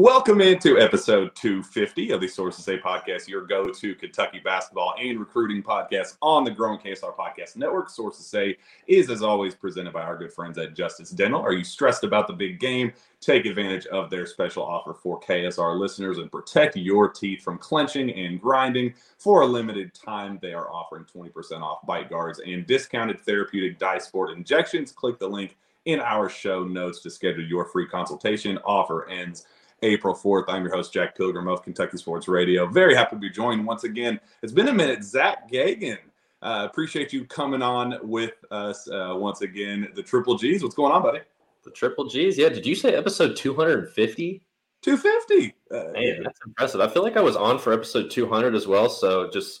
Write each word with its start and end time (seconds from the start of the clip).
Welcome 0.00 0.40
into 0.40 0.78
episode 0.78 1.34
250 1.34 2.12
of 2.12 2.22
the 2.22 2.26
Sources 2.26 2.64
Say 2.64 2.78
podcast, 2.78 3.28
your 3.28 3.42
go 3.42 3.66
to 3.66 3.94
Kentucky 3.94 4.40
basketball 4.42 4.94
and 4.98 5.20
recruiting 5.20 5.62
podcast 5.62 6.16
on 6.22 6.42
the 6.42 6.50
growing 6.50 6.78
KSR 6.78 7.14
Podcast 7.14 7.56
Network. 7.56 7.90
Sources 7.90 8.26
Say 8.26 8.56
is, 8.86 9.10
as 9.10 9.20
always, 9.20 9.54
presented 9.54 9.92
by 9.92 10.00
our 10.00 10.16
good 10.16 10.32
friends 10.32 10.56
at 10.56 10.74
Justice 10.74 11.10
Dental. 11.10 11.42
Are 11.42 11.52
you 11.52 11.64
stressed 11.64 12.02
about 12.02 12.28
the 12.28 12.32
big 12.32 12.58
game? 12.58 12.94
Take 13.20 13.44
advantage 13.44 13.84
of 13.88 14.08
their 14.08 14.24
special 14.24 14.64
offer 14.64 14.94
for 14.94 15.20
KSR 15.20 15.78
listeners 15.78 16.16
and 16.16 16.32
protect 16.32 16.76
your 16.76 17.10
teeth 17.10 17.42
from 17.42 17.58
clenching 17.58 18.10
and 18.10 18.40
grinding. 18.40 18.94
For 19.18 19.42
a 19.42 19.46
limited 19.46 19.92
time, 19.92 20.38
they 20.40 20.54
are 20.54 20.72
offering 20.72 21.04
20% 21.14 21.60
off 21.60 21.84
bite 21.84 22.08
guards 22.08 22.40
and 22.40 22.66
discounted 22.66 23.20
therapeutic 23.20 23.78
Dysport 23.78 24.34
injections. 24.34 24.92
Click 24.92 25.18
the 25.18 25.28
link 25.28 25.58
in 25.84 26.00
our 26.00 26.30
show 26.30 26.64
notes 26.64 27.02
to 27.02 27.10
schedule 27.10 27.44
your 27.44 27.66
free 27.66 27.86
consultation. 27.86 28.58
Offer 28.64 29.06
ends 29.10 29.44
April 29.82 30.14
4th. 30.14 30.44
I'm 30.48 30.64
your 30.64 30.74
host, 30.74 30.92
Jack 30.92 31.16
Pilgrim 31.16 31.48
of 31.48 31.62
Kentucky 31.62 31.96
Sports 31.96 32.28
Radio. 32.28 32.66
Very 32.66 32.94
happy 32.94 33.16
to 33.16 33.20
be 33.20 33.30
joined 33.30 33.66
once 33.66 33.84
again. 33.84 34.20
It's 34.42 34.52
been 34.52 34.68
a 34.68 34.72
minute. 34.72 35.02
Zach 35.02 35.50
Geoghegan. 35.50 35.98
Uh, 36.42 36.66
appreciate 36.70 37.12
you 37.12 37.24
coming 37.26 37.62
on 37.62 37.98
with 38.02 38.34
us 38.50 38.88
uh, 38.88 39.14
once 39.16 39.42
again. 39.42 39.88
The 39.94 40.02
Triple 40.02 40.36
G's. 40.36 40.62
What's 40.62 40.74
going 40.74 40.92
on, 40.92 41.02
buddy? 41.02 41.20
The 41.64 41.70
Triple 41.70 42.06
G's. 42.08 42.38
Yeah. 42.38 42.48
Did 42.48 42.66
you 42.66 42.74
say 42.74 42.94
episode 42.94 43.36
250? 43.36 44.42
250. 44.82 45.54
Uh, 45.70 45.92
Man, 45.92 46.22
that's 46.24 46.40
impressive. 46.46 46.80
I 46.80 46.88
feel 46.88 47.02
like 47.02 47.16
I 47.16 47.22
was 47.22 47.36
on 47.36 47.58
for 47.58 47.72
episode 47.72 48.10
200 48.10 48.54
as 48.54 48.66
well. 48.66 48.88
So 48.88 49.30
just 49.30 49.60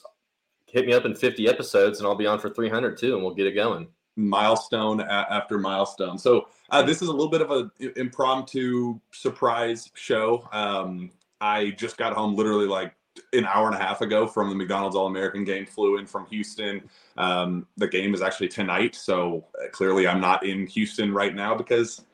hit 0.66 0.86
me 0.86 0.92
up 0.94 1.04
in 1.04 1.14
50 1.14 1.48
episodes 1.48 1.98
and 1.98 2.06
I'll 2.06 2.14
be 2.14 2.26
on 2.26 2.38
for 2.38 2.48
300 2.48 2.96
too, 2.96 3.14
and 3.14 3.22
we'll 3.22 3.34
get 3.34 3.46
it 3.46 3.52
going 3.52 3.88
milestone 4.28 5.00
after 5.00 5.58
milestone. 5.58 6.18
So 6.18 6.48
uh, 6.70 6.82
this 6.82 7.02
is 7.02 7.08
a 7.08 7.12
little 7.12 7.30
bit 7.30 7.40
of 7.40 7.50
an 7.50 7.70
impromptu 7.96 9.00
surprise 9.12 9.90
show. 9.94 10.48
Um, 10.52 11.10
I 11.40 11.70
just 11.70 11.96
got 11.96 12.12
home 12.12 12.34
literally 12.34 12.66
like 12.66 12.94
an 13.32 13.44
hour 13.44 13.66
and 13.66 13.74
a 13.74 13.78
half 13.78 14.00
ago 14.00 14.26
from 14.26 14.48
the 14.48 14.54
McDonald's 14.54 14.96
All 14.96 15.06
American 15.06 15.44
game. 15.44 15.66
Flew 15.66 15.98
in 15.98 16.06
from 16.06 16.26
Houston. 16.26 16.88
Um, 17.16 17.66
the 17.76 17.88
game 17.88 18.14
is 18.14 18.22
actually 18.22 18.48
tonight, 18.48 18.94
so 18.94 19.46
uh, 19.62 19.68
clearly 19.72 20.06
I'm 20.06 20.20
not 20.20 20.44
in 20.44 20.66
Houston 20.66 21.12
right 21.12 21.34
now 21.34 21.54
because 21.54 22.04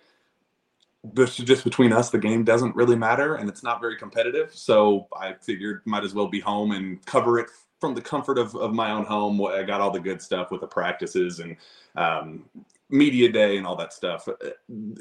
just 1.14 1.64
between 1.64 1.92
us, 1.92 2.10
the 2.10 2.18
game 2.18 2.44
doesn't 2.44 2.74
really 2.74 2.96
matter 2.96 3.36
and 3.36 3.48
it's 3.48 3.62
not 3.62 3.80
very 3.80 3.96
competitive. 3.96 4.54
So 4.54 5.06
I 5.16 5.34
figured 5.34 5.82
might 5.84 6.04
as 6.04 6.14
well 6.14 6.28
be 6.28 6.40
home 6.40 6.72
and 6.72 7.04
cover 7.06 7.38
it 7.38 7.48
from 7.80 7.94
the 7.94 8.00
comfort 8.00 8.38
of, 8.38 8.54
of 8.56 8.72
my 8.72 8.90
own 8.90 9.04
home. 9.04 9.44
I 9.44 9.62
got 9.62 9.80
all 9.80 9.90
the 9.90 10.00
good 10.00 10.22
stuff 10.22 10.50
with 10.50 10.60
the 10.60 10.66
practices 10.66 11.40
and 11.40 11.56
um, 11.96 12.44
media 12.88 13.30
day 13.30 13.56
and 13.56 13.66
all 13.66 13.76
that 13.76 13.92
stuff 13.92 14.28
uh, 14.28 14.34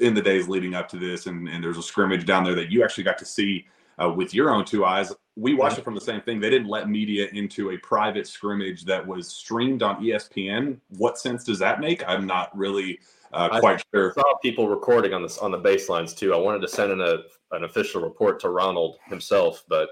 in 0.00 0.14
the 0.14 0.22
days 0.22 0.48
leading 0.48 0.74
up 0.74 0.88
to 0.90 0.98
this. 0.98 1.26
And, 1.26 1.48
and 1.48 1.62
there's 1.62 1.78
a 1.78 1.82
scrimmage 1.82 2.26
down 2.26 2.44
there 2.44 2.54
that 2.54 2.70
you 2.70 2.84
actually 2.84 3.04
got 3.04 3.18
to 3.18 3.24
see 3.24 3.66
uh, 4.02 4.10
with 4.10 4.34
your 4.34 4.50
own 4.50 4.64
two 4.64 4.84
eyes. 4.84 5.12
We 5.36 5.54
watched 5.54 5.78
it 5.78 5.84
from 5.84 5.94
the 5.94 6.00
same 6.00 6.20
thing. 6.20 6.40
They 6.40 6.50
didn't 6.50 6.68
let 6.68 6.88
media 6.88 7.28
into 7.32 7.70
a 7.70 7.78
private 7.78 8.26
scrimmage 8.26 8.84
that 8.84 9.06
was 9.06 9.28
streamed 9.28 9.82
on 9.82 10.02
ESPN. 10.02 10.78
What 10.96 11.18
sense 11.18 11.44
does 11.44 11.58
that 11.60 11.80
make? 11.80 12.06
I'm 12.06 12.26
not 12.26 12.56
really 12.56 12.98
uh, 13.32 13.60
quite 13.60 13.78
I 13.78 13.82
sure. 13.94 14.12
saw 14.14 14.36
people 14.42 14.68
recording 14.68 15.12
on 15.12 15.22
this 15.22 15.38
on 15.38 15.50
the 15.50 15.58
baselines 15.58 16.16
too. 16.16 16.34
I 16.34 16.36
wanted 16.36 16.60
to 16.60 16.68
send 16.68 16.92
in 16.92 17.00
a 17.00 17.18
an 17.52 17.64
official 17.64 18.02
report 18.02 18.40
to 18.40 18.48
Ronald 18.48 18.96
himself, 19.06 19.64
but 19.68 19.88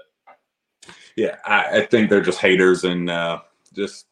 yeah, 1.15 1.37
I, 1.45 1.79
I 1.79 1.85
think 1.85 2.09
they're 2.09 2.21
just 2.21 2.39
haters 2.39 2.83
and 2.83 3.09
uh, 3.09 3.41
just 3.73 4.07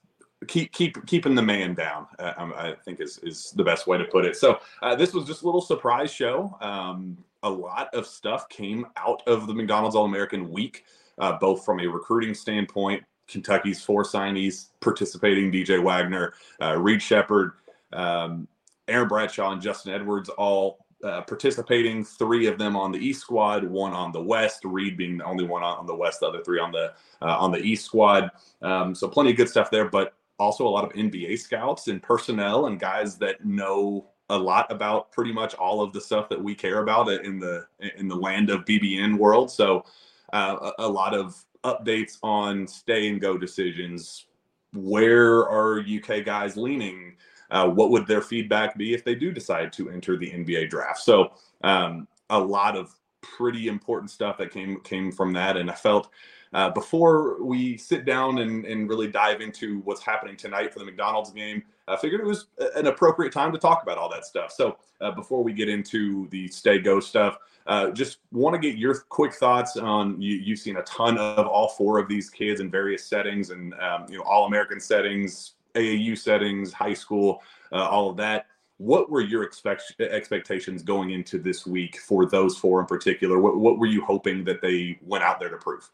keep 0.48 0.72
keep 0.72 1.06
keeping 1.06 1.36
the 1.36 1.42
man 1.42 1.74
down. 1.74 2.08
Uh, 2.20 2.34
um, 2.38 2.54
I 2.56 2.76
think 2.86 3.00
is 3.00 3.20
is 3.20 3.52
the 3.56 3.64
best 3.64 3.88
way 3.88 3.98
to 3.98 4.06
put 4.06 4.26
it. 4.26 4.36
So 4.36 4.60
uh, 4.82 4.96
this 4.96 5.14
was 5.14 5.26
just 5.26 5.42
a 5.44 5.46
little 5.46 5.62
surprise 5.62 6.12
show. 6.12 6.58
Um, 6.62 7.18
a 7.44 7.50
lot 7.50 7.94
of 7.94 8.06
stuff 8.06 8.48
came 8.50 8.86
out 8.96 9.22
of 9.28 9.48
the 9.48 9.54
McDonald's 9.54 9.96
All 9.96 10.06
American 10.06 10.50
Week, 10.50 10.86
uh, 11.18 11.38
both 11.40 11.66
from 11.66 11.80
a 11.80 11.88
recruiting 11.88 12.34
standpoint. 12.34 13.04
Kentucky's 13.28 13.84
four 13.84 14.04
signees 14.04 14.70
participating: 14.80 15.52
DJ 15.52 15.84
Wagner, 15.84 16.34
uh, 16.62 16.78
Reed 16.78 17.02
Sheppard, 17.02 17.54
um, 17.92 18.48
Aaron 18.88 19.08
Bradshaw, 19.08 19.52
and 19.52 19.62
Justin 19.62 19.94
Edwards 19.94 20.30
all 20.30 20.83
uh, 21.04 21.22
participating. 21.22 22.04
Three 22.04 22.48
of 22.48 22.58
them 22.58 22.76
on 22.76 22.92
the 22.92 23.00
East 23.00 23.22
squad, 23.22 23.64
one 23.64 23.94
on 23.94 24.12
the 24.12 24.22
West. 24.22 24.62
Reed 24.64 24.98
being 24.98 25.18
the 25.18 25.26
only 25.26 25.46
one 25.46 25.64
on 25.64 25.86
the 25.86 25.96
West, 25.96 26.22
the 26.22 26.28
other 26.28 26.44
three 26.44 26.60
on 26.60 26.72
the 26.72 26.94
uh, 27.22 27.38
on 27.38 27.52
the 27.52 27.60
East 27.60 27.86
squad. 27.86 28.32
Um, 28.62 28.96
so 28.96 29.08
plenty 29.08 29.32
of 29.32 29.38
good 29.38 29.50
stuff 29.50 29.70
there, 29.70 29.90
but 29.90 30.16
also 30.40 30.68
a 30.68 30.70
lot 30.70 30.84
of 30.84 30.92
NBA 30.94 31.40
scouts 31.40 31.88
and 31.88 32.02
personnel 32.02 32.66
and 32.66 32.80
guys 32.80 33.18
that 33.18 33.46
know 33.46 34.08
a 34.30 34.38
lot 34.38 34.72
about 34.72 35.12
pretty 35.12 35.32
much 35.32 35.54
all 35.56 35.82
of 35.82 35.94
the 35.94 36.02
stuff 36.02 36.30
that 36.30 36.42
we 36.42 36.56
care 36.56 36.82
about 36.82 37.10
in 37.10 37.40
the 37.40 37.66
in 37.98 38.08
the 38.08 38.16
land 38.16 38.50
of 38.50 38.66
BBN 38.66 39.18
world. 39.18 39.52
So 39.52 39.86
uh, 40.32 40.72
a, 40.80 40.86
a 40.86 40.88
lot 40.88 41.14
of 41.14 41.36
updates 41.64 42.18
on 42.24 42.68
stay 42.68 43.10
and 43.10 43.22
go 43.22 43.38
decisions. 43.38 44.26
Where 44.74 45.48
are 45.48 45.80
UK 45.80 46.26
guys 46.26 46.58
leaning? 46.58 47.16
Uh, 47.54 47.70
what 47.70 47.92
would 47.92 48.06
their 48.08 48.22
feedback 48.22 48.78
be 48.78 48.94
if 48.94 49.06
they 49.06 49.16
do 49.16 49.32
decide 49.32 49.72
to 49.72 49.90
enter 49.90 50.18
the 50.18 50.30
NBA 50.30 50.70
draft? 50.70 51.00
So 51.00 51.32
um, 51.64 52.08
a 52.30 52.40
lot 52.40 52.76
of 52.76 52.94
pretty 53.22 53.68
important 53.70 54.12
stuff 54.12 54.38
that 54.40 54.52
came 54.52 54.82
came 54.82 55.12
from 55.12 55.32
that, 55.34 55.56
and 55.56 55.72
I 55.72 55.76
felt 55.76 56.10
uh, 56.54 56.70
before 56.70 57.44
we 57.44 57.78
sit 57.78 58.06
down 58.06 58.40
and, 58.40 58.66
and 58.66 58.88
really 58.88 59.08
dive 59.08 59.42
into 59.42 59.80
what's 59.82 60.04
happening 60.04 60.36
tonight 60.36 60.72
for 60.72 60.80
the 60.80 60.86
McDonald's 60.86 61.32
game, 61.32 61.64
I 61.88 61.98
figured 61.98 62.22
it 62.22 62.28
was 62.28 62.48
an 62.76 62.88
appropriate 62.88 63.34
time 63.34 63.52
to 63.52 63.58
talk 63.58 63.82
about 63.82 63.98
all 63.98 64.10
that 64.10 64.26
stuff. 64.26 64.52
So 64.52 64.78
uh, 65.02 65.12
before 65.12 65.44
we 65.44 65.52
get 65.52 65.68
into 65.68 66.28
the 66.30 66.48
stay 66.48 66.80
go 66.80 67.00
stuff, 67.00 67.38
uh, 67.66 67.92
just 67.92 68.20
want 68.32 68.54
to 68.54 68.60
get 68.60 68.78
your 68.78 69.00
quick 69.10 69.34
thoughts 69.34 69.78
on 69.78 70.22
you, 70.22 70.54
have 70.54 70.60
seen 70.60 70.78
a 70.78 70.84
ton 70.84 71.18
of 71.18 71.48
all 71.48 71.70
four 71.70 71.98
of 71.98 72.08
these 72.08 72.30
kids 72.30 72.60
in 72.60 72.70
various 72.70 73.06
settings 73.06 73.50
and 73.50 73.74
um, 73.76 74.06
you 74.10 74.18
know 74.18 74.24
all 74.24 74.46
American 74.46 74.80
settings, 74.80 75.54
AAU 75.76 76.18
settings, 76.18 76.72
high 76.72 76.94
school, 76.94 77.42
uh, 77.72 77.88
all 77.88 78.10
of 78.10 78.18
that. 78.18 78.48
What 78.78 79.10
were 79.10 79.22
your 79.22 79.44
expect- 79.44 79.94
expectations 80.00 80.84
going 80.84 81.12
into 81.12 81.40
this 81.40 81.66
week 81.66 82.00
for 82.00 82.26
those 82.26 82.58
four 82.58 82.80
in 82.80 82.86
particular? 82.86 83.40
What, 83.40 83.58
what 83.58 83.78
were 83.78 83.86
you 83.86 84.04
hoping 84.04 84.44
that 84.46 84.62
they 84.62 84.98
went 85.02 85.24
out 85.24 85.40
there 85.40 85.50
to 85.50 85.58
prove? 85.58 85.90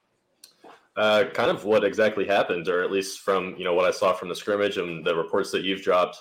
Uh, 0.95 1.25
kind 1.33 1.49
of 1.49 1.63
what 1.65 1.83
exactly 1.83 2.25
happened, 2.25 2.67
or 2.67 2.83
at 2.83 2.91
least 2.91 3.21
from 3.21 3.55
you 3.57 3.63
know 3.63 3.73
what 3.73 3.85
I 3.85 3.91
saw 3.91 4.11
from 4.11 4.27
the 4.27 4.35
scrimmage 4.35 4.77
and 4.77 5.05
the 5.05 5.15
reports 5.15 5.51
that 5.51 5.63
you've 5.63 5.81
dropped. 5.81 6.17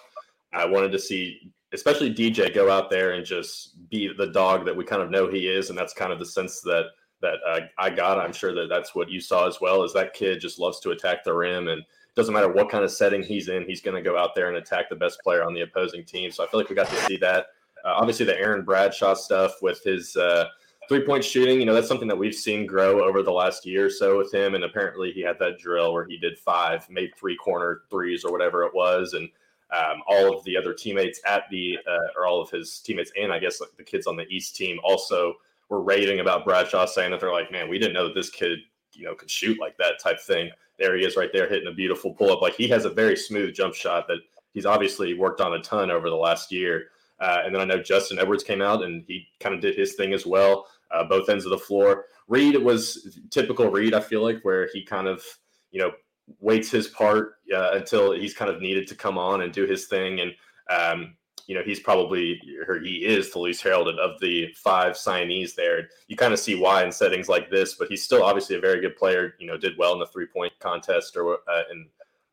I 0.53 0.67
wanted 0.67 0.93
to 0.93 0.99
see, 0.99 1.53
especially 1.73 2.15
DJ, 2.15 2.55
go 2.55 2.71
out 2.71 2.89
there 2.89 3.13
and 3.13 3.27
just 3.27 3.89
be 3.91 4.13
the 4.17 4.29
dog 4.29 4.65
that 4.67 4.77
we 4.77 4.85
kind 4.85 5.03
of 5.03 5.11
know 5.11 5.27
he 5.27 5.49
is, 5.49 5.71
and 5.71 5.79
that's 5.79 5.93
kind 5.93 6.13
of 6.13 6.19
the 6.19 6.27
sense 6.27 6.61
that 6.61 6.91
that 7.23 7.39
uh, 7.47 7.61
I 7.77 7.91
got. 7.91 8.21
I'm 8.21 8.33
sure 8.33 8.55
that 8.55 8.69
that's 8.69 8.95
what 8.95 9.11
you 9.11 9.21
saw 9.21 9.49
as 9.49 9.61
well. 9.61 9.83
Is 9.83 9.93
that 9.95 10.15
kid 10.15 10.41
just 10.41 10.61
loves 10.61 10.79
to 10.81 10.91
attack 10.91 11.25
the 11.25 11.35
rim, 11.35 11.67
and 11.69 11.83
doesn't 12.19 12.35
matter 12.35 12.49
what 12.49 12.69
kind 12.69 12.83
of 12.83 12.91
setting 12.91 13.23
he's 13.23 13.49
in, 13.49 13.65
he's 13.65 13.81
going 13.81 13.95
to 13.95 14.03
go 14.03 14.19
out 14.19 14.35
there 14.35 14.49
and 14.49 14.57
attack 14.57 14.89
the 14.91 14.97
best 14.97 15.21
player 15.23 15.45
on 15.45 15.55
the 15.55 15.61
opposing 15.61 16.05
team. 16.05 16.33
So 16.33 16.45
I 16.45 16.49
feel 16.49 16.59
like 16.59 16.69
we 16.69 16.75
got 16.75 16.91
to 16.91 16.97
see 17.07 17.17
that. 17.19 17.47
Uh, 17.85 17.95
obviously, 17.97 18.27
the 18.27 18.37
Aaron 18.37 18.65
Bradshaw 18.65 19.15
stuff 19.15 19.63
with 19.63 19.83
his 19.85 20.17
uh, 20.17 20.47
three 20.89 21.07
point 21.07 21.25
shooting, 21.25 21.61
you 21.61 21.65
know, 21.65 21.73
that's 21.73 21.87
something 21.87 22.09
that 22.09 22.19
we've 22.19 22.35
seen 22.35 22.67
grow 22.67 23.05
over 23.05 23.23
the 23.23 23.31
last 23.31 23.65
year 23.65 23.87
or 23.87 23.91
so 23.91 24.19
with 24.19 24.35
him. 24.35 24.57
And 24.57 24.65
apparently 24.65 25.13
he 25.13 25.21
had 25.21 25.39
that 25.39 25.59
drill 25.61 25.93
where 25.93 26.07
he 26.07 26.19
did 26.19 26.37
five, 26.41 26.91
made 26.91 27.13
three 27.17 27.37
corner 27.37 27.83
threes 27.89 28.25
or 28.25 28.33
whatever 28.33 28.65
it 28.65 28.75
was. 28.75 29.13
And 29.13 29.29
um, 29.71 30.03
all 30.09 30.37
of 30.37 30.43
the 30.43 30.57
other 30.57 30.75
teammates 30.75 31.21
at 31.25 31.45
the, 31.53 31.79
uh, 31.87 32.09
or 32.17 32.27
all 32.27 32.41
of 32.41 32.51
his 32.51 32.81
teammates, 32.81 33.13
and 33.17 33.33
I 33.33 33.39
guess 33.39 33.61
like 33.61 33.77
the 33.77 33.85
kids 33.85 34.09
on 34.09 34.17
the 34.17 34.27
East 34.27 34.57
team 34.57 34.81
also 34.83 35.35
were 35.69 35.83
raving 35.83 36.19
about 36.19 36.45
Bradshaw, 36.45 36.87
saying 36.87 37.13
that 37.13 37.21
they're 37.21 37.33
like, 37.33 37.53
man, 37.53 37.69
we 37.69 37.79
didn't 37.79 37.95
know 37.95 38.09
that 38.09 38.15
this 38.15 38.31
kid, 38.31 38.59
you 38.95 39.05
know, 39.05 39.15
could 39.15 39.31
shoot 39.31 39.61
like 39.61 39.77
that 39.77 40.01
type 40.03 40.19
thing. 40.19 40.51
There 40.79 40.97
he 40.97 41.05
is 41.05 41.17
right 41.17 41.31
there 41.33 41.49
hitting 41.49 41.69
a 41.69 41.75
beautiful 41.75 42.13
pull 42.13 42.31
up. 42.31 42.43
Like 42.43 42.55
he 42.55 42.69
has 42.69 42.85
a 42.85 42.91
very 42.91 43.17
smooth 43.17 43.55
jump 43.55 43.75
shot 43.75 44.07
that 44.09 44.19
he's 44.53 44.67
obviously 44.67 45.15
worked 45.15 45.41
on 45.41 45.55
a 45.55 45.61
ton 45.61 45.91
over 45.91 46.09
the 46.09 46.17
last 46.17 46.53
year. 46.53 46.89
Uh, 47.21 47.43
and 47.45 47.55
then 47.55 47.61
I 47.61 47.65
know 47.65 47.83
Justin 47.83 48.19
Edwards 48.19 48.45
came 48.45 48.63
out 48.63 48.85
and 48.85 49.05
he 49.09 49.27
kind 49.41 49.55
of 49.55 49.61
did 49.61 49.77
his 49.77 49.95
thing 49.95 50.13
as 50.13 50.25
well 50.25 50.67
uh, 50.91 51.05
both 51.05 51.29
ends 51.29 51.45
of 51.45 51.51
the 51.51 51.59
floor. 51.59 52.07
Reed 52.29 52.57
was 52.57 53.17
typical 53.31 53.71
Reed, 53.71 53.95
I 53.95 54.01
feel 54.01 54.23
like, 54.23 54.41
where 54.43 54.69
he 54.73 54.83
kind 54.83 55.07
of, 55.07 55.23
you 55.71 55.81
know, 55.81 55.93
waits 56.41 56.71
his 56.71 56.89
part 56.89 57.37
uh, 57.55 57.73
until 57.73 58.13
he's 58.13 58.35
kind 58.35 58.51
of 58.51 58.61
needed 58.61 58.87
to 58.89 58.95
come 58.95 59.19
on 59.19 59.43
and 59.43 59.53
do 59.53 59.67
his 59.67 59.87
thing. 59.87 60.21
And 60.21 60.33
um, 60.71 61.17
you 61.49 61.55
know, 61.55 61.63
he's 61.65 61.81
probably 61.81 62.41
or 62.69 62.79
he 62.79 63.07
is 63.07 63.33
the 63.33 63.39
least 63.39 63.63
heralded 63.63 63.99
of 63.99 64.21
the 64.21 64.53
five 64.55 64.93
signees 64.93 65.55
there. 65.55 65.89
You 66.07 66.15
kind 66.15 66.35
of 66.35 66.39
see 66.39 66.55
why 66.55 66.85
in 66.85 66.93
settings 66.93 67.29
like 67.29 67.51
this, 67.51 67.75
but 67.75 67.89
he's 67.89 68.05
still 68.05 68.23
obviously 68.23 68.57
a 68.57 68.61
very 68.61 68.81
good 68.81 68.97
player. 68.97 69.35
You 69.39 69.47
know, 69.47 69.57
did 69.57 69.77
well 69.79 69.95
in 69.95 69.99
the 69.99 70.07
three 70.07 70.27
point 70.27 70.53
contest 70.61 71.17
or 71.17 71.39
uh, 71.51 71.63
in 71.73 71.87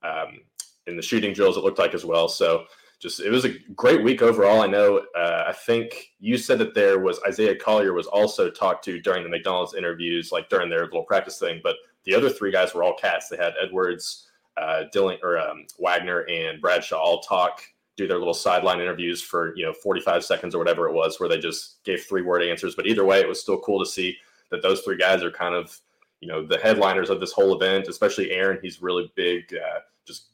um, 0.03 0.41
in 0.85 0.97
the 0.97 1.01
shooting 1.01 1.33
drills. 1.33 1.55
It 1.55 1.63
looked 1.63 1.79
like 1.79 1.93
as 1.93 2.03
well. 2.03 2.27
So 2.27 2.65
just 2.99 3.21
it 3.21 3.29
was 3.29 3.45
a 3.45 3.57
great 3.75 4.03
week 4.03 4.21
overall. 4.21 4.61
I 4.61 4.67
know. 4.67 5.05
Uh, 5.17 5.45
I 5.47 5.53
think 5.53 6.13
you 6.19 6.37
said 6.37 6.59
that 6.59 6.75
there 6.75 6.99
was 6.99 7.21
Isaiah 7.25 7.55
Collier 7.55 7.93
was 7.93 8.07
also 8.07 8.49
talked 8.49 8.83
to 8.85 8.99
during 8.99 9.23
the 9.23 9.29
McDonald's 9.29 9.75
interviews, 9.75 10.33
like 10.33 10.49
during 10.49 10.69
their 10.69 10.83
little 10.83 11.03
practice 11.03 11.39
thing. 11.39 11.61
But 11.63 11.77
the 12.03 12.13
other 12.13 12.29
three 12.29 12.51
guys 12.51 12.73
were 12.73 12.83
all 12.83 12.95
cats. 12.95 13.29
They 13.29 13.37
had 13.37 13.53
Edwards, 13.61 14.27
uh, 14.57 14.83
Dylan 14.93 15.19
or 15.23 15.39
um, 15.39 15.67
Wagner, 15.79 16.21
and 16.29 16.61
Bradshaw 16.61 16.97
all 16.97 17.21
talk, 17.21 17.61
do 17.97 18.07
their 18.07 18.17
little 18.17 18.33
sideline 18.33 18.81
interviews 18.81 19.21
for 19.21 19.55
you 19.55 19.65
know 19.65 19.73
45 19.73 20.23
seconds 20.23 20.53
or 20.53 20.59
whatever 20.59 20.87
it 20.87 20.93
was, 20.93 21.19
where 21.19 21.29
they 21.29 21.39
just 21.39 21.83
gave 21.83 22.03
three 22.03 22.21
word 22.21 22.43
answers. 22.43 22.75
But 22.75 22.87
either 22.87 23.05
way, 23.05 23.19
it 23.19 23.27
was 23.27 23.39
still 23.39 23.59
cool 23.59 23.79
to 23.79 23.89
see 23.89 24.17
that 24.51 24.61
those 24.61 24.81
three 24.81 24.97
guys 24.97 25.23
are 25.23 25.31
kind 25.31 25.55
of 25.55 25.77
you 26.21 26.27
know 26.27 26.45
the 26.45 26.57
headliners 26.57 27.09
of 27.09 27.19
this 27.19 27.31
whole 27.31 27.55
event. 27.55 27.87
Especially 27.87 28.31
Aaron, 28.31 28.59
he's 28.61 28.81
really 28.81 29.11
big. 29.15 29.53
Uh, 29.53 29.79
just 30.05 30.27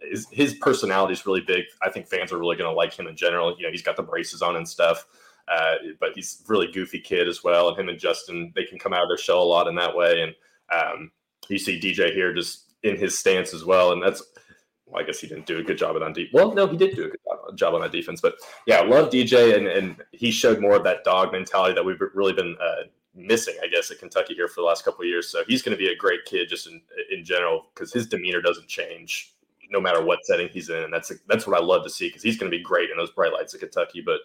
his, 0.00 0.26
his 0.30 0.54
personality 0.54 1.14
is 1.14 1.26
really 1.26 1.40
big. 1.40 1.64
I 1.82 1.90
think 1.90 2.06
fans 2.06 2.32
are 2.32 2.38
really 2.38 2.56
going 2.56 2.70
to 2.70 2.76
like 2.76 2.94
him 2.94 3.06
in 3.06 3.16
general. 3.16 3.56
You 3.56 3.64
know, 3.64 3.70
he's 3.70 3.82
got 3.82 3.96
the 3.96 4.02
braces 4.02 4.42
on 4.42 4.56
and 4.56 4.68
stuff, 4.68 5.06
uh, 5.48 5.74
but 6.00 6.10
he's 6.14 6.42
really 6.48 6.70
goofy 6.70 7.00
kid 7.00 7.28
as 7.28 7.42
well. 7.42 7.68
And 7.68 7.78
him 7.78 7.88
and 7.88 7.98
Justin, 7.98 8.52
they 8.54 8.64
can 8.64 8.78
come 8.78 8.92
out 8.92 9.02
of 9.02 9.08
their 9.08 9.18
shell 9.18 9.42
a 9.42 9.44
lot 9.44 9.68
in 9.68 9.74
that 9.76 9.96
way. 9.96 10.22
And 10.22 10.34
um, 10.72 11.10
you 11.48 11.58
see 11.58 11.80
DJ 11.80 12.12
here 12.12 12.34
just 12.34 12.74
in 12.82 12.96
his 12.96 13.18
stance 13.18 13.54
as 13.54 13.64
well, 13.64 13.92
and 13.92 14.02
that's. 14.02 14.22
Well, 14.86 15.02
I 15.02 15.06
guess 15.06 15.20
he 15.20 15.26
didn't 15.26 15.46
do 15.46 15.58
a 15.58 15.62
good 15.62 15.78
job 15.78 15.96
on 15.96 16.12
defense. 16.12 16.32
Well, 16.32 16.54
no, 16.54 16.66
he 16.66 16.76
did 16.76 16.94
do 16.94 17.06
a 17.06 17.08
good 17.08 17.56
job 17.56 17.74
on 17.74 17.80
that 17.80 17.92
defense. 17.92 18.20
But 18.20 18.34
yeah, 18.66 18.80
love 18.80 19.10
DJ, 19.10 19.56
and, 19.56 19.66
and 19.66 19.96
he 20.12 20.30
showed 20.30 20.60
more 20.60 20.76
of 20.76 20.84
that 20.84 21.02
dog 21.04 21.32
mentality 21.32 21.74
that 21.74 21.84
we've 21.84 22.00
really 22.14 22.32
been 22.32 22.56
uh, 22.60 22.84
missing, 23.14 23.56
I 23.62 23.66
guess, 23.66 23.90
at 23.90 23.98
Kentucky 23.98 24.34
here 24.34 24.46
for 24.46 24.60
the 24.60 24.66
last 24.66 24.84
couple 24.84 25.02
of 25.02 25.08
years. 25.08 25.28
So 25.28 25.42
he's 25.48 25.62
going 25.62 25.76
to 25.76 25.82
be 25.82 25.90
a 25.90 25.96
great 25.96 26.24
kid 26.24 26.48
just 26.48 26.68
in 26.68 26.80
in 27.10 27.24
general 27.24 27.66
because 27.74 27.92
his 27.92 28.06
demeanor 28.06 28.40
doesn't 28.40 28.68
change 28.68 29.32
no 29.70 29.80
matter 29.80 30.04
what 30.04 30.24
setting 30.24 30.48
he's 30.48 30.68
in. 30.68 30.84
And 30.84 30.92
that's 30.92 31.12
that's 31.28 31.46
what 31.46 31.60
I 31.60 31.64
love 31.64 31.82
to 31.84 31.90
see 31.90 32.08
because 32.08 32.22
he's 32.22 32.38
going 32.38 32.50
to 32.50 32.56
be 32.56 32.62
great 32.62 32.90
in 32.90 32.96
those 32.96 33.10
bright 33.10 33.32
lights 33.32 33.54
of 33.54 33.60
Kentucky. 33.60 34.00
But 34.00 34.20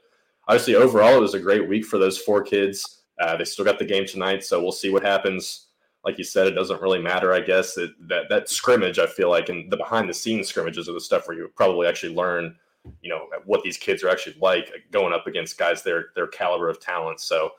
obviously, 0.48 0.76
overall, 0.76 1.18
it 1.18 1.22
was 1.22 1.34
a 1.34 1.40
great 1.40 1.68
week 1.68 1.86
for 1.86 1.98
those 1.98 2.18
four 2.18 2.44
kids. 2.44 3.02
Uh, 3.20 3.38
they 3.38 3.46
still 3.46 3.66
got 3.66 3.80
the 3.80 3.86
game 3.86 4.06
tonight, 4.06 4.44
so 4.44 4.62
we'll 4.62 4.72
see 4.72 4.90
what 4.90 5.04
happens. 5.04 5.68
Like 6.04 6.18
you 6.18 6.24
said, 6.24 6.48
it 6.48 6.52
doesn't 6.56 6.82
really 6.82 7.02
matter, 7.02 7.34
I 7.34 7.42
guess. 7.42 7.78
It, 7.78 7.92
that 8.08 8.30
that 8.30 8.50
scrimmage, 8.50 8.98
I 8.98 9.06
feel 9.06 9.30
like, 9.30 9.50
and 9.50 9.72
the 9.72 9.78
behind 9.78 10.10
the 10.10 10.14
scenes 10.14 10.48
scrimmages 10.48 10.90
are 10.90 10.94
the 10.94 11.02
stuff 11.02 11.28
where 11.28 11.38
you 11.38 11.50
probably 11.56 11.88
actually 11.88 12.16
learn, 12.16 12.56
you 13.02 13.10
know, 13.10 13.28
what 13.46 13.64
these 13.64 13.78
kids 13.78 14.04
are 14.04 14.10
actually 14.10 14.36
like 14.42 14.72
going 14.92 15.14
up 15.14 15.28
against 15.28 15.58
guys 15.58 15.84
their 15.84 16.08
their 16.16 16.28
caliber 16.28 16.70
of 16.70 16.80
talent. 16.80 17.20
So, 17.20 17.52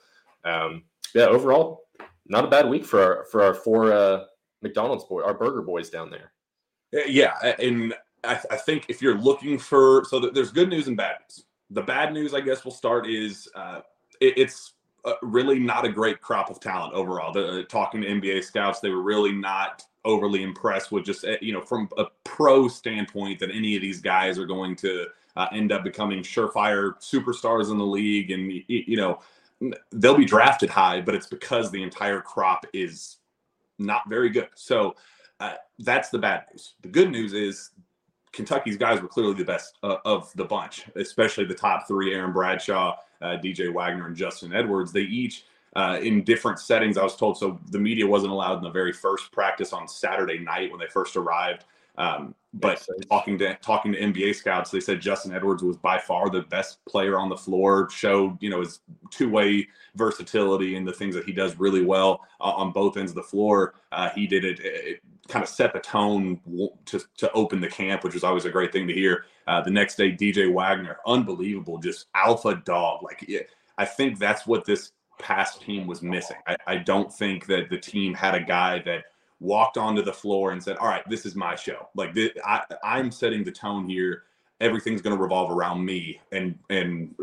um, 0.45 0.83
yeah, 1.15 1.27
overall, 1.27 1.85
not 2.27 2.45
a 2.45 2.49
bad 2.49 2.69
week 2.69 2.85
for 2.85 3.01
our 3.01 3.25
for 3.27 3.43
our 3.43 3.55
four 3.55 3.93
uh, 3.93 4.25
McDonald's 4.63 5.05
boy, 5.05 5.23
our 5.23 5.35
burger 5.35 5.63
boys 5.63 5.91
down 5.91 6.11
there. 6.11 6.33
Uh, 6.95 7.07
yeah, 7.07 7.35
and 7.59 7.95
I, 8.25 8.41
I, 8.51 8.57
think 8.57 8.87
if 8.89 9.01
you're 9.03 9.19
looking 9.19 9.59
for, 9.59 10.05
so 10.05 10.21
there's 10.21 10.53
good 10.53 10.69
news 10.69 10.89
and 10.89 10.97
bad 10.97 11.17
news. 11.21 11.45
The 11.71 11.83
bad 11.83 12.13
news, 12.13 12.35
I 12.35 12.41
guess, 12.41 12.65
we'll 12.65 12.75
start 12.75 13.09
is 13.09 13.49
uh, 13.55 13.81
it, 14.21 14.35
it's 14.37 14.75
uh, 15.05 15.15
really 15.23 15.59
not 15.59 15.85
a 15.85 15.89
great 15.89 16.21
crop 16.21 16.51
of 16.51 16.61
talent 16.61 16.95
overall. 16.95 17.33
The, 17.33 17.61
uh, 17.61 17.63
talking 17.65 18.03
to 18.03 18.07
NBA 18.07 18.45
scouts, 18.45 18.81
they 18.81 18.91
were 18.91 19.03
really 19.03 19.33
not 19.33 19.83
overly 20.05 20.43
impressed 20.43 20.93
with 20.93 21.05
just 21.05 21.25
uh, 21.25 21.37
you 21.41 21.53
know 21.53 21.61
from 21.61 21.89
a 21.99 22.07
pro 22.25 22.69
standpoint 22.69 23.41
that 23.41 23.51
any 23.51 23.77
of 23.77 23.83
these 23.83 24.01
guys 24.01 24.39
are 24.39 24.47
going 24.47 24.77
to 24.77 25.07
uh, 25.37 25.47
end 25.53 25.73
up 25.73 25.85
becoming 25.85 26.23
surefire 26.23 26.95
superstars 27.01 27.71
in 27.71 27.79
the 27.79 27.87
league, 27.87 28.31
and 28.31 28.53
you 28.69 28.97
know 28.97 29.21
they'll 29.91 30.17
be 30.17 30.25
drafted 30.25 30.71
high, 30.71 31.01
but 31.01 31.15
it's 31.15 31.27
because 31.27 31.71
the 31.71 31.83
entire 31.83 32.21
crop 32.21 32.67
is 32.73 33.19
not 33.79 34.03
very 34.09 34.31
good. 34.31 34.49
So 34.55 34.97
uh, 35.41 35.55
that's 35.81 36.11
the 36.11 36.19
bad 36.19 36.45
news. 36.51 36.75
The 36.83 36.89
good 36.89 37.11
news 37.11 37.33
is 37.33 37.71
Kentucky's 38.33 38.77
guys 38.77 39.01
were 39.01 39.09
clearly 39.09 39.35
the 39.35 39.45
best 39.45 39.79
of 39.83 40.33
the 40.35 40.45
bunch, 40.45 40.87
especially 40.95 41.45
the 41.45 41.55
top 41.55 41.89
three: 41.89 42.15
Aaron 42.15 42.33
Bradshaw, 42.33 42.97
uh, 43.23 43.39
DJ 43.39 43.73
Wagner, 43.73 44.07
and 44.07 44.17
Justin 44.17 44.53
Edwards. 44.53 44.93
They 44.93 45.01
each 45.01 45.45
uh, 45.75 45.99
in 46.03 46.25
different 46.25 46.59
settings. 46.59 46.99
I 46.99 47.05
was 47.05 47.17
told 47.17 47.39
so. 47.39 47.59
The 47.71 47.79
media 47.79 48.07
wasn't 48.07 48.33
allowed 48.33 48.59
in 48.59 48.65
the 48.65 48.71
very 48.71 48.93
first 48.93 49.33
practice 49.33 49.73
on 49.73 49.89
Saturday 49.89 50.39
night 50.39 50.71
when 50.71 50.81
they 50.81 50.89
first 50.89 51.17
arrived. 51.17 51.65
Um, 51.99 52.35
but 52.55 52.87
talking 53.09 53.39
to 53.39 53.55
talking 53.57 53.93
to 53.93 54.01
NBA 54.01 54.35
scouts, 54.35 54.71
they 54.71 54.81
said 54.81 55.01
Justin 55.01 55.33
Edwards 55.33 55.63
was 55.63 55.77
by 55.79 55.99
far 55.99 56.29
the 56.29 56.43
best 56.43 56.85
player 56.85 57.19
on 57.19 57.29
the 57.29 57.37
floor. 57.37 57.89
Showed 57.91 58.37
you 58.43 58.51
know 58.51 58.61
his 58.61 58.81
two 59.11 59.31
way 59.31 59.67
versatility 59.95 60.77
and 60.77 60.87
the 60.87 60.93
things 60.93 61.15
that 61.15 61.25
he 61.25 61.33
does 61.33 61.59
really 61.59 61.85
well 61.85 62.21
uh, 62.41 62.45
on 62.51 62.73
both 62.73 62.97
ends 62.97 63.13
of 63.13 63.17
the 63.17 63.23
floor. 63.23 63.75
Uh, 63.91 64.11
he 64.11 64.27
did 64.27 64.45
it, 64.45 64.61
it, 64.61 65.03
kind 65.29 65.43
of 65.43 65.49
set 65.49 65.73
the 65.73 65.81
tone 65.81 66.41
to 66.87 67.01
to 67.19 67.33
open 67.33 67.61
the 67.61 67.69
camp, 67.69 68.05
which 68.05 68.15
was 68.15 68.25
always 68.25 68.45
a 68.45 68.51
great 68.51 68.73
thing 68.73 68.87
to 68.89 68.95
hear. 68.95 69.27
Uh, 69.47 69.61
the 69.61 69.71
next 69.71 69.97
day, 69.97 70.13
DJ 70.13 70.53
Wagner, 70.53 70.99
unbelievable, 71.07 71.79
just 71.79 72.07
alpha 72.15 72.61
dog. 72.65 73.03
Like 73.03 73.29
I 73.79 73.85
think 73.85 74.19
that's 74.19 74.47
what 74.47 74.65
this 74.65 74.93
past 75.19 75.63
team 75.63 75.87
was 75.87 76.03
missing. 76.03 76.37
I, 76.47 76.57
I 76.67 76.77
don't 76.77 77.13
think 77.13 77.47
that 77.47 77.71
the 77.71 77.79
team 77.79 78.15
had 78.15 78.35
a 78.35 78.41
guy 78.41 78.83
that 78.85 79.05
walked 79.41 79.77
onto 79.77 80.03
the 80.03 80.13
floor 80.13 80.53
and 80.53 80.63
said, 80.63 80.77
"All 80.77 80.89
right, 80.89 81.09
this 81.09 81.25
is 81.25 81.35
my 81.35 81.55
show. 81.55 81.89
Like 81.95 82.15
this, 82.15 82.31
I, 82.45 82.63
I'm 82.83 83.11
setting 83.11 83.45
the 83.45 83.53
tone 83.53 83.89
here. 83.89 84.25
Everything's 84.61 85.03
going 85.03 85.17
to 85.17 85.23
revolve 85.23 85.51
around 85.51 85.85
me." 85.85 86.21
And 86.33 86.59
and 86.71 87.15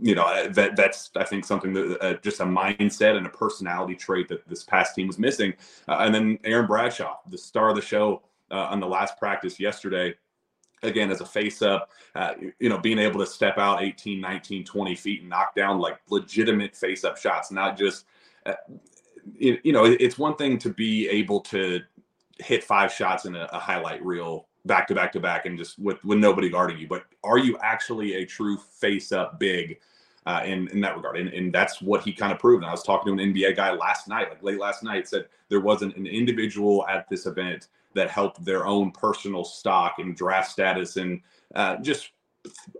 you 0.00 0.14
know 0.14 0.48
that 0.48 0.76
that's 0.76 1.10
I 1.16 1.24
think 1.24 1.44
something 1.44 1.72
that 1.74 1.98
uh, 2.00 2.14
just 2.22 2.40
a 2.40 2.44
mindset 2.44 3.16
and 3.16 3.26
a 3.26 3.30
personality 3.30 3.94
trait 3.94 4.28
that 4.28 4.48
this 4.48 4.62
past 4.62 4.94
team 4.94 5.06
was 5.06 5.18
missing. 5.18 5.54
Uh, 5.88 5.98
and 6.00 6.14
then 6.14 6.38
Aaron 6.44 6.66
Bradshaw, 6.66 7.18
the 7.28 7.38
star 7.38 7.70
of 7.70 7.76
the 7.76 7.82
show 7.82 8.22
uh, 8.50 8.68
on 8.70 8.80
the 8.80 8.86
last 8.86 9.18
practice 9.18 9.60
yesterday. 9.60 10.14
Again, 10.84 11.12
as 11.12 11.20
a 11.20 11.26
face 11.26 11.62
up, 11.62 11.90
uh, 12.16 12.32
you 12.58 12.68
know, 12.68 12.78
being 12.78 12.98
able 12.98 13.20
to 13.20 13.26
step 13.26 13.56
out 13.56 13.84
18, 13.84 14.20
19, 14.20 14.64
20 14.64 14.94
feet 14.96 15.20
and 15.20 15.30
knock 15.30 15.54
down 15.54 15.78
like 15.78 16.00
legitimate 16.10 16.74
face 16.74 17.04
up 17.04 17.16
shots, 17.16 17.52
not 17.52 17.78
just 17.78 18.04
uh, 18.46 18.54
you 19.38 19.72
know, 19.72 19.84
it's 19.84 20.18
one 20.18 20.34
thing 20.34 20.58
to 20.58 20.70
be 20.70 21.08
able 21.08 21.40
to 21.40 21.80
hit 22.38 22.64
five 22.64 22.92
shots 22.92 23.24
in 23.24 23.36
a, 23.36 23.48
a 23.52 23.58
highlight 23.58 24.04
reel 24.04 24.48
back 24.66 24.86
to 24.88 24.94
back 24.94 25.12
to 25.12 25.20
back 25.20 25.46
and 25.46 25.58
just 25.58 25.78
with, 25.78 26.02
with 26.04 26.18
nobody 26.18 26.48
guarding 26.48 26.78
you, 26.78 26.86
but 26.86 27.04
are 27.24 27.38
you 27.38 27.58
actually 27.62 28.14
a 28.14 28.26
true 28.26 28.56
face 28.56 29.12
up 29.12 29.38
big 29.38 29.78
uh, 30.26 30.42
in, 30.44 30.68
in 30.68 30.80
that 30.80 30.96
regard? 30.96 31.16
And, 31.16 31.28
and 31.30 31.52
that's 31.52 31.82
what 31.82 32.02
he 32.02 32.12
kind 32.12 32.32
of 32.32 32.38
proved. 32.38 32.62
And 32.62 32.68
I 32.68 32.72
was 32.72 32.82
talking 32.82 33.16
to 33.16 33.22
an 33.22 33.32
NBA 33.32 33.56
guy 33.56 33.72
last 33.72 34.08
night, 34.08 34.28
like 34.28 34.42
late 34.42 34.60
last 34.60 34.82
night, 34.82 35.08
said 35.08 35.26
there 35.48 35.60
wasn't 35.60 35.96
an 35.96 36.06
individual 36.06 36.86
at 36.88 37.08
this 37.08 37.26
event 37.26 37.68
that 37.94 38.10
helped 38.10 38.44
their 38.44 38.66
own 38.66 38.90
personal 38.90 39.44
stock 39.44 39.96
and 39.98 40.16
draft 40.16 40.50
status 40.50 40.96
and 40.96 41.20
uh, 41.54 41.76
just 41.76 42.10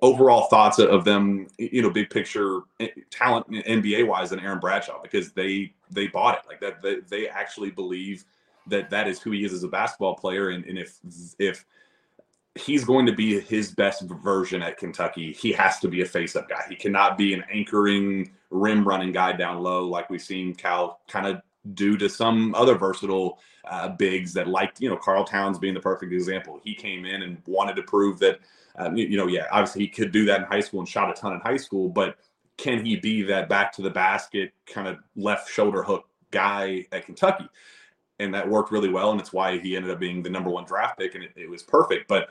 overall 0.01 0.49
thoughts 0.49 0.79
of 0.79 1.05
them, 1.05 1.47
you 1.59 1.83
know, 1.83 1.91
big 1.91 2.11
picture 2.11 2.61
eh, 2.81 2.89
talent 3.11 3.49
NBA 3.51 4.07
wise 4.07 4.31
than 4.31 4.41
Aaron 4.41 4.59
Bradshaw 4.59 5.01
because 5.03 5.33
they 5.33 5.75
they 5.91 6.07
bought 6.09 6.39
it 6.39 6.43
like 6.49 6.61
that. 6.61 6.83
They, 6.83 7.01
they 7.09 7.29
actually 7.29 7.71
believe 7.71 8.25
that 8.69 8.91
that 8.91 9.09
is 9.09 9.21
who 9.21 9.31
he 9.31 9.45
is 9.45 9.53
as 9.53 9.65
a 9.65 9.69
basketball 9.69 10.15
player, 10.15 10.51
and, 10.51 10.65
and 10.65 10.79
if 10.79 10.99
if 11.39 11.65
he's 12.55 12.85
going 12.85 13.07
to 13.07 13.13
be 13.13 13.41
his 13.41 13.73
best 13.73 14.03
version 14.03 14.63
at 14.63 14.77
Kentucky, 14.77 15.33
he 15.33 15.53
has 15.53 15.79
to 15.81 15.89
be 15.89 16.03
a 16.03 16.07
face 16.07 16.37
up 16.37 16.49
guy. 16.49 16.65
He 16.69 16.77
cannot 16.77 17.17
be 17.17 17.33
an 17.33 17.45
anchoring 17.51 18.31
rim 18.51 18.87
running 18.87 19.13
guy 19.13 19.33
down 19.33 19.63
low 19.63 19.87
like 19.87 20.11
we've 20.11 20.21
seen 20.21 20.55
Cal 20.55 21.01
kind 21.09 21.27
of 21.27 21.41
do 21.75 21.97
to 21.97 22.09
some 22.09 22.55
other 22.55 22.75
versatile 22.75 23.39
uh, 23.65 23.89
bigs 23.89 24.35
that 24.35 24.49
liked, 24.49 24.81
you 24.81 24.91
know, 24.91 24.97
Karl 24.97 25.25
Towns 25.25 25.59
being 25.59 25.75
the 25.75 25.81
perfect 25.81 26.13
example. 26.13 26.61
He 26.63 26.75
came 26.75 27.07
in 27.07 27.23
and 27.23 27.41
wanted 27.47 27.77
to 27.77 27.83
prove 27.83 28.19
that 28.19 28.41
um, 28.77 28.97
you, 28.97 29.07
you, 29.07 29.17
know, 29.17 29.27
yeah, 29.27 29.47
obviously 29.51 29.83
he 29.83 29.89
could 29.89 30.13
do 30.13 30.25
that 30.27 30.41
in 30.41 30.47
high 30.47 30.61
school 30.61 30.81
and 30.81 30.89
shot 30.89 31.11
a 31.11 31.15
ton 31.15 31.33
in 31.33 31.41
high 31.41 31.57
school, 31.57 31.89
but 31.89 32.17
can 32.57 32.85
he 32.85 32.97
be 32.97 33.23
that 33.23 33.49
back 33.49 33.73
to 33.73 33.83
the 33.83 33.91
basket 33.91 34.53
kind 34.67 34.89
of 34.89 34.99
left 35.17 35.51
shoulder 35.51 35.83
hook 35.83 36.07
guy 36.31 36.87
at 36.93 37.07
Kentucky? 37.07 37.49
And 38.19 38.35
that 38.35 38.49
worked 38.49 38.71
really 38.71 38.91
well, 38.91 39.11
and 39.11 39.21
it's 39.21 39.33
why 39.33 39.59
he 39.59 39.75
ended 39.75 39.91
up 39.91 39.99
being 39.99 40.23
the 40.23 40.31
number 40.31 40.51
one 40.51 40.65
draft 40.65 40.99
pick, 40.99 41.15
and 41.15 41.25
it, 41.25 41.33
it 41.35 41.49
was 41.49 41.63
perfect. 41.63 42.09
But 42.09 42.29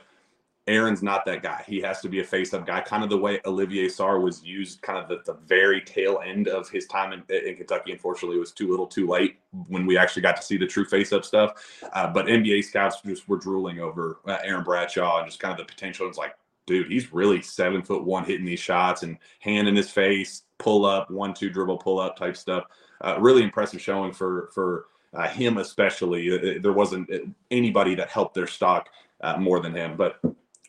Aaron's 0.68 1.02
not 1.02 1.24
that 1.24 1.42
guy. 1.42 1.64
He 1.66 1.80
has 1.80 2.00
to 2.02 2.08
be 2.08 2.20
a 2.20 2.24
face-up 2.24 2.66
guy, 2.66 2.80
kind 2.82 3.02
of 3.02 3.10
the 3.10 3.18
way 3.18 3.40
Olivier 3.46 3.86
Sarr 3.86 4.22
was 4.22 4.44
used, 4.44 4.80
kind 4.80 4.96
of 4.96 5.08
the, 5.08 5.20
the 5.26 5.38
very 5.44 5.80
tail 5.80 6.20
end 6.24 6.46
of 6.46 6.68
his 6.70 6.86
time 6.86 7.12
in, 7.12 7.24
in, 7.34 7.56
Kentucky. 7.56 7.90
Unfortunately, 7.90 8.36
it 8.36 8.40
was 8.40 8.52
too 8.52 8.70
little, 8.70 8.86
too 8.86 9.08
late 9.08 9.40
when 9.66 9.86
we 9.86 9.98
actually 9.98 10.22
got 10.22 10.36
to 10.36 10.42
see 10.42 10.56
the 10.56 10.66
true 10.66 10.84
face-up 10.84 11.24
stuff. 11.24 11.82
Uh, 11.92 12.06
but 12.06 12.26
NBA 12.26 12.62
scouts 12.64 13.00
just 13.04 13.28
were 13.28 13.38
drooling 13.38 13.80
over 13.80 14.20
uh, 14.26 14.38
Aaron 14.44 14.62
Bradshaw 14.62 15.18
and 15.18 15.26
just 15.26 15.40
kind 15.40 15.52
of 15.52 15.58
the 15.58 15.64
potential. 15.64 16.06
It's 16.06 16.18
like, 16.18 16.36
dude, 16.66 16.92
he's 16.92 17.12
really 17.12 17.42
seven 17.42 17.82
foot 17.82 18.04
one, 18.04 18.24
hitting 18.24 18.46
these 18.46 18.60
shots 18.60 19.02
and 19.02 19.18
hand 19.40 19.66
in 19.66 19.74
his 19.74 19.90
face, 19.90 20.44
pull 20.58 20.86
up, 20.86 21.10
one 21.10 21.34
two 21.34 21.50
dribble, 21.50 21.78
pull 21.78 21.98
up 21.98 22.16
type 22.16 22.36
stuff. 22.36 22.64
Uh, 23.00 23.16
really 23.18 23.42
impressive 23.42 23.80
showing 23.80 24.12
for 24.12 24.48
for 24.54 24.86
uh, 25.14 25.28
him 25.28 25.58
especially. 25.58 26.58
There 26.58 26.72
wasn't 26.72 27.10
anybody 27.50 27.94
that 27.94 28.08
helped 28.08 28.34
their 28.34 28.46
stock 28.46 28.88
uh, 29.20 29.36
more 29.36 29.60
than 29.60 29.74
him. 29.74 29.96
But 29.96 30.20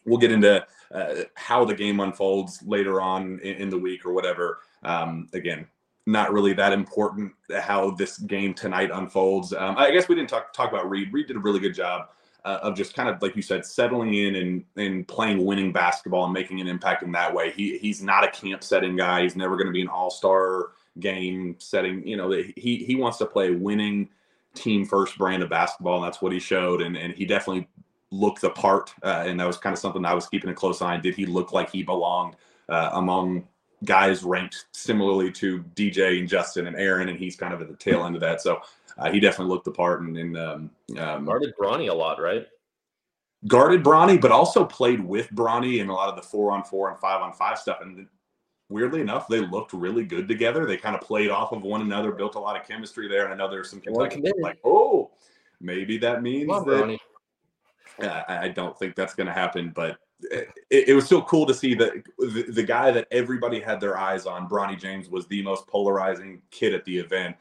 we'll 0.06 0.20
get 0.20 0.32
into 0.32 0.66
uh, 0.94 1.16
how 1.36 1.66
the 1.66 1.74
game 1.74 2.00
unfolds 2.00 2.62
later 2.66 3.02
on 3.02 3.40
in, 3.40 3.56
in 3.56 3.70
the 3.70 3.78
week 3.78 4.06
or 4.06 4.14
whatever. 4.14 4.60
Um, 4.84 5.30
again, 5.34 5.68
not 6.06 6.34
really 6.34 6.54
that 6.54 6.74
important 6.74 7.32
how 7.62 7.92
this 7.92 8.18
game 8.18 8.54
tonight 8.54 8.92
unfolds. 8.94 9.54
Um, 9.54 9.76
I 9.78 9.92
guess 9.92 10.08
we 10.08 10.16
didn't 10.16 10.30
talk 10.30 10.54
talk 10.54 10.70
about 10.70 10.90
Reed. 10.90 11.14
Reed 11.14 11.28
did 11.28 11.38
a 11.38 11.40
really 11.40 11.60
good 11.60 11.74
job 11.74 12.10
uh, 12.46 12.60
of 12.62 12.76
just 12.76 12.94
kind 12.94 13.08
of 13.08 13.22
like 13.22 13.36
you 13.36 13.42
said, 13.42 13.66
settling 13.66 14.14
in 14.14 14.36
and 14.36 14.64
and 14.76 15.08
playing 15.08 15.46
winning 15.46 15.72
basketball 15.72 16.26
and 16.26 16.34
making 16.34 16.60
an 16.60 16.68
impact 16.68 17.04
in 17.04 17.12
that 17.14 17.34
way. 17.34 17.52
He 17.52 17.78
he's 17.78 18.02
not 18.02 18.24
a 18.24 18.32
camp 18.32 18.64
setting 18.64 18.96
guy. 18.96 19.24
He's 19.24 19.36
never 19.36 19.56
going 19.56 19.68
to 19.68 19.74
be 19.74 19.82
an 19.82 19.88
all 19.88 20.12
star 20.12 20.72
game 21.00 21.56
setting. 21.60 22.06
You 22.06 22.18
know, 22.18 22.32
he 22.32 22.84
he 22.86 22.96
wants 22.96 23.18
to 23.20 23.26
play 23.26 23.52
winning 23.52 24.10
team 24.56 24.86
first 24.86 25.18
brand 25.18 25.44
of 25.44 25.50
basketball, 25.50 25.98
and 25.98 26.06
that's 26.06 26.22
what 26.22 26.32
he 26.32 26.40
showed. 26.40 26.82
And 26.82 26.96
and 26.98 27.14
he 27.14 27.26
definitely 27.26 27.68
looked 28.12 28.42
the 28.42 28.50
part, 28.50 28.94
uh, 29.04 29.24
and 29.26 29.40
that 29.40 29.48
was 29.48 29.58
kind 29.58 29.74
of 29.74 29.80
something 29.80 30.06
I 30.06 30.14
was 30.14 30.28
keeping 30.28 30.50
a 30.50 30.54
close 30.54 30.82
eye 30.82 30.96
on. 30.96 31.02
Did 31.02 31.16
he 31.16 31.26
look 31.26 31.52
like 31.52 31.72
he 31.72 31.84
belonged 31.84 32.36
uh, 32.70 32.92
among 32.94 33.48
guys 33.84 34.24
ranked 34.24 34.66
similarly 34.72 35.32
to 35.32 35.64
DJ 35.76 36.20
and 36.20 36.28
Justin 36.28 36.68
and 36.68 36.76
Aaron, 36.76 37.10
and 37.10 37.18
he's 37.18 37.36
kind 37.36 37.54
of 37.54 37.62
at 37.62 37.68
the 37.68 37.76
tail 37.76 38.06
end 38.06 38.16
of 38.16 38.22
that. 38.22 38.42
So 38.42 38.62
uh, 38.98 39.12
he 39.12 39.20
definitely 39.20 39.54
looked 39.54 39.66
the 39.66 39.72
part 39.72 40.02
and, 40.02 40.18
and 40.18 40.38
um, 40.38 40.72
um, 40.98 41.26
guarded 41.26 41.54
Bronny 41.60 41.90
a 41.90 41.94
lot, 41.94 42.22
right? 42.22 42.48
Guarded 43.48 43.84
Bronny, 43.84 44.20
but 44.20 44.32
also 44.32 44.64
played 44.64 45.04
with 45.04 45.30
Bronny 45.32 45.80
in 45.80 45.90
a 45.90 45.94
lot 45.94 46.10
of 46.10 46.16
the 46.16 46.22
four 46.22 46.52
on 46.52 46.64
four 46.64 46.90
and 46.90 47.00
five 47.00 47.22
on 47.22 47.34
five 47.34 47.60
stuff. 47.60 47.80
And 47.82 48.08
weirdly 48.74 49.02
enough, 49.02 49.28
they 49.28 49.40
looked 49.40 49.72
really 49.72 50.04
good 50.04 50.28
together. 50.28 50.66
They 50.66 50.78
kind 50.78 50.96
of 50.96 51.02
played 51.02 51.30
off 51.30 51.52
of 51.52 51.62
one 51.62 51.82
another, 51.82 52.12
built 52.12 52.34
a 52.36 52.40
lot 52.40 52.60
of 52.60 52.68
chemistry 52.68 53.08
there. 53.08 53.26
And 53.26 53.34
I 53.34 53.38
know 53.38 53.50
there's 53.50 53.70
some 53.70 53.80
Kentucky 53.80 54.24
like, 54.42 54.58
oh, 54.64 55.12
maybe 55.62 55.98
that 56.00 56.24
means 56.24 56.50
that. 56.66 56.98
Uh, 58.02 58.24
I 58.28 58.50
don't 58.50 58.78
think 58.80 58.96
that's 58.96 59.14
going 59.14 59.28
to 59.28 59.34
happen, 59.34 59.72
but 59.76 59.98
it, 60.32 60.50
it, 60.90 60.96
was 60.96 61.06
still 61.06 61.22
cool 61.22 61.46
to 61.46 61.54
see 61.54 61.76
that 61.76 61.92
the, 62.18 62.46
the 62.50 62.64
guy 62.64 62.90
that 62.90 63.08
everybody 63.12 63.60
had 63.60 63.80
their 63.80 63.96
eyes 63.96 64.26
on, 64.26 64.50
Bronny 64.50 64.80
James, 64.80 65.10
was 65.10 65.28
the 65.28 65.44
most 65.44 65.68
polarizing 65.68 66.42
kid 66.50 66.74
at 66.74 66.84
the 66.86 66.98
event 66.98 67.36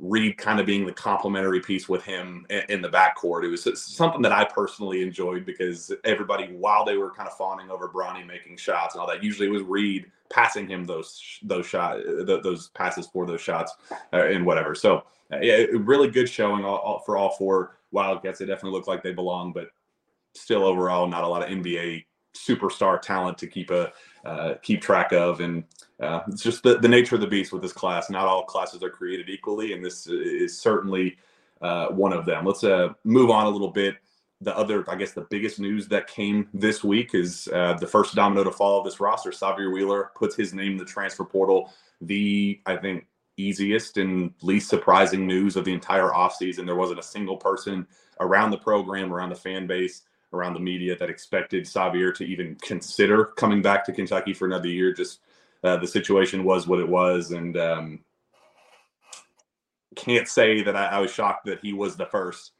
Reed 0.00 0.36
kind 0.36 0.60
of 0.60 0.66
being 0.66 0.86
the 0.86 0.92
complementary 0.92 1.60
piece 1.60 1.88
with 1.88 2.04
him 2.04 2.46
in 2.68 2.80
the 2.80 2.88
backcourt. 2.88 3.44
It 3.44 3.48
was 3.48 3.82
something 3.82 4.22
that 4.22 4.32
I 4.32 4.44
personally 4.44 5.02
enjoyed 5.02 5.44
because 5.44 5.92
everybody, 6.04 6.46
while 6.52 6.84
they 6.84 6.96
were 6.96 7.10
kind 7.10 7.28
of 7.28 7.36
fawning 7.36 7.68
over 7.70 7.88
Bronny 7.88 8.24
making 8.24 8.58
shots 8.58 8.94
and 8.94 9.00
all 9.00 9.08
that, 9.08 9.24
usually 9.24 9.48
it 9.48 9.52
was 9.52 9.62
Reed 9.62 10.06
passing 10.30 10.68
him 10.68 10.84
those 10.84 11.38
those 11.42 11.66
shot 11.66 11.98
those 12.04 12.68
passes 12.74 13.06
for 13.06 13.26
those 13.26 13.40
shots 13.40 13.72
uh, 14.12 14.24
and 14.26 14.46
whatever. 14.46 14.74
So 14.74 15.04
uh, 15.32 15.40
yeah, 15.40 15.64
really 15.72 16.10
good 16.10 16.28
showing 16.28 16.62
for 17.04 17.16
all 17.16 17.30
four 17.30 17.78
Wildcats. 17.90 18.38
They 18.38 18.46
definitely 18.46 18.78
look 18.78 18.86
like 18.86 19.02
they 19.02 19.12
belong, 19.12 19.52
but 19.52 19.70
still 20.34 20.64
overall 20.64 21.06
not 21.08 21.24
a 21.24 21.28
lot 21.28 21.42
of 21.42 21.48
NBA 21.48 22.04
superstar 22.36 23.00
talent 23.00 23.36
to 23.38 23.46
keep 23.46 23.70
a 23.70 23.92
uh, 24.28 24.54
keep 24.62 24.80
track 24.82 25.12
of 25.12 25.40
and 25.40 25.64
uh, 26.00 26.20
it's 26.28 26.42
just 26.42 26.62
the, 26.62 26.78
the 26.78 26.88
nature 26.88 27.16
of 27.16 27.20
the 27.20 27.26
beast 27.26 27.52
with 27.52 27.62
this 27.62 27.72
class. 27.72 28.08
Not 28.10 28.26
all 28.26 28.44
classes 28.44 28.82
are 28.82 28.90
created 28.90 29.28
equally, 29.28 29.72
and 29.72 29.84
this 29.84 30.06
is 30.06 30.58
certainly 30.58 31.16
uh, 31.60 31.88
one 31.88 32.12
of 32.12 32.24
them. 32.24 32.44
Let's 32.44 32.62
uh, 32.62 32.90
move 33.04 33.30
on 33.30 33.46
a 33.46 33.50
little 33.50 33.70
bit. 33.70 33.96
The 34.40 34.56
other, 34.56 34.88
I 34.88 34.94
guess, 34.94 35.12
the 35.12 35.22
biggest 35.22 35.58
news 35.58 35.88
that 35.88 36.06
came 36.06 36.48
this 36.54 36.84
week 36.84 37.14
is 37.14 37.48
uh, 37.52 37.74
the 37.74 37.86
first 37.88 38.14
domino 38.14 38.44
to 38.44 38.52
fall 38.52 38.78
of 38.78 38.84
this 38.84 39.00
roster. 39.00 39.30
Sahvir 39.30 39.72
Wheeler 39.72 40.12
puts 40.14 40.36
his 40.36 40.54
name 40.54 40.72
in 40.72 40.78
the 40.78 40.84
transfer 40.84 41.24
portal. 41.24 41.72
The, 42.02 42.60
I 42.64 42.76
think, 42.76 43.06
easiest 43.36 43.96
and 43.96 44.32
least 44.42 44.68
surprising 44.68 45.26
news 45.26 45.56
of 45.56 45.64
the 45.64 45.72
entire 45.72 46.10
offseason. 46.10 46.66
There 46.66 46.76
wasn't 46.76 47.00
a 47.00 47.04
single 47.04 47.36
person 47.36 47.86
around 48.20 48.52
the 48.52 48.58
program, 48.58 49.12
around 49.12 49.30
the 49.30 49.36
fan 49.36 49.66
base, 49.66 50.02
around 50.32 50.54
the 50.54 50.60
media 50.60 50.96
that 50.96 51.10
expected 51.10 51.64
Sahvir 51.64 52.14
to 52.14 52.24
even 52.24 52.56
consider 52.56 53.24
coming 53.24 53.62
back 53.62 53.84
to 53.86 53.92
Kentucky 53.92 54.34
for 54.34 54.46
another 54.46 54.68
year. 54.68 54.92
Just 54.92 55.20
uh, 55.64 55.76
the 55.76 55.86
situation 55.86 56.44
was 56.44 56.66
what 56.66 56.80
it 56.80 56.88
was, 56.88 57.32
and 57.32 57.56
um, 57.56 58.00
can't 59.96 60.28
say 60.28 60.62
that 60.62 60.76
I, 60.76 60.86
I, 60.86 60.98
was 61.00 61.10
shocked 61.10 61.46
that 61.46 61.60
he 61.60 61.72
was 61.72 61.96
the 61.96 62.06
first 62.06 62.52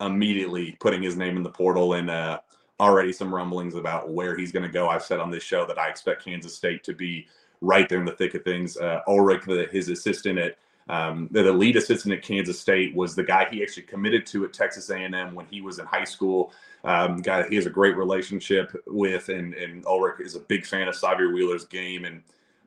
immediately 0.00 0.76
putting 0.80 1.02
his 1.02 1.16
name 1.16 1.36
in 1.36 1.42
the 1.42 1.50
portal 1.50 1.94
and 1.94 2.10
uh, 2.10 2.40
already 2.80 3.12
some 3.12 3.34
rumblings 3.34 3.74
about 3.74 4.10
where 4.10 4.36
he's 4.36 4.52
going 4.52 4.64
to 4.64 4.68
go. 4.68 4.88
I've 4.88 5.04
said 5.04 5.20
on 5.20 5.30
this 5.30 5.42
show 5.42 5.64
that 5.66 5.78
I 5.78 5.88
expect 5.88 6.24
Kansas 6.24 6.54
State 6.54 6.84
to 6.84 6.92
be 6.92 7.28
right 7.60 7.88
there 7.88 7.98
in 7.98 8.04
the 8.04 8.12
thick 8.12 8.34
of 8.34 8.42
things. 8.42 8.76
Uh, 8.76 9.00
Ulric, 9.08 9.44
the, 9.44 9.68
his 9.70 9.88
assistant 9.88 10.38
at 10.38 10.58
um, 10.88 11.28
the, 11.30 11.44
the 11.44 11.52
lead 11.52 11.76
assistant 11.76 12.12
at 12.12 12.22
Kansas 12.22 12.58
State, 12.58 12.94
was 12.94 13.14
the 13.14 13.22
guy 13.22 13.48
he 13.50 13.62
actually 13.62 13.84
committed 13.84 14.26
to 14.26 14.44
at 14.44 14.52
Texas 14.52 14.90
A&M 14.90 15.34
when 15.34 15.46
he 15.46 15.60
was 15.60 15.78
in 15.78 15.86
high 15.86 16.04
school. 16.04 16.52
Um, 16.84 17.18
guy 17.18 17.48
he 17.48 17.56
has 17.56 17.66
a 17.66 17.70
great 17.70 17.96
relationship 17.96 18.72
with, 18.86 19.28
and 19.28 19.54
and 19.54 19.84
Ulric 19.84 20.20
is 20.20 20.34
a 20.34 20.40
big 20.40 20.66
fan 20.66 20.88
of 20.88 20.94
Sahvir 20.94 21.32
Wheeler's 21.32 21.64
game 21.64 22.04
and 22.04 22.22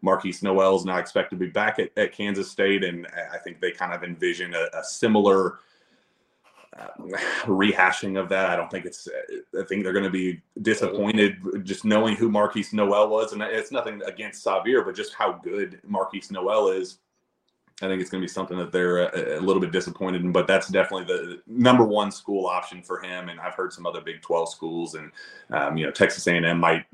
Markquis 0.05 0.43
Nowell 0.43 0.75
is 0.75 0.85
now 0.85 0.97
expected 0.97 1.39
to 1.39 1.45
be 1.45 1.51
back 1.51 1.79
at, 1.79 1.89
at, 1.97 2.11
Kansas 2.11 2.49
State, 2.49 2.83
and 2.83 3.07
I 3.33 3.37
think 3.37 3.59
they 3.59 3.71
kind 3.71 3.93
of 3.93 4.03
envision 4.03 4.53
a, 4.53 4.67
a 4.77 4.83
similar 4.83 5.59
uh, 6.77 6.87
rehashing 7.45 8.19
of 8.19 8.29
that. 8.29 8.49
I 8.49 8.55
don't 8.55 8.69
think 8.69 8.85
it's. 8.85 9.07
I 9.59 9.63
think 9.63 9.83
they're 9.83 9.93
going 9.93 10.05
to 10.05 10.11
be 10.11 10.41
disappointed 10.61 11.37
just 11.63 11.85
knowing 11.85 12.15
who 12.15 12.29
Markquis 12.29 12.73
Nowell 12.73 13.09
was, 13.09 13.33
and 13.33 13.41
it's 13.41 13.71
nothing 13.71 14.01
against 14.05 14.45
Sahvir, 14.45 14.85
but 14.85 14.95
just 14.95 15.13
how 15.13 15.33
good 15.33 15.81
Markquis 15.89 16.31
Nowell 16.31 16.69
is. 16.69 16.99
I 17.81 17.87
think 17.87 18.01
it's 18.01 18.09
going 18.09 18.21
to 18.21 18.25
be 18.25 18.31
something 18.31 18.57
that 18.57 18.71
they're 18.71 18.99
a, 18.99 19.39
a, 19.39 19.41
little 19.41 19.59
bit 19.59 19.73
disappointed 19.73 20.21
in, 20.21 20.31
but 20.31 20.47
that's 20.47 20.69
definitely 20.69 21.05
the 21.05 21.41
number 21.45 21.83
one 21.83 22.09
school 22.09 22.45
option 22.45 22.81
for 22.81 23.01
him. 23.01 23.27
And 23.27 23.39
I've 23.39 23.53
heard 23.53 23.73
some 23.73 23.85
other 23.85 23.99
Big 23.99 24.21
12 24.21 24.49
schools, 24.49 24.95
and 24.95 25.11
um, 25.49 25.75
you 25.75 25.85
know 25.85 25.91
Texas 25.91 26.25
A&M 26.27 26.57
might 26.57 26.85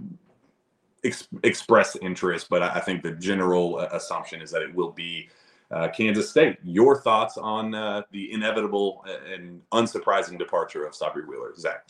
ex- 1.04 1.28
express 1.44 1.96
interest, 1.98 2.48
but 2.50 2.64
I, 2.64 2.76
I, 2.76 2.80
think 2.80 3.04
the 3.04 3.12
general 3.12 3.78
uh, 3.78 3.90
assumption 3.92 4.42
is 4.42 4.50
that 4.52 4.64
it 4.64 4.74
will 4.74 4.92
be 4.92 5.30
uh, 5.70 5.90
Kansas 5.90 6.32
State. 6.32 6.58
Your 6.64 7.00
thoughts 7.00 7.38
on 7.38 7.76
uh, 7.76 8.02
the 8.12 8.34
inevitable 8.34 9.06
and 9.32 9.62
unsurprising 9.72 10.40
departure 10.40 10.86
of 10.86 10.94
Sahvir 10.94 11.28
Wheeler, 11.28 11.54
Zach? 11.58 11.86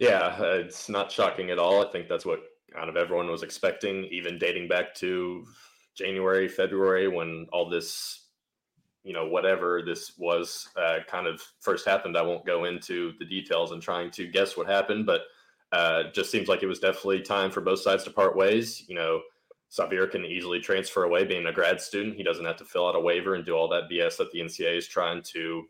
Yeah, 0.00 0.36
it's 0.42 0.88
not 0.88 1.10
shocking 1.12 1.50
at 1.50 1.58
all. 1.58 1.84
I 1.86 1.90
think 1.90 2.08
that's 2.08 2.26
what 2.26 2.40
kind 2.72 2.88
of 2.88 2.96
everyone 2.96 3.28
was 3.28 3.42
expecting, 3.42 4.04
even 4.06 4.38
dating 4.38 4.68
back 4.68 4.94
to 4.96 5.46
January, 5.98 6.48
February, 6.48 7.08
when 7.08 7.46
all 7.52 7.68
this, 7.68 8.26
you 9.02 9.12
know, 9.12 9.26
whatever 9.26 9.82
this 9.84 10.12
was 10.16 10.68
uh, 10.76 10.98
kind 11.08 11.26
of 11.26 11.42
first 11.60 11.86
happened. 11.86 12.16
I 12.16 12.22
won't 12.22 12.46
go 12.46 12.64
into 12.64 13.12
the 13.18 13.24
details 13.24 13.72
and 13.72 13.82
trying 13.82 14.10
to 14.12 14.26
guess 14.26 14.56
what 14.56 14.68
happened, 14.68 15.06
but 15.06 15.22
uh, 15.72 16.04
just 16.14 16.30
seems 16.30 16.48
like 16.48 16.62
it 16.62 16.66
was 16.66 16.78
definitely 16.78 17.20
time 17.20 17.50
for 17.50 17.60
both 17.60 17.80
sides 17.80 18.04
to 18.04 18.10
part 18.10 18.36
ways. 18.36 18.84
You 18.88 18.94
know, 18.94 19.20
Sahvir 19.70 20.10
can 20.10 20.24
easily 20.24 20.60
transfer 20.60 21.04
away 21.04 21.24
being 21.24 21.46
a 21.46 21.52
grad 21.52 21.80
student. 21.80 22.16
He 22.16 22.22
doesn't 22.22 22.44
have 22.44 22.56
to 22.56 22.64
fill 22.64 22.88
out 22.88 22.96
a 22.96 23.00
waiver 23.00 23.34
and 23.34 23.44
do 23.44 23.54
all 23.54 23.68
that 23.68 23.90
BS 23.90 24.16
that 24.16 24.30
the 24.32 24.40
NCAA 24.40 24.78
is 24.78 24.88
trying 24.88 25.22
to, 25.34 25.64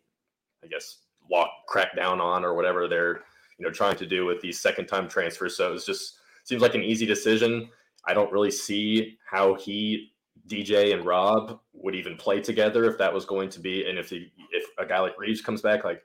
I 0.63 0.69
guess, 0.69 0.99
lock 1.31 1.51
crack 1.67 1.97
down 1.97 2.21
on 2.21 2.45
or 2.45 2.55
whatever 2.55 2.87
they're, 2.87 3.23
you 3.59 3.67
know, 3.67 3.71
trying 3.71 3.97
to 3.97 4.07
do 4.07 4.25
with 4.25 4.41
these 4.41 4.61
second 4.61 4.87
time 4.87 5.09
transfers. 5.09 5.57
So 5.57 5.73
it's 5.73 5.85
just 5.87 6.19
seems 6.45 6.63
like 6.63 6.75
an 6.75 6.83
easy 6.83 7.07
decision. 7.07 7.69
I 8.07 8.15
don't 8.15 8.33
really 8.33 8.53
see 8.53 9.19
how 9.29 9.55
he, 9.55 10.13
DJ, 10.49 10.95
and 10.95 11.05
Rob 11.05 11.61
would 11.73 11.95
even 11.95 12.17
play 12.17 12.41
together 12.41 12.85
if 12.85 12.99
that 12.99 13.13
was 13.13 13.25
going 13.25 13.51
to 13.51 13.61
be, 13.61 13.89
and 13.89 13.99
if 13.99 14.11
he, 14.11 14.33
if 14.53 14.65
a 14.79 14.87
guy 14.87 15.01
like 15.01 15.19
Reeves 15.19 15.41
comes 15.41 15.63
back, 15.63 15.85
like 15.85 16.03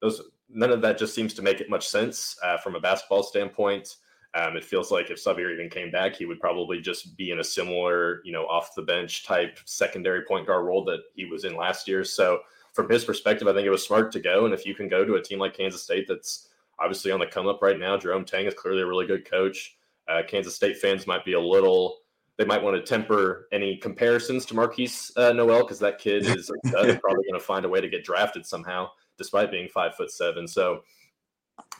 those 0.00 0.22
none 0.48 0.70
of 0.70 0.80
that 0.82 0.98
just 0.98 1.14
seems 1.14 1.34
to 1.34 1.42
make 1.42 1.60
it 1.60 1.70
much 1.70 1.88
sense 1.88 2.36
uh, 2.44 2.56
from 2.58 2.76
a 2.76 2.80
basketball 2.80 3.22
standpoint. 3.22 3.96
Um, 4.34 4.56
it 4.56 4.64
feels 4.64 4.90
like 4.90 5.10
if 5.10 5.22
Sahvir 5.22 5.52
even 5.52 5.70
came 5.70 5.90
back, 5.90 6.14
he 6.14 6.26
would 6.26 6.40
probably 6.40 6.80
just 6.80 7.16
be 7.16 7.30
in 7.30 7.40
a 7.40 7.44
similar, 7.44 8.20
you 8.24 8.32
know, 8.32 8.44
off 8.46 8.74
the 8.74 8.82
bench 8.82 9.24
type 9.24 9.58
secondary 9.64 10.22
point 10.22 10.46
guard 10.46 10.66
role 10.66 10.84
that 10.84 11.00
he 11.14 11.24
was 11.24 11.44
in 11.44 11.56
last 11.56 11.88
year. 11.88 12.04
So 12.04 12.40
from 12.74 12.90
his 12.90 13.04
perspective, 13.04 13.48
I 13.48 13.54
think 13.54 13.66
it 13.66 13.70
was 13.70 13.86
smart 13.86 14.12
to 14.12 14.20
go. 14.20 14.44
And 14.44 14.52
if 14.52 14.66
you 14.66 14.74
can 14.74 14.88
go 14.88 15.04
to 15.04 15.14
a 15.14 15.22
team 15.22 15.38
like 15.38 15.56
Kansas 15.56 15.82
State 15.82 16.06
that's 16.06 16.48
obviously 16.78 17.10
on 17.10 17.20
the 17.20 17.26
come 17.26 17.46
up 17.46 17.62
right 17.62 17.78
now, 17.78 17.96
Jerome 17.96 18.26
Tang 18.26 18.44
is 18.44 18.54
clearly 18.54 18.82
a 18.82 18.86
really 18.86 19.06
good 19.06 19.28
coach. 19.28 19.76
Uh, 20.06 20.20
Kansas 20.28 20.54
State 20.54 20.76
fans 20.76 21.06
might 21.06 21.24
be 21.24 21.32
a 21.32 21.40
little, 21.40 22.00
they 22.38 22.44
might 22.44 22.62
want 22.62 22.76
to 22.76 22.82
temper 22.82 23.48
any 23.52 23.76
comparisons 23.76 24.44
to 24.46 24.54
Markquis 24.54 25.10
uh, 25.16 25.32
Nowell 25.32 25.62
because 25.62 25.78
that 25.78 25.98
kid 25.98 26.26
is 26.26 26.50
probably 26.64 27.00
going 27.02 27.32
to 27.32 27.40
find 27.40 27.64
a 27.64 27.68
way 27.68 27.80
to 27.80 27.88
get 27.88 28.04
drafted 28.04 28.46
somehow 28.46 28.88
despite 29.16 29.50
being 29.50 29.68
five 29.68 29.94
foot 29.94 30.10
seven. 30.10 30.46
So 30.46 30.82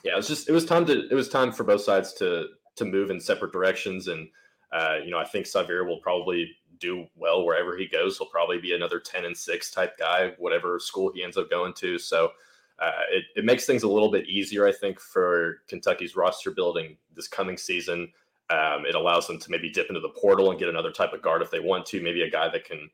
yeah, 0.03 0.13
it 0.13 0.17
was 0.17 0.27
just 0.27 0.49
it 0.49 0.53
was 0.53 0.65
time 0.65 0.85
to 0.87 1.07
it 1.09 1.13
was 1.13 1.29
time 1.29 1.51
for 1.51 1.63
both 1.63 1.81
sides 1.81 2.13
to 2.13 2.47
to 2.75 2.85
move 2.85 3.11
in 3.11 3.19
separate 3.19 3.51
directions. 3.51 4.07
And 4.07 4.27
uh, 4.71 4.97
you 5.03 5.11
know, 5.11 5.19
I 5.19 5.25
think 5.25 5.45
Sahvir 5.45 5.85
will 5.85 5.99
probably 5.99 6.49
do 6.79 7.05
well 7.15 7.45
wherever 7.45 7.77
he 7.77 7.87
goes. 7.87 8.17
He'll 8.17 8.27
probably 8.27 8.59
be 8.59 8.75
another 8.75 8.99
10 8.99 9.25
and 9.25 9.35
6 9.35 9.71
type 9.71 9.97
guy, 9.97 10.33
whatever 10.37 10.79
school 10.79 11.11
he 11.13 11.23
ends 11.23 11.37
up 11.37 11.49
going 11.49 11.73
to. 11.75 11.97
So 11.97 12.31
uh, 12.79 12.91
it, 13.11 13.23
it 13.35 13.45
makes 13.45 13.65
things 13.65 13.83
a 13.83 13.87
little 13.87 14.11
bit 14.11 14.27
easier, 14.27 14.67
I 14.67 14.71
think, 14.71 14.99
for 14.99 15.61
Kentucky's 15.67 16.15
roster 16.15 16.51
building 16.51 16.97
this 17.15 17.27
coming 17.27 17.57
season. 17.57 18.11
Um, 18.49 18.85
it 18.85 18.95
allows 18.95 19.27
them 19.27 19.39
to 19.39 19.51
maybe 19.51 19.69
dip 19.69 19.89
into 19.89 19.99
the 19.99 20.09
portal 20.09 20.51
and 20.51 20.59
get 20.59 20.69
another 20.69 20.91
type 20.91 21.13
of 21.13 21.21
guard 21.21 21.41
if 21.41 21.51
they 21.51 21.59
want 21.59 21.85
to, 21.87 22.01
maybe 22.01 22.21
a 22.21 22.29
guy 22.29 22.49
that 22.49 22.63
can 22.63 22.89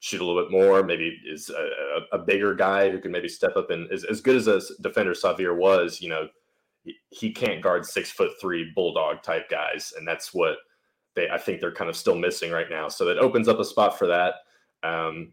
shoot 0.00 0.20
a 0.20 0.24
little 0.24 0.42
bit 0.42 0.50
more, 0.50 0.82
maybe 0.82 1.18
is 1.26 1.50
a, 1.50 2.16
a 2.16 2.18
bigger 2.18 2.54
guy 2.54 2.90
who 2.90 2.98
can 2.98 3.12
maybe 3.12 3.28
step 3.28 3.56
up 3.56 3.70
and 3.70 3.90
as, 3.90 4.04
as 4.04 4.20
good 4.20 4.36
as 4.36 4.46
a 4.46 4.60
defender 4.82 5.12
Sahvir 5.12 5.56
was, 5.56 6.00
you 6.00 6.08
know, 6.08 6.28
he, 6.84 6.96
he 7.10 7.32
can't 7.32 7.62
guard 7.62 7.84
six 7.84 8.10
foot 8.10 8.32
three 8.40 8.72
bulldog 8.74 9.22
type 9.22 9.48
guys, 9.48 9.92
and 9.96 10.06
that's 10.06 10.32
what 10.32 10.56
they 11.14 11.28
I 11.28 11.38
think 11.38 11.60
they're 11.60 11.72
kind 11.72 11.90
of 11.90 11.96
still 11.96 12.16
missing 12.16 12.50
right 12.50 12.70
now. 12.70 12.88
So 12.88 13.04
that 13.06 13.18
opens 13.18 13.48
up 13.48 13.58
a 13.58 13.64
spot 13.64 13.98
for 13.98 14.06
that. 14.06 14.34
Um, 14.82 15.32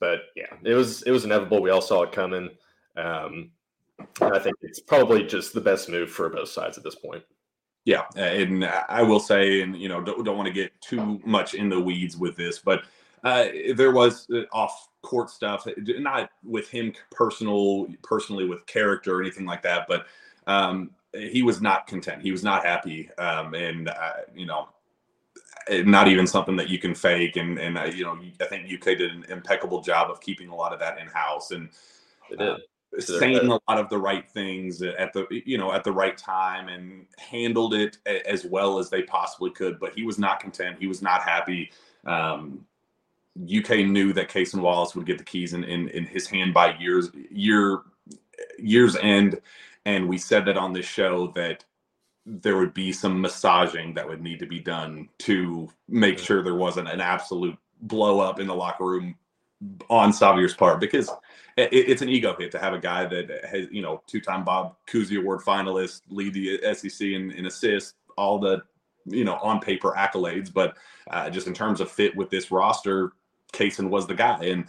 but 0.00 0.20
yeah, 0.34 0.52
it 0.64 0.74
was 0.74 1.02
it 1.02 1.10
was 1.10 1.24
inevitable. 1.24 1.62
We 1.62 1.70
all 1.70 1.82
saw 1.82 2.02
it 2.02 2.12
coming. 2.12 2.50
Um, 2.96 3.52
I 4.20 4.38
think 4.38 4.56
it's 4.62 4.80
probably 4.80 5.24
just 5.24 5.52
the 5.52 5.60
best 5.60 5.88
move 5.88 6.10
for 6.10 6.28
both 6.30 6.48
sides 6.48 6.78
at 6.78 6.84
this 6.84 6.94
point. 6.94 7.22
Yeah, 7.90 8.04
and 8.14 8.64
I 8.64 9.02
will 9.02 9.18
say, 9.18 9.62
and 9.62 9.76
you 9.76 9.88
know, 9.88 10.00
don't, 10.00 10.24
don't 10.24 10.36
want 10.36 10.46
to 10.46 10.52
get 10.52 10.80
too 10.80 11.20
much 11.24 11.54
in 11.54 11.68
the 11.68 11.80
weeds 11.80 12.16
with 12.16 12.36
this, 12.36 12.60
but 12.60 12.84
uh, 13.24 13.46
there 13.74 13.90
was 13.90 14.28
uh, 14.32 14.42
off 14.52 14.86
court 15.02 15.28
stuff, 15.28 15.66
not 15.76 16.30
with 16.44 16.70
him 16.70 16.92
personal, 17.10 17.88
personally 18.04 18.46
with 18.46 18.64
character 18.66 19.16
or 19.16 19.20
anything 19.20 19.44
like 19.44 19.60
that, 19.62 19.86
but 19.88 20.06
um, 20.46 20.92
he 21.14 21.42
was 21.42 21.60
not 21.60 21.88
content. 21.88 22.22
He 22.22 22.30
was 22.30 22.44
not 22.44 22.64
happy, 22.64 23.10
um, 23.18 23.54
and 23.54 23.88
uh, 23.88 24.12
you 24.36 24.46
know, 24.46 24.68
not 25.68 26.06
even 26.06 26.28
something 26.28 26.54
that 26.58 26.68
you 26.68 26.78
can 26.78 26.94
fake. 26.94 27.34
And 27.34 27.58
and 27.58 27.76
uh, 27.76 27.86
you 27.86 28.04
know, 28.04 28.16
I 28.40 28.44
think 28.44 28.72
UK 28.72 28.98
did 28.98 29.10
an 29.10 29.24
impeccable 29.30 29.80
job 29.80 30.12
of 30.12 30.20
keeping 30.20 30.48
a 30.48 30.54
lot 30.54 30.72
of 30.72 30.78
that 30.78 31.00
in 31.00 31.08
house 31.08 31.50
and 31.50 31.70
uh, 32.38 32.54
saying 32.98 33.36
a 33.36 33.60
lot 33.68 33.78
of 33.78 33.88
the 33.88 33.98
right 33.98 34.28
things 34.28 34.82
at 34.82 35.12
the 35.12 35.26
you 35.30 35.58
know 35.58 35.72
at 35.72 35.84
the 35.84 35.92
right 35.92 36.16
time 36.18 36.68
and 36.68 37.06
handled 37.18 37.74
it 37.74 37.98
as 38.26 38.44
well 38.44 38.78
as 38.78 38.90
they 38.90 39.02
possibly 39.02 39.50
could. 39.50 39.78
But 39.78 39.94
he 39.94 40.04
was 40.04 40.18
not 40.18 40.40
content. 40.40 40.76
He 40.78 40.86
was 40.86 41.02
not 41.02 41.22
happy. 41.22 41.70
Um, 42.04 42.66
UK 43.44 43.86
knew 43.86 44.12
that 44.12 44.28
Cason 44.28 44.60
Wallace 44.60 44.94
would 44.94 45.06
get 45.06 45.18
the 45.18 45.24
keys 45.24 45.52
in, 45.52 45.62
in, 45.64 45.88
in 45.90 46.04
his 46.04 46.26
hand 46.26 46.52
by 46.52 46.76
years 46.78 47.10
year 47.30 47.82
year's 48.58 48.96
end, 48.96 49.40
and 49.84 50.08
we 50.08 50.18
said 50.18 50.44
that 50.46 50.56
on 50.56 50.72
this 50.72 50.86
show 50.86 51.28
that 51.36 51.64
there 52.26 52.56
would 52.58 52.74
be 52.74 52.92
some 52.92 53.20
massaging 53.20 53.94
that 53.94 54.06
would 54.06 54.20
need 54.20 54.38
to 54.38 54.46
be 54.46 54.60
done 54.60 55.08
to 55.18 55.68
make 55.88 56.18
sure 56.18 56.42
there 56.42 56.54
wasn't 56.54 56.88
an 56.88 57.00
absolute 57.00 57.56
blow 57.82 58.20
up 58.20 58.38
in 58.38 58.46
the 58.46 58.54
locker 58.54 58.84
room 58.84 59.14
on 59.88 60.12
Sahvir's 60.12 60.54
part 60.54 60.80
because 60.80 61.10
it, 61.56 61.68
it's 61.72 62.02
an 62.02 62.08
ego 62.08 62.34
hit 62.38 62.50
to 62.52 62.58
have 62.58 62.72
a 62.72 62.78
guy 62.78 63.04
that 63.06 63.44
has, 63.44 63.66
you 63.70 63.82
know, 63.82 64.02
two 64.06 64.20
time 64.20 64.44
Bob 64.44 64.76
Cousy 64.86 65.18
Award 65.18 65.40
finalist, 65.40 66.02
lead 66.08 66.34
the 66.34 66.60
SEC 66.74 67.08
in, 67.08 67.30
in 67.32 67.46
assists, 67.46 67.94
all 68.16 68.38
the, 68.38 68.62
you 69.04 69.24
know, 69.24 69.36
on 69.36 69.60
paper 69.60 69.94
accolades. 69.96 70.52
But 70.52 70.76
uh, 71.10 71.30
just 71.30 71.46
in 71.46 71.54
terms 71.54 71.80
of 71.80 71.90
fit 71.90 72.16
with 72.16 72.30
this 72.30 72.50
roster, 72.50 73.12
Cason 73.52 73.88
was 73.88 74.06
the 74.06 74.14
guy. 74.14 74.38
And 74.44 74.66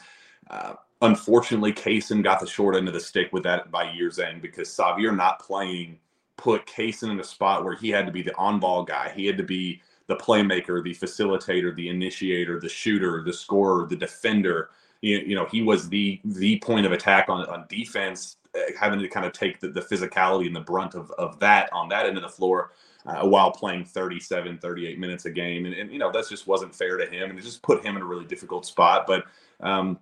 uh, 0.49 0.73
unfortunately, 1.01 1.73
Cason 1.73 2.23
got 2.23 2.39
the 2.39 2.47
short 2.47 2.75
end 2.75 2.87
of 2.87 2.93
the 2.93 2.99
stick 2.99 3.31
with 3.31 3.43
that 3.43 3.71
by 3.71 3.91
year's 3.91 4.19
end 4.19 4.41
because 4.41 4.69
Sahvir 4.69 5.15
not 5.15 5.39
playing– 5.39 5.99
put 6.41 6.65
Cason 6.65 7.11
in 7.11 7.19
a 7.19 7.23
spot 7.23 7.63
where 7.63 7.75
he 7.75 7.89
had 7.89 8.07
to 8.07 8.11
be 8.11 8.23
the 8.23 8.35
on 8.35 8.59
ball 8.59 8.83
guy. 8.83 9.11
He 9.15 9.27
had 9.27 9.37
to 9.37 9.43
be 9.43 9.79
the 10.07 10.15
playmaker, 10.15 10.83
the 10.83 10.95
facilitator, 10.95 11.75
the 11.75 11.87
initiator, 11.87 12.59
the 12.59 12.67
shooter, 12.67 13.21
the 13.23 13.31
scorer, 13.31 13.85
the 13.87 13.95
defender. 13.95 14.71
You, 15.01 15.35
know, 15.35 15.45
he 15.45 15.61
was 15.61 15.89
the 15.89 16.21
the 16.23 16.59
point 16.59 16.85
of 16.85 16.91
attack 16.91 17.27
on, 17.27 17.45
on 17.47 17.65
defense, 17.69 18.37
uh, 18.55 18.59
having 18.79 18.99
to 18.99 19.07
kind 19.07 19.25
of 19.25 19.33
take 19.33 19.59
the, 19.59 19.69
the 19.69 19.81
physicality 19.81 20.45
and 20.45 20.55
the 20.55 20.61
brunt 20.61 20.93
of, 20.93 21.09
of 21.11 21.39
that 21.39 21.71
on 21.73 21.89
that 21.89 22.05
end 22.05 22.17
of 22.17 22.23
the 22.23 22.29
floor 22.29 22.71
uh, 23.05 23.25
while 23.27 23.51
playing 23.51 23.85
37, 23.85 24.59
38 24.59 24.99
minutes 24.99 25.25
a 25.25 25.31
game. 25.31 25.65
And, 25.65 25.73
and, 25.73 25.91
you 25.91 25.97
know, 25.97 26.11
that 26.11 26.29
just 26.29 26.47
wasn't 26.47 26.75
fair 26.75 26.97
to 26.97 27.05
him. 27.05 27.29
And 27.29 27.39
it 27.39 27.41
just 27.41 27.63
put 27.63 27.83
him 27.83 27.95
in 27.95 28.03
a 28.03 28.05
really 28.05 28.25
difficult 28.25 28.65
spot. 28.65 29.07
But 29.07 29.25
um, 29.59 29.99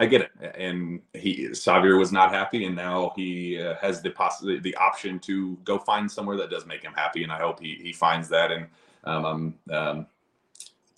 I 0.00 0.06
get 0.06 0.22
it, 0.22 0.30
and 0.58 1.00
he 1.12 1.48
Sahvir 1.50 1.98
was 1.98 2.10
not 2.10 2.32
happy, 2.32 2.64
and 2.66 2.74
now 2.74 3.12
he 3.14 3.60
uh, 3.62 3.76
has 3.80 4.02
the 4.02 4.10
possibility, 4.10 4.60
the 4.60 4.76
option 4.76 5.20
to 5.20 5.56
go 5.64 5.78
find 5.78 6.10
somewhere 6.10 6.36
that 6.38 6.50
does 6.50 6.66
make 6.66 6.82
him 6.82 6.92
happy, 6.94 7.22
and 7.22 7.30
I 7.30 7.38
hope 7.38 7.60
he 7.60 7.78
he 7.80 7.92
finds 7.92 8.28
that. 8.30 8.50
And 8.50 8.66
um, 9.04 9.54
um, 9.70 10.06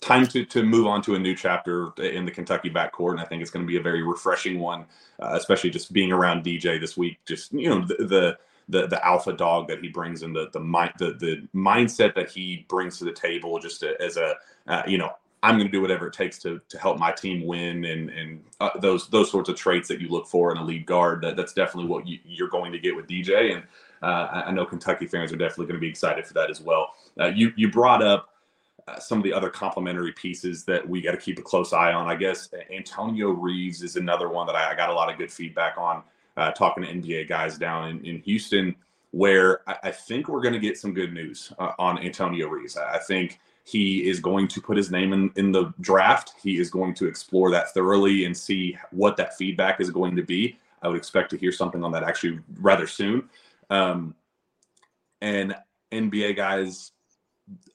time 0.01 0.27
to 0.27 0.45
to 0.45 0.63
move 0.63 0.87
on 0.87 1.01
to 1.03 1.15
a 1.15 1.19
new 1.19 1.35
chapter 1.35 1.91
in 1.97 2.25
the 2.25 2.31
Kentucky 2.31 2.69
backcourt, 2.69 3.11
and 3.11 3.19
I 3.19 3.25
think 3.25 3.41
it's 3.41 3.51
going 3.51 3.65
to 3.65 3.67
be 3.67 3.77
a 3.77 3.81
very 3.81 4.03
refreshing 4.03 4.59
one, 4.59 4.85
uh, 5.21 5.31
especially 5.33 5.69
just 5.69 5.91
being 5.91 6.11
around 6.11 6.43
DJ 6.43 6.79
this 6.79 6.95
week. 6.97 7.19
Just 7.25 7.53
you 7.53 7.69
know 7.69 7.85
the, 7.85 7.95
the 8.05 8.37
the 8.69 8.87
the 8.87 9.05
alpha 9.05 9.33
dog 9.33 9.67
that 9.69 9.79
he 9.81 9.87
brings 9.87 10.23
and 10.23 10.35
the 10.35 10.49
the 10.53 10.59
mind 10.59 10.93
the 10.99 11.13
the 11.13 11.47
mindset 11.55 12.13
that 12.15 12.29
he 12.29 12.65
brings 12.67 12.97
to 12.99 13.05
the 13.05 13.11
table 13.11 13.59
just 13.59 13.83
as 13.83 14.17
a 14.17 14.35
uh, 14.67 14.83
you 14.87 14.97
know 14.97 15.11
I'm 15.43 15.55
going 15.55 15.67
to 15.67 15.71
do 15.71 15.81
whatever 15.81 16.07
it 16.07 16.13
takes 16.13 16.39
to 16.39 16.59
to 16.67 16.79
help 16.79 16.97
my 16.97 17.11
team 17.11 17.45
win, 17.45 17.85
and 17.85 18.09
and 18.09 18.43
uh, 18.59 18.77
those 18.79 19.07
those 19.09 19.29
sorts 19.29 19.49
of 19.49 19.55
traits 19.55 19.87
that 19.87 20.01
you 20.01 20.09
look 20.09 20.27
for 20.27 20.51
in 20.51 20.57
a 20.57 20.63
lead 20.63 20.85
guard. 20.85 21.21
That, 21.21 21.35
that's 21.35 21.53
definitely 21.53 21.89
what 21.89 22.07
you, 22.07 22.43
are 22.43 22.49
going 22.49 22.71
to 22.71 22.79
get 22.79 22.95
with 22.95 23.07
DJ, 23.07 23.53
and 23.53 23.63
uh, 24.01 24.43
I 24.45 24.51
know 24.51 24.65
Kentucky 24.65 25.05
fans 25.05 25.31
are 25.31 25.37
definitely 25.37 25.67
going 25.67 25.77
to 25.77 25.81
be 25.81 25.89
excited 25.89 26.25
for 26.25 26.33
that 26.33 26.49
as 26.49 26.59
well. 26.59 26.93
Uh, 27.19 27.27
you 27.27 27.53
you 27.55 27.71
brought 27.71 28.01
up 28.01 28.29
some 28.99 29.17
of 29.17 29.23
the 29.23 29.33
other 29.33 29.49
complementary 29.49 30.13
pieces 30.13 30.63
that 30.65 30.87
we 30.87 31.01
got 31.01 31.11
to 31.11 31.17
keep 31.17 31.37
a 31.37 31.41
close 31.41 31.73
eye 31.73 31.93
on. 31.93 32.07
I 32.07 32.15
guess 32.15 32.49
Antonio 32.73 33.29
Reeves 33.29 33.81
is 33.81 33.95
another 33.95 34.29
one 34.29 34.47
that 34.47 34.55
I, 34.55 34.71
I 34.71 34.75
got 34.75 34.89
a 34.89 34.93
lot 34.93 35.11
of 35.11 35.17
good 35.17 35.31
feedback 35.31 35.77
on. 35.77 36.03
Uh, 36.37 36.51
talking 36.51 36.83
to 36.83 36.93
NBA 36.93 37.27
guys 37.27 37.57
down 37.57 37.89
in, 37.89 38.05
in 38.05 38.19
Houston, 38.19 38.75
where 39.09 39.67
I, 39.67 39.77
I 39.85 39.91
think 39.91 40.27
we're 40.27 40.41
going 40.41 40.53
to 40.53 40.59
get 40.59 40.77
some 40.77 40.93
good 40.93 41.11
news 41.11 41.51
uh, 41.57 41.71
on 41.79 41.97
Antonio 41.97 42.47
Reeves. 42.47 42.77
I 42.77 42.99
think 42.99 43.39
he 43.63 44.07
is 44.07 44.19
going 44.19 44.47
to 44.49 44.61
put 44.61 44.77
his 44.77 44.91
name 44.91 45.13
in, 45.13 45.31
in 45.35 45.51
the 45.51 45.73
draft. 45.81 46.35
He 46.41 46.59
is 46.59 46.69
going 46.69 46.93
to 46.93 47.07
explore 47.07 47.49
that 47.51 47.73
thoroughly 47.73 48.25
and 48.25 48.37
see 48.37 48.77
what 48.91 49.17
that 49.17 49.35
feedback 49.35 49.81
is 49.81 49.89
going 49.89 50.15
to 50.15 50.21
be. 50.21 50.59
I 50.81 50.87
would 50.87 50.97
expect 50.97 51.31
to 51.31 51.37
hear 51.37 51.51
something 51.51 51.83
on 51.83 51.91
that 51.91 52.03
actually 52.03 52.39
rather 52.59 52.85
soon. 52.85 53.29
Um, 53.71 54.13
and 55.21 55.55
NBA 55.91 56.35
guys 56.35 56.91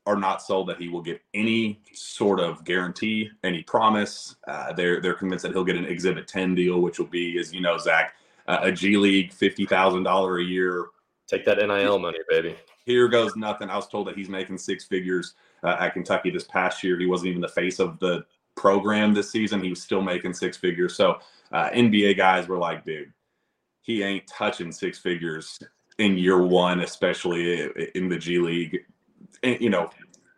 are 0.06 0.16
not 0.16 0.42
sold 0.42 0.68
that 0.68 0.78
he 0.78 0.88
will 0.88 1.02
get 1.02 1.20
any 1.32 1.80
sort 1.92 2.40
of 2.40 2.64
guarantee, 2.64 3.30
any 3.44 3.62
promise. 3.62 4.36
Uh, 4.48 4.72
they're 4.72 5.00
they're 5.00 5.14
convinced 5.14 5.44
that 5.44 5.52
he'll 5.52 5.64
get 5.64 5.76
an 5.76 5.84
Exhibit 5.84 6.26
10 6.26 6.54
deal, 6.54 6.80
which 6.80 6.98
will 6.98 7.06
be, 7.06 7.38
as 7.38 7.52
you 7.52 7.60
know, 7.60 7.78
Zach, 7.78 8.14
uh, 8.48 8.60
a 8.62 8.72
G 8.72 8.96
League 8.96 9.32
fifty 9.32 9.66
thousand 9.66 10.02
dollar 10.02 10.38
a 10.38 10.44
year. 10.44 10.86
Take 11.28 11.44
that 11.46 11.58
NIL 11.58 11.98
money, 11.98 12.18
baby. 12.28 12.56
Here 12.84 13.08
goes 13.08 13.36
nothing. 13.36 13.70
I 13.70 13.76
was 13.76 13.88
told 13.88 14.08
that 14.08 14.16
he's 14.16 14.28
making 14.28 14.58
six 14.58 14.84
figures 14.84 15.34
uh, 15.62 15.76
at 15.78 15.94
Kentucky 15.94 16.30
this 16.30 16.44
past 16.44 16.82
year. 16.82 16.98
He 16.98 17.06
wasn't 17.06 17.28
even 17.28 17.40
the 17.40 17.48
face 17.48 17.78
of 17.78 17.98
the 18.00 18.24
program 18.56 19.14
this 19.14 19.30
season. 19.30 19.62
He 19.62 19.70
was 19.70 19.80
still 19.80 20.02
making 20.02 20.34
six 20.34 20.56
figures. 20.56 20.96
So 20.96 21.18
uh, 21.52 21.70
NBA 21.70 22.16
guys 22.16 22.48
were 22.48 22.58
like, 22.58 22.84
dude, 22.84 23.12
he 23.82 24.02
ain't 24.02 24.26
touching 24.26 24.72
six 24.72 24.98
figures 24.98 25.58
in 25.98 26.18
year 26.18 26.42
one, 26.42 26.80
especially 26.80 27.62
in 27.94 28.08
the 28.08 28.18
G 28.18 28.38
League. 28.38 28.84
You 29.42 29.70
know, 29.70 29.90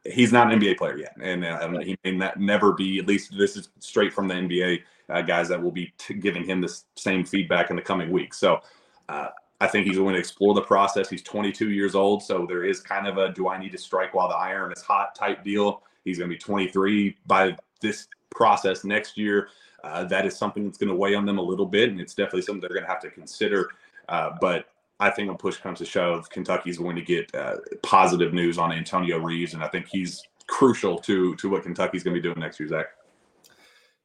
he's 0.04 0.32
not 0.32 0.52
an 0.52 0.60
NBA 0.60 0.78
player 0.78 0.96
yet, 0.98 1.16
and 1.20 1.44
uh, 1.44 1.78
he 1.80 1.96
may 2.04 2.12
not, 2.12 2.38
never 2.38 2.72
be. 2.72 2.98
At 2.98 3.06
least 3.06 3.36
this 3.36 3.56
is 3.56 3.68
straight 3.78 4.12
from 4.12 4.28
the 4.28 4.34
NBA 4.34 4.80
uh, 5.08 5.22
guys 5.22 5.48
that 5.48 5.62
will 5.62 5.72
be 5.72 5.92
t- 5.98 6.14
giving 6.14 6.44
him 6.44 6.60
this 6.60 6.84
same 6.96 7.24
feedback 7.24 7.70
in 7.70 7.76
the 7.76 7.82
coming 7.82 8.10
weeks. 8.10 8.38
So 8.38 8.60
uh, 9.08 9.28
I 9.60 9.66
think 9.66 9.86
he's 9.86 9.96
going 9.96 10.14
to 10.14 10.20
explore 10.20 10.54
the 10.54 10.62
process. 10.62 11.08
He's 11.08 11.22
22 11.22 11.70
years 11.70 11.94
old, 11.94 12.22
so 12.22 12.46
there 12.46 12.64
is 12.64 12.80
kind 12.80 13.06
of 13.06 13.18
a 13.18 13.32
do 13.32 13.48
I 13.48 13.58
need 13.58 13.72
to 13.72 13.78
strike 13.78 14.14
while 14.14 14.28
the 14.28 14.36
iron 14.36 14.72
is 14.72 14.82
hot 14.82 15.14
type 15.14 15.44
deal. 15.44 15.82
He's 16.04 16.18
going 16.18 16.30
to 16.30 16.34
be 16.34 16.38
23 16.38 17.16
by 17.26 17.56
this 17.80 18.08
process 18.30 18.84
next 18.84 19.16
year. 19.16 19.48
Uh, 19.82 20.04
that 20.04 20.26
is 20.26 20.36
something 20.36 20.64
that's 20.64 20.78
going 20.78 20.88
to 20.88 20.94
weigh 20.94 21.14
on 21.14 21.26
them 21.26 21.38
a 21.38 21.42
little 21.42 21.66
bit, 21.66 21.90
and 21.90 22.00
it's 22.00 22.14
definitely 22.14 22.42
something 22.42 22.60
they're 22.60 22.70
going 22.70 22.84
to 22.84 22.88
have 22.88 23.00
to 23.00 23.10
consider. 23.10 23.70
Uh, 24.08 24.30
but 24.40 24.66
I 25.04 25.10
think 25.10 25.28
when 25.28 25.36
push 25.36 25.58
comes 25.58 25.78
to 25.80 25.84
shove, 25.84 26.30
Kentucky's 26.30 26.78
going 26.78 26.96
to 26.96 27.02
get 27.02 27.34
uh, 27.34 27.56
positive 27.82 28.32
news 28.32 28.56
on 28.56 28.72
Antonio 28.72 29.18
Reeves, 29.18 29.52
and 29.52 29.62
I 29.62 29.68
think 29.68 29.86
he's 29.86 30.22
crucial 30.46 30.98
to 31.00 31.34
to 31.36 31.48
what 31.50 31.62
Kentucky's 31.62 32.02
going 32.02 32.14
to 32.14 32.20
be 32.20 32.26
doing 32.26 32.40
next 32.40 32.58
year, 32.58 32.68
Zach. 32.68 32.86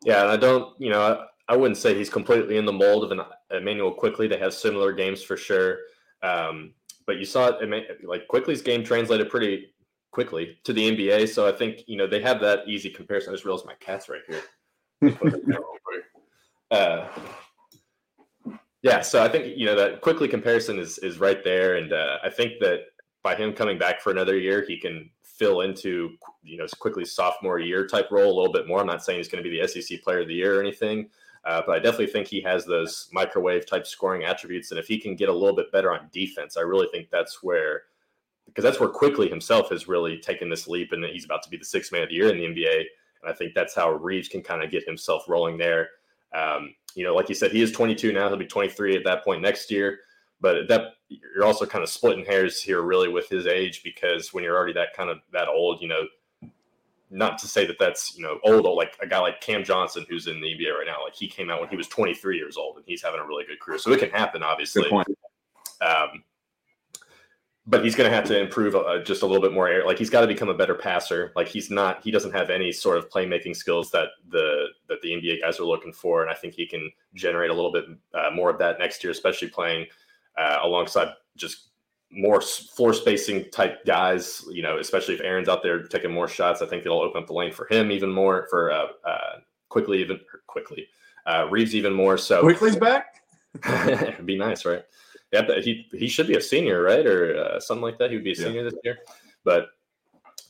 Yeah, 0.03 0.23
and 0.23 0.31
I 0.31 0.37
don't, 0.37 0.79
you 0.79 0.89
know, 0.89 1.25
I 1.47 1.55
wouldn't 1.55 1.77
say 1.77 1.95
he's 1.95 2.09
completely 2.09 2.57
in 2.57 2.65
the 2.65 2.73
mold 2.73 3.05
of 3.05 3.11
an 3.11 3.21
Immanuel 3.51 3.93
Quickley. 3.93 4.27
They 4.27 4.37
have 4.39 4.53
similar 4.53 4.91
games 4.91 5.23
for 5.23 5.37
sure. 5.37 5.79
Um, 6.21 6.73
but 7.05 7.17
you 7.17 7.25
saw 7.25 7.47
it 7.47 8.03
like 8.03 8.27
Quickley's 8.27 8.61
game 8.61 8.83
translated 8.83 9.29
pretty 9.29 9.73
quickly 10.11 10.57
to 10.65 10.73
the 10.73 10.91
NBA. 10.91 11.29
So 11.29 11.47
I 11.47 11.53
think 11.53 11.83
you 11.87 11.95
know 11.95 12.07
they 12.07 12.21
have 12.21 12.41
that 12.41 12.67
easy 12.67 12.89
comparison. 12.89 13.31
I 13.31 13.35
just 13.35 13.45
realized 13.45 13.65
my 13.65 13.75
cat's 13.79 14.09
right 14.09 14.21
here. 14.27 14.43
uh, 16.71 17.07
yeah, 18.81 19.01
so 19.01 19.23
I 19.23 19.27
think 19.27 19.57
you 19.57 19.65
know 19.65 19.75
that 19.75 20.01
Quickley 20.01 20.27
comparison 20.27 20.79
is 20.79 20.97
is 20.99 21.19
right 21.19 21.43
there, 21.43 21.77
and 21.77 21.91
uh, 21.91 22.17
I 22.23 22.29
think 22.29 22.59
that 22.61 22.85
by 23.23 23.35
him 23.35 23.53
coming 23.53 23.77
back 23.77 24.01
for 24.01 24.11
another 24.11 24.37
year, 24.37 24.63
he 24.65 24.79
can 24.79 25.09
fill 25.23 25.61
into 25.61 26.11
you 26.43 26.57
know 26.57 26.65
Quickley 26.79 27.05
sophomore 27.05 27.59
year 27.59 27.85
type 27.87 28.07
role 28.11 28.31
a 28.31 28.37
little 28.37 28.53
bit 28.53 28.67
more. 28.67 28.79
I'm 28.79 28.87
not 28.87 29.03
saying 29.03 29.19
he's 29.19 29.27
going 29.27 29.43
to 29.43 29.49
be 29.49 29.59
the 29.59 29.67
SEC 29.67 30.01
Player 30.01 30.21
of 30.21 30.27
the 30.27 30.33
Year 30.33 30.57
or 30.57 30.61
anything, 30.61 31.09
uh, 31.45 31.61
but 31.65 31.73
I 31.73 31.79
definitely 31.79 32.07
think 32.07 32.27
he 32.27 32.41
has 32.41 32.65
those 32.65 33.09
microwave 33.11 33.65
type 33.65 33.87
scoring 33.87 34.23
attributes. 34.23 34.71
And 34.71 34.79
if 34.79 34.87
he 34.87 34.99
can 34.99 35.15
get 35.15 35.29
a 35.29 35.33
little 35.33 35.55
bit 35.55 35.71
better 35.71 35.91
on 35.91 36.09
defense, 36.11 36.57
I 36.57 36.61
really 36.61 36.87
think 36.91 37.09
that's 37.09 37.41
where, 37.41 37.83
because 38.45 38.63
that's 38.63 38.79
where 38.79 38.89
Quickley 38.89 39.29
himself 39.29 39.69
has 39.69 39.87
really 39.87 40.17
taken 40.17 40.49
this 40.49 40.67
leap 40.67 40.91
and 40.91 41.03
he's 41.05 41.25
about 41.25 41.43
to 41.43 41.49
be 41.49 41.57
the 41.57 41.65
sixth 41.65 41.91
man 41.91 42.03
of 42.03 42.09
the 42.09 42.15
year 42.15 42.29
in 42.29 42.37
the 42.37 42.45
NBA. 42.45 42.83
And 43.21 43.29
I 43.29 43.33
think 43.33 43.53
that's 43.53 43.75
how 43.75 43.91
Reeves 43.91 44.27
can 44.27 44.41
kind 44.41 44.63
of 44.63 44.71
get 44.71 44.85
himself 44.85 45.23
rolling 45.27 45.57
there. 45.57 45.89
Um, 46.33 46.75
you 46.99 47.05
know, 47.05 47.15
like 47.15 47.29
you 47.29 47.35
said, 47.35 47.53
he 47.53 47.61
is 47.61 47.71
22 47.71 48.11
now. 48.11 48.27
He'll 48.27 48.35
be 48.35 48.45
23 48.45 48.97
at 48.97 49.05
that 49.05 49.23
point 49.23 49.41
next 49.41 49.71
year. 49.71 49.99
But 50.41 50.67
that 50.67 50.95
you're 51.07 51.45
also 51.45 51.65
kind 51.65 51.81
of 51.81 51.89
splitting 51.89 52.25
hairs 52.25 52.61
here, 52.61 52.81
really, 52.81 53.07
with 53.07 53.29
his 53.29 53.47
age, 53.47 53.83
because 53.83 54.33
when 54.33 54.43
you're 54.43 54.57
already 54.57 54.73
that 54.73 54.93
kind 54.93 55.09
of 55.09 55.19
that 55.31 55.47
old, 55.47 55.81
you 55.81 55.87
know, 55.87 56.03
not 57.09 57.37
to 57.37 57.47
say 57.47 57.65
that 57.65 57.77
that's 57.79 58.17
you 58.17 58.23
know 58.23 58.37
old, 58.43 58.65
like 58.75 58.97
a 59.01 59.07
guy 59.07 59.19
like 59.19 59.39
Cam 59.39 59.63
Johnson 59.63 60.05
who's 60.09 60.27
in 60.27 60.41
the 60.41 60.47
NBA 60.47 60.73
right 60.73 60.85
now, 60.85 61.01
like 61.01 61.15
he 61.15 61.25
came 61.25 61.49
out 61.49 61.61
when 61.61 61.69
he 61.69 61.77
was 61.77 61.87
23 61.87 62.35
years 62.35 62.57
old 62.57 62.75
and 62.75 62.85
he's 62.85 63.01
having 63.01 63.21
a 63.21 63.25
really 63.25 63.45
good 63.45 63.61
career, 63.61 63.79
so 63.79 63.93
it 63.93 63.99
can 64.01 64.09
happen, 64.09 64.43
obviously. 64.43 64.91
Um, 64.91 66.23
but 67.69 67.83
he's 67.83 67.95
going 67.95 68.09
to 68.09 68.15
have 68.15 68.25
to 68.25 68.39
improve 68.39 68.75
uh, 68.75 68.97
just 69.03 69.21
a 69.21 69.25
little 69.27 69.41
bit 69.41 69.53
more 69.53 69.67
air. 69.67 69.85
Like 69.85 69.99
he's 69.99 70.09
got 70.09 70.21
to 70.21 70.27
become 70.27 70.49
a 70.49 70.55
better 70.55 70.73
passer. 70.73 71.31
Like 71.35 71.47
he's 71.47 71.69
not, 71.69 72.03
he 72.03 72.09
doesn't 72.09 72.31
have 72.31 72.49
any 72.49 72.71
sort 72.71 72.97
of 72.97 73.09
playmaking 73.09 73.55
skills 73.55 73.91
that 73.91 74.07
the 74.29 74.67
that 74.87 74.99
the 75.01 75.09
NBA 75.09 75.41
guys 75.41 75.59
are 75.59 75.65
looking 75.65 75.93
for, 75.93 76.23
and 76.23 76.31
I 76.31 76.33
think 76.33 76.55
he 76.55 76.65
can 76.65 76.91
generate 77.13 77.51
a 77.51 77.53
little 77.53 77.71
bit 77.71 77.85
uh, 78.15 78.31
more 78.33 78.49
of 78.49 78.57
that 78.57 78.79
next 78.79 79.03
year, 79.03 79.11
especially 79.11 79.49
playing 79.49 79.85
uh, 80.35 80.57
alongside 80.63 81.09
just 81.37 81.67
more 82.11 82.41
floor 82.41 82.91
spacing 82.91 83.45
type 83.51 83.85
guys. 83.85 84.43
You 84.49 84.63
know, 84.63 84.79
especially 84.79 85.13
if 85.13 85.21
Aaron's 85.21 85.47
out 85.47 85.61
there 85.61 85.83
taking 85.83 86.11
more 86.11 86.27
shots, 86.27 86.63
I 86.63 86.65
think 86.65 86.85
it'll 86.85 87.01
open 87.01 87.21
up 87.21 87.27
the 87.27 87.33
lane 87.33 87.51
for 87.51 87.67
him 87.69 87.91
even 87.91 88.11
more. 88.11 88.47
For 88.49 88.71
uh, 88.71 88.87
uh, 89.05 89.37
Quickley, 89.69 90.01
even 90.01 90.19
Quickley 90.47 90.87
uh, 91.27 91.47
Reeves 91.51 91.75
even 91.75 91.93
more. 91.93 92.17
So 92.17 92.41
Quickley's 92.41 92.77
back. 92.77 93.21
It'd 93.63 94.25
be 94.25 94.37
nice, 94.37 94.65
right? 94.65 94.83
Yeah, 95.31 95.59
he 95.61 95.87
he 95.91 96.07
should 96.07 96.27
be 96.27 96.35
a 96.35 96.41
senior, 96.41 96.81
right, 96.81 97.05
or 97.05 97.37
uh, 97.37 97.59
something 97.59 97.83
like 97.83 97.99
that. 97.99 98.09
He 98.09 98.15
would 98.15 98.23
be 98.23 98.31
a 98.31 98.35
senior 98.35 98.63
yeah. 98.63 98.69
this 98.69 98.79
year. 98.83 98.97
But 99.43 99.69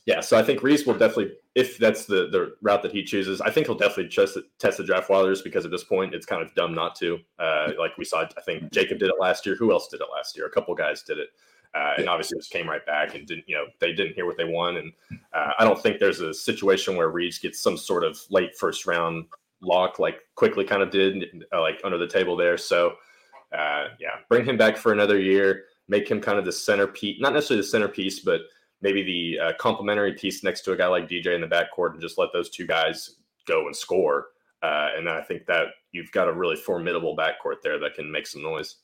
yeah, 0.06 0.20
so 0.20 0.38
I 0.38 0.42
think 0.42 0.62
Reese 0.62 0.86
will 0.86 0.96
definitely, 0.96 1.34
if 1.54 1.76
that's 1.76 2.06
the 2.06 2.28
the 2.30 2.54
route 2.62 2.82
that 2.82 2.92
he 2.92 3.04
chooses, 3.04 3.40
I 3.40 3.50
think 3.50 3.66
he'll 3.66 3.76
definitely 3.76 4.08
test 4.08 4.38
test 4.58 4.78
the 4.78 4.84
draft 4.84 5.10
waters 5.10 5.42
because 5.42 5.64
at 5.64 5.70
this 5.70 5.84
point 5.84 6.14
it's 6.14 6.26
kind 6.26 6.42
of 6.42 6.54
dumb 6.54 6.74
not 6.74 6.94
to. 6.96 7.18
Uh, 7.38 7.72
like 7.78 7.96
we 7.98 8.04
saw, 8.04 8.22
I 8.22 8.40
think 8.40 8.72
Jacob 8.72 8.98
did 8.98 9.08
it 9.10 9.16
last 9.20 9.44
year. 9.44 9.54
Who 9.56 9.72
else 9.72 9.88
did 9.88 10.00
it 10.00 10.06
last 10.12 10.36
year? 10.36 10.46
A 10.46 10.50
couple 10.50 10.74
guys 10.74 11.02
did 11.02 11.18
it. 11.18 11.28
Uh, 11.72 11.94
and 11.98 12.08
obviously 12.08 12.36
just 12.36 12.50
came 12.50 12.68
right 12.68 12.84
back 12.84 13.14
and 13.14 13.28
didn't, 13.28 13.44
you 13.46 13.54
know, 13.54 13.64
they 13.78 13.92
didn't 13.92 14.14
hear 14.14 14.26
what 14.26 14.36
they 14.36 14.44
won. 14.44 14.78
And 14.78 14.92
uh, 15.32 15.52
I 15.56 15.64
don't 15.64 15.80
think 15.80 16.00
there's 16.00 16.18
a 16.20 16.34
situation 16.34 16.96
where 16.96 17.10
Reeves 17.10 17.38
gets 17.38 17.60
some 17.62 17.76
sort 17.76 18.02
of 18.02 18.18
late 18.28 18.56
first 18.58 18.86
round 18.86 19.26
lock 19.62 20.00
like 20.00 20.18
Quickley 20.34 20.64
kind 20.64 20.82
of 20.82 20.90
did, 20.90 21.44
uh, 21.52 21.60
like 21.60 21.80
under 21.84 21.96
the 21.96 22.08
table 22.08 22.36
there. 22.36 22.58
So 22.58 22.94
uh, 23.52 23.88
yeah, 23.98 24.16
bring 24.28 24.44
him 24.44 24.56
back 24.56 24.76
for 24.76 24.92
another 24.92 25.18
year, 25.18 25.64
make 25.88 26.08
him 26.08 26.20
kind 26.20 26.38
of 26.38 26.44
the 26.44 26.52
centerpiece, 26.52 27.20
not 27.20 27.32
necessarily 27.32 27.62
the 27.62 27.68
centerpiece, 27.68 28.20
but 28.20 28.42
maybe 28.80 29.02
the 29.02 29.38
uh, 29.38 29.52
complementary 29.58 30.14
piece 30.14 30.42
next 30.42 30.62
to 30.62 30.72
a 30.72 30.76
guy 30.76 30.86
like 30.86 31.08
DJ 31.08 31.34
in 31.34 31.40
the 31.40 31.46
backcourt 31.46 31.92
and 31.92 32.00
just 32.00 32.18
let 32.18 32.32
those 32.32 32.50
two 32.50 32.66
guys 32.66 33.16
go 33.46 33.66
and 33.66 33.76
score. 33.76 34.28
Uh, 34.62 34.88
and 34.96 35.06
then 35.06 35.14
I 35.14 35.22
think 35.22 35.46
that 35.46 35.68
you've 35.92 36.12
got 36.12 36.28
a 36.28 36.32
really 36.32 36.56
formidable 36.56 37.16
backcourt 37.16 37.62
there 37.62 37.78
that 37.78 37.94
can 37.94 38.10
make 38.10 38.26
some 38.26 38.42
noise. 38.42 38.76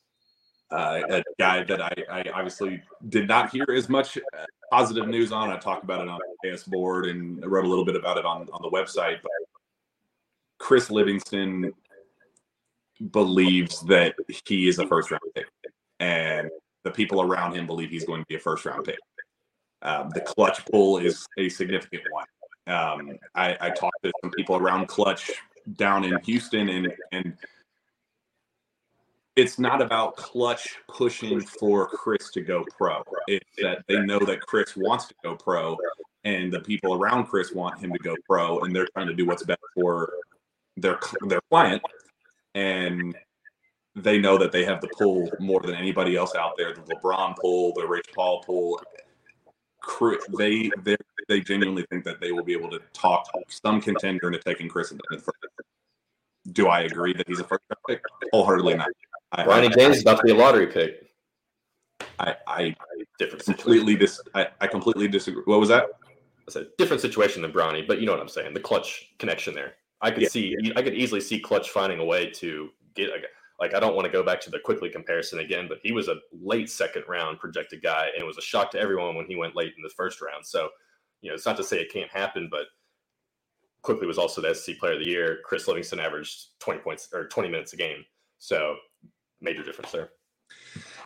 Uh, 0.70 1.00
a 1.08 1.22
guy 1.38 1.62
that 1.62 1.80
I, 1.80 1.94
I, 2.10 2.24
obviously 2.34 2.82
did 3.08 3.28
not 3.28 3.50
hear 3.50 3.64
as 3.72 3.88
much 3.88 4.18
uh, 4.18 4.44
positive 4.72 5.06
news 5.06 5.30
on. 5.30 5.48
I 5.48 5.58
talked 5.58 5.84
about 5.84 6.00
it 6.00 6.08
on 6.08 6.18
the 6.42 6.50
AS 6.50 6.64
board 6.64 7.06
and 7.06 7.44
wrote 7.46 7.64
a 7.64 7.68
little 7.68 7.84
bit 7.84 7.94
about 7.94 8.18
it 8.18 8.24
on, 8.24 8.48
on 8.52 8.62
the 8.62 8.70
website. 8.70 9.18
But 9.22 9.30
Chris 10.58 10.90
Livingston 10.90 11.72
believes 13.10 13.80
that 13.82 14.14
he 14.46 14.68
is 14.68 14.78
a 14.78 14.86
first 14.86 15.10
round 15.10 15.22
pick, 15.34 15.46
and 16.00 16.50
the 16.84 16.90
people 16.90 17.20
around 17.20 17.54
him 17.54 17.66
believe 17.66 17.90
he's 17.90 18.04
going 18.04 18.22
to 18.22 18.26
be 18.26 18.36
a 18.36 18.40
first 18.40 18.64
round 18.64 18.84
pick. 18.84 18.98
Um, 19.82 20.10
the 20.10 20.20
Klutch 20.20 20.64
pull 20.66 20.98
is 20.98 21.26
a 21.38 21.48
significant 21.48 22.02
one. 22.10 22.26
Um, 22.66 23.18
I, 23.34 23.56
I 23.60 23.70
talked 23.70 24.02
to 24.02 24.12
some 24.22 24.30
people 24.32 24.56
around 24.56 24.88
Klutch 24.88 25.30
down 25.76 26.04
in 26.04 26.18
Houston, 26.24 26.68
and 26.68 26.92
and 27.12 27.36
it's 29.36 29.58
not 29.58 29.82
about 29.82 30.16
Klutch 30.16 30.76
pushing 30.88 31.40
for 31.40 31.86
Chris 31.86 32.30
to 32.32 32.40
go 32.40 32.64
pro. 32.76 33.02
It's 33.28 33.44
that 33.58 33.84
they 33.86 34.00
know 34.00 34.18
that 34.20 34.40
Chris 34.40 34.74
wants 34.76 35.06
to 35.08 35.14
go 35.22 35.36
pro, 35.36 35.76
and 36.24 36.52
the 36.52 36.60
people 36.60 36.94
around 36.94 37.26
Chris 37.26 37.52
want 37.52 37.78
him 37.78 37.92
to 37.92 37.98
go 37.98 38.16
pro, 38.28 38.60
and 38.60 38.74
they're 38.74 38.88
trying 38.94 39.08
to 39.08 39.14
do 39.14 39.26
what's 39.26 39.44
best 39.44 39.60
for 39.74 40.12
their 40.76 40.98
their 41.28 41.40
client 41.50 41.82
and 42.56 43.14
they 43.94 44.18
know 44.18 44.36
that 44.38 44.50
they 44.50 44.64
have 44.64 44.80
the 44.80 44.88
pull 44.88 45.30
more 45.38 45.60
than 45.60 45.74
anybody 45.74 46.16
else 46.16 46.34
out 46.34 46.54
there. 46.56 46.74
The 46.74 46.80
LeBron 46.82 47.36
pull, 47.36 47.72
the 47.74 47.86
Rich 47.86 48.06
Paul 48.14 48.42
pull. 48.42 48.80
They 50.36 50.70
they 50.82 50.96
they 51.28 51.40
genuinely 51.40 51.84
think 51.90 52.04
that 52.04 52.20
they 52.20 52.32
will 52.32 52.42
be 52.42 52.54
able 52.54 52.70
to 52.70 52.80
talk 52.92 53.28
some 53.48 53.80
contender 53.80 54.26
into 54.26 54.40
taking 54.40 54.68
Chris 54.68 54.90
in 54.90 54.98
the 55.10 55.18
first. 55.18 55.38
Do 56.52 56.68
I 56.68 56.80
agree 56.80 57.12
that 57.12 57.28
he's 57.28 57.40
a 57.40 57.44
first 57.44 57.62
round 57.70 57.78
pick? 57.86 58.02
Wholeheartedly 58.32 58.74
not. 58.74 58.88
Bronny 59.34 59.72
James 59.76 59.96
is 59.96 60.02
about 60.02 60.18
to 60.18 60.24
be 60.24 60.30
a 60.30 60.34
lottery 60.34 60.66
pick. 60.66 61.10
I, 62.18 62.34
I 62.46 62.76
different 63.18 63.44
completely 63.44 63.94
dis 63.96 64.20
I, 64.34 64.48
I 64.60 64.66
completely 64.66 65.08
disagree. 65.08 65.42
What 65.44 65.60
was 65.60 65.68
that? 65.68 65.86
It's 66.46 66.56
a 66.56 66.66
different 66.78 67.02
situation 67.02 67.42
than 67.42 67.52
Bronny, 67.52 67.86
but 67.86 68.00
you 68.00 68.06
know 68.06 68.12
what 68.12 68.20
I'm 68.20 68.28
saying. 68.28 68.54
The 68.54 68.60
Klutch 68.60 69.12
connection 69.18 69.54
there. 69.54 69.74
I 70.00 70.10
could 70.10 70.24
yeah. 70.24 70.28
see, 70.28 70.56
I 70.76 70.82
could 70.82 70.94
easily 70.94 71.20
see 71.20 71.40
Klutch 71.40 71.70
finding 71.70 72.00
a 72.00 72.04
way 72.04 72.30
to 72.30 72.70
get 72.94 73.08
a, 73.10 73.22
like 73.58 73.74
I 73.74 73.80
don't 73.80 73.94
want 73.94 74.06
to 74.06 74.12
go 74.12 74.22
back 74.22 74.40
to 74.42 74.50
the 74.50 74.58
Quickley 74.58 74.90
comparison 74.90 75.38
again, 75.38 75.66
but 75.68 75.78
he 75.82 75.92
was 75.92 76.08
a 76.08 76.16
late 76.32 76.68
second 76.68 77.04
round 77.08 77.38
projected 77.38 77.82
guy, 77.82 78.08
and 78.12 78.22
it 78.22 78.26
was 78.26 78.38
a 78.38 78.42
shock 78.42 78.70
to 78.72 78.78
everyone 78.78 79.14
when 79.14 79.26
he 79.26 79.36
went 79.36 79.56
late 79.56 79.72
in 79.76 79.82
the 79.82 79.92
first 79.96 80.20
round. 80.20 80.44
So, 80.44 80.68
you 81.22 81.30
know, 81.30 81.34
it's 81.34 81.46
not 81.46 81.56
to 81.56 81.64
say 81.64 81.78
it 81.78 81.92
can't 81.92 82.10
happen, 82.10 82.48
but 82.50 82.66
Quickley 83.82 84.06
was 84.06 84.18
also 84.18 84.40
the 84.40 84.54
SEC 84.54 84.78
Player 84.78 84.94
of 84.94 84.98
the 85.00 85.08
Year. 85.08 85.38
Chris 85.44 85.66
Livingston 85.66 86.00
averaged 86.00 86.58
twenty 86.58 86.80
points 86.80 87.08
or 87.14 87.28
twenty 87.28 87.48
minutes 87.48 87.72
a 87.72 87.76
game, 87.76 88.04
so 88.38 88.76
major 89.40 89.62
difference 89.62 89.92
there. 89.92 90.10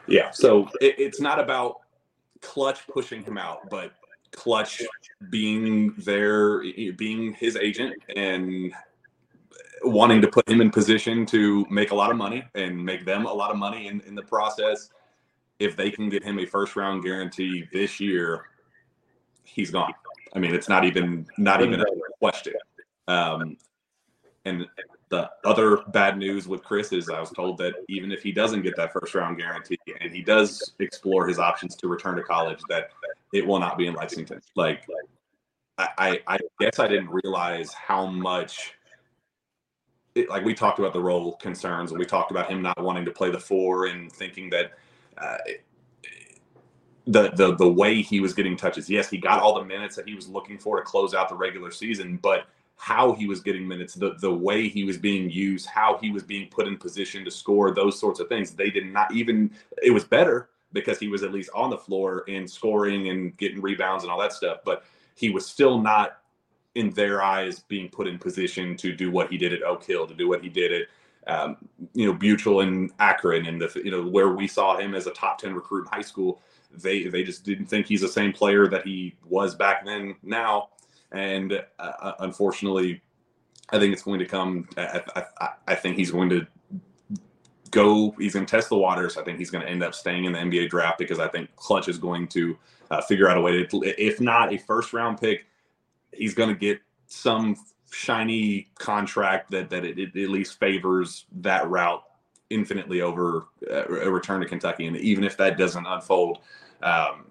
Yeah, 0.07 0.31
so 0.31 0.69
it, 0.81 0.97
it's 0.99 1.21
not 1.21 1.39
about 1.39 1.77
Klutch 2.41 2.87
pushing 2.89 3.23
him 3.23 3.39
out, 3.39 3.71
but 3.71 3.93
Klutch 4.33 4.83
being 5.31 5.95
there, 5.99 6.63
being 6.93 7.35
his 7.35 7.57
agent, 7.57 7.95
and 8.15 8.73
wanting 9.83 10.21
to 10.21 10.29
put 10.29 10.49
him 10.49 10.61
in 10.61 10.71
position 10.71 11.25
to 11.27 11.67
make 11.71 11.91
a 11.91 11.95
lot 11.95 12.11
of 12.11 12.17
money 12.17 12.45
and 12.55 12.85
make 12.85 13.05
them 13.05 13.27
a 13.27 13.33
lot 13.33 13.51
of 13.51 13.57
money 13.57 13.89
in, 13.89 14.01
in 14.03 14.15
the 14.15 14.23
process. 14.23 14.91
If 15.59 15.77
they 15.77 15.91
can 15.91 16.09
get 16.09 16.23
him 16.23 16.39
a 16.39 16.47
first 16.47 16.77
round 16.77 17.03
guarantee 17.03 17.65
this 17.73 18.01
year, 18.01 18.47
he's 19.45 19.71
gone. 19.71 19.93
I 20.35 20.39
mean, 20.39 20.55
it's 20.55 20.69
not 20.69 20.85
even 20.85 21.27
not 21.39 21.63
even 21.63 21.81
a 21.81 21.85
question. 22.19 22.55
Um, 23.09 23.57
and 24.45 24.67
the 25.11 25.29
other 25.45 25.79
bad 25.89 26.17
news 26.17 26.47
with 26.47 26.63
Chris 26.63 26.93
is 26.93 27.11
I 27.11 27.21
was 27.21 27.31
told 27.31 27.59
that 27.59 27.75
even 27.89 28.13
if 28.13 28.23
he 28.23 28.33
doesn't 28.33 28.63
get 28.63 28.77
that 28.77 28.93
first 28.93 29.15
round 29.15 29.37
guarantee 29.39 29.79
and 30.01 30.15
he 30.15 30.23
does 30.23 30.73
explore 30.79 31.27
his 31.27 31.39
options 31.39 31.75
to 31.77 31.89
return 31.89 32.17
to 32.17 32.23
college, 32.23 32.61
that 32.69 32.91
it 33.33 33.47
will 33.47 33.61
not 33.61 33.79
be 33.79 33.87
in 33.87 33.95
Lexington. 33.95 34.41
Like, 34.57 34.87
I, 35.79 36.21
I 36.27 36.39
guess 36.59 36.79
I 36.79 36.89
didn't 36.89 37.11
realize 37.11 37.73
how 37.73 38.07
much. 38.07 38.75
It, 40.17 40.29
like 40.29 40.45
we 40.45 40.55
talked 40.55 40.81
about 40.81 40.93
the 40.93 41.01
role 41.01 41.37
concerns, 41.37 41.93
and 41.93 41.99
we 41.99 42.05
talked 42.05 42.31
about 42.31 42.51
him 42.51 42.63
not 42.63 42.83
wanting 42.83 43.05
to 43.05 43.13
play 43.13 43.31
the 43.31 43.39
four 43.39 43.87
and 43.87 44.11
thinking 44.11 44.51
that 44.51 44.73
uh, 45.17 45.39
the 47.07 47.31
the 47.31 47.55
the 47.57 47.69
way 47.69 48.03
he 48.03 48.21
was 48.21 48.35
getting 48.35 48.57
touches. 48.57 48.91
Yes, 48.91 49.09
he 49.09 49.19
got 49.19 49.41
all 49.41 49.55
the 49.55 49.65
minutes 49.65 49.97
that 49.97 50.09
he 50.09 50.15
was 50.15 50.29
looking 50.29 50.59
for 50.59 50.77
to 50.77 50.83
close 50.83 51.15
out 51.15 51.29
the 51.29 51.37
regular 51.37 51.71
season, 51.71 52.19
but 52.21 52.47
how 52.77 53.13
he 53.13 53.27
was 53.27 53.41
getting 53.41 53.69
minutes, 53.69 53.95
the 53.95 54.15
the 54.21 54.33
way 54.33 54.69
he 54.69 54.85
was 54.85 54.97
being 54.97 55.31
used, 55.31 55.67
how 55.67 55.99
he 56.03 56.11
was 56.11 56.25
being 56.25 56.49
put 56.49 56.67
in 56.67 56.77
position 56.77 57.25
to 57.25 57.31
score, 57.31 57.73
those 57.73 57.99
sorts 57.99 58.19
of 58.19 58.29
things. 58.29 58.51
They 58.51 58.71
did 58.71 58.87
not 58.87 59.13
even. 59.15 59.51
It 59.83 59.93
was 59.93 60.05
better 60.05 60.49
because 60.73 60.99
he 60.99 61.09
was 61.09 61.23
at 61.23 61.33
least 61.33 61.51
on 61.55 61.71
the 61.71 61.79
floor 61.79 62.25
and 62.29 62.49
scoring 62.49 63.09
and 63.09 63.37
getting 63.37 63.61
rebounds 63.61 64.05
and 64.05 64.13
all 64.13 64.21
that 64.21 64.33
stuff. 64.33 64.59
But 64.65 64.85
he 65.15 65.31
was 65.31 65.47
still 65.47 65.81
not, 65.81 66.19
in 66.75 66.91
their 66.91 67.23
eyes, 67.23 67.61
being 67.61 67.89
put 67.89 68.07
in 68.07 68.19
position 68.19 68.77
to 68.77 68.95
do 68.95 69.11
what 69.11 69.31
he 69.31 69.37
did 69.37 69.53
at 69.53 69.63
Oak 69.63 69.85
Hill, 69.85 70.07
to 70.07 70.15
do 70.15 70.29
what 70.29 70.43
he 70.43 70.49
did 70.49 70.73
at 70.83 70.89
um, 71.27 71.57
you 71.93 72.07
know 72.07 72.15
Buchtel 72.17 72.63
and 72.63 72.91
Akron, 72.99 73.47
and 73.47 73.61
the 73.61 73.83
you 73.85 73.91
know 73.91 74.07
where 74.07 74.31
we 74.31 74.47
saw 74.47 74.79
him 74.79 74.95
as 74.95 75.07
a 75.07 75.11
top 75.11 75.39
ten 75.39 75.55
recruit 75.55 75.87
in 75.87 75.93
high 75.93 76.03
school. 76.03 76.41
They 76.73 77.05
they 77.05 77.25
just 77.25 77.45
didn't 77.45 77.67
think 77.67 77.87
he's 77.87 78.01
the 78.01 78.09
same 78.09 78.33
player 78.33 78.69
that 78.69 78.87
he 78.87 79.17
was 79.25 79.55
back 79.55 79.85
then. 79.85 80.15
Now, 80.23 80.71
and 81.13 81.53
uh, 81.79 81.93
uh 82.01 82.13
unfortunately, 82.21 83.03
I 83.71 83.79
think 83.79 83.93
it's 83.93 84.03
going 84.03 84.21
to 84.21 84.27
come. 84.27 84.69
I, 84.77 85.03
I, 85.41 85.49
I 85.69 85.75
think 85.75 85.97
he's 85.97 86.11
going 86.11 86.31
to 86.31 86.47
go. 87.71 88.15
He's 88.19 88.35
going 88.35 88.47
to 88.47 88.51
test 88.51 88.69
the 88.69 88.77
waters. 88.77 89.17
I 89.17 89.23
think 89.23 89.39
he's 89.39 89.51
going 89.51 89.65
to 89.65 89.71
end 89.71 89.83
up 89.83 89.95
staying 89.95 90.25
in 90.25 90.33
the 90.33 90.39
NBA 90.39 90.71
draft 90.71 90.99
because 90.99 91.19
I 91.19 91.29
think 91.29 91.55
Klutch 91.57 91.89
is 91.89 91.99
going 91.99 92.29
to 92.29 92.57
uh, 92.91 93.01
figure 93.03 93.29
out 93.29 93.37
a 93.37 93.41
way 93.41 93.65
to, 93.65 93.83
if 93.85 94.21
not 94.21 94.53
a 94.53 94.59
first 94.59 94.93
round 94.93 95.21
pick, 95.21 95.47
he's 96.13 96.35
going 96.35 96.49
to 96.49 96.55
get 96.55 96.81
some 97.07 97.57
shiny 97.93 98.69
contract 98.79 99.51
that 99.51 99.69
that 99.71 99.85
it, 99.85 99.99
it 99.99 100.17
at 100.17 100.31
least 100.31 100.59
favors 100.59 101.27
that 101.33 101.69
route 101.69 102.03
infinitely 102.51 103.01
over 103.01 103.47
uh, 103.71 103.87
a 103.89 104.11
return 104.11 104.41
to 104.41 104.47
Kentucky. 104.47 104.87
And 104.87 104.97
even 104.97 105.25
if 105.25 105.37
that 105.37 105.57
doesn't 105.57 105.87
unfold, 105.87 106.39
um, 106.83 107.27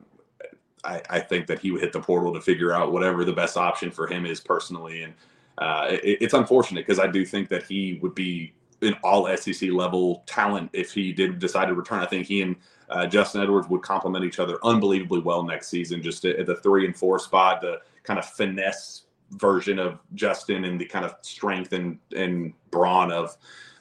I, 0.84 1.02
I, 1.10 1.20
think 1.20 1.48
that 1.48 1.60
he 1.60 1.72
would 1.72 1.82
hit 1.82 1.92
the 1.92 2.00
portal 2.00 2.34
to 2.34 2.40
figure 2.40 2.72
out 2.72 2.94
whatever 2.94 3.26
the 3.26 3.34
best 3.34 3.58
option 3.58 3.92
for 3.92 4.08
him 4.08 4.26
is 4.26 4.40
personally. 4.40 5.04
And 5.04 5.14
uh, 5.58 5.88
it, 5.90 6.20
it's 6.22 6.34
unfortunate 6.34 6.86
because 6.88 7.00
I 7.00 7.08
do 7.08 7.26
think 7.26 7.50
that 7.50 7.64
he 7.64 8.00
would 8.02 8.16
be 8.16 8.54
an 8.82 8.96
all 9.04 9.36
SEC 9.38 9.70
level 9.72 10.24
talent 10.26 10.70
if 10.74 10.94
he 10.94 11.12
did 11.12 11.40
decide 11.40 11.68
to 11.68 11.74
return. 11.74 12.00
I 12.00 12.06
think 12.06 12.26
he 12.26 12.42
and 12.42 12.56
uh, 12.90 13.06
Justin 13.06 13.42
Edwards 13.42 13.70
would 13.70 13.82
complement 13.82 14.26
each 14.26 14.40
other 14.40 14.58
unbelievably 14.64 15.20
well 15.20 15.44
next 15.44 15.68
season, 15.70 16.02
just 16.02 16.26
at, 16.26 16.46
the 16.46 16.56
three 16.56 16.86
and 16.86 16.96
four 16.96 17.20
spot, 17.20 17.62
the 17.62 17.80
kind 18.04 18.18
of 18.18 18.26
finesse 18.26 19.04
version 19.32 19.78
of 19.78 20.00
Justin 20.16 20.66
and 20.66 20.82
the 20.82 20.86
kind 20.86 21.06
of 21.06 21.16
strength 21.22 21.74
and, 21.74 22.00
and 22.16 22.54
brawn 22.72 23.12
of 23.12 23.38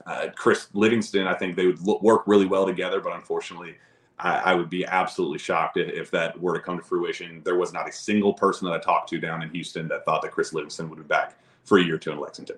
uh, 0.06 0.28
Chris 0.34 0.68
Livingston. 0.74 1.26
I 1.26 1.34
think 1.34 1.56
they 1.56 1.66
would 1.66 1.80
look, 1.80 2.02
work 2.02 2.24
really 2.26 2.46
well 2.46 2.66
together, 2.66 3.00
but 3.00 3.14
unfortunately, 3.14 3.76
I, 4.18 4.38
I, 4.38 4.54
would 4.54 4.68
be 4.68 4.84
absolutely 4.84 5.38
shocked 5.38 5.76
if 5.76 6.10
that 6.10 6.38
were 6.38 6.54
to 6.54 6.60
come 6.60 6.76
to 6.76 6.84
fruition. 6.84 7.40
There 7.44 7.56
was 7.56 7.72
not 7.72 7.88
a 7.88 7.92
single 7.92 8.34
person 8.34 8.66
that 8.66 8.74
I 8.74 8.78
talked 8.78 9.08
to 9.10 9.18
down 9.18 9.42
in 9.42 9.50
Houston 9.50 9.88
that 9.88 10.04
thought 10.04 10.22
that 10.22 10.32
Chris 10.32 10.52
Livingston 10.52 10.90
would 10.90 10.98
be 10.98 11.04
back 11.04 11.38
for 11.64 11.78
a 11.78 11.82
year 11.82 11.94
or 11.94 11.98
two 11.98 12.10
in 12.10 12.18
Lexington. 12.18 12.56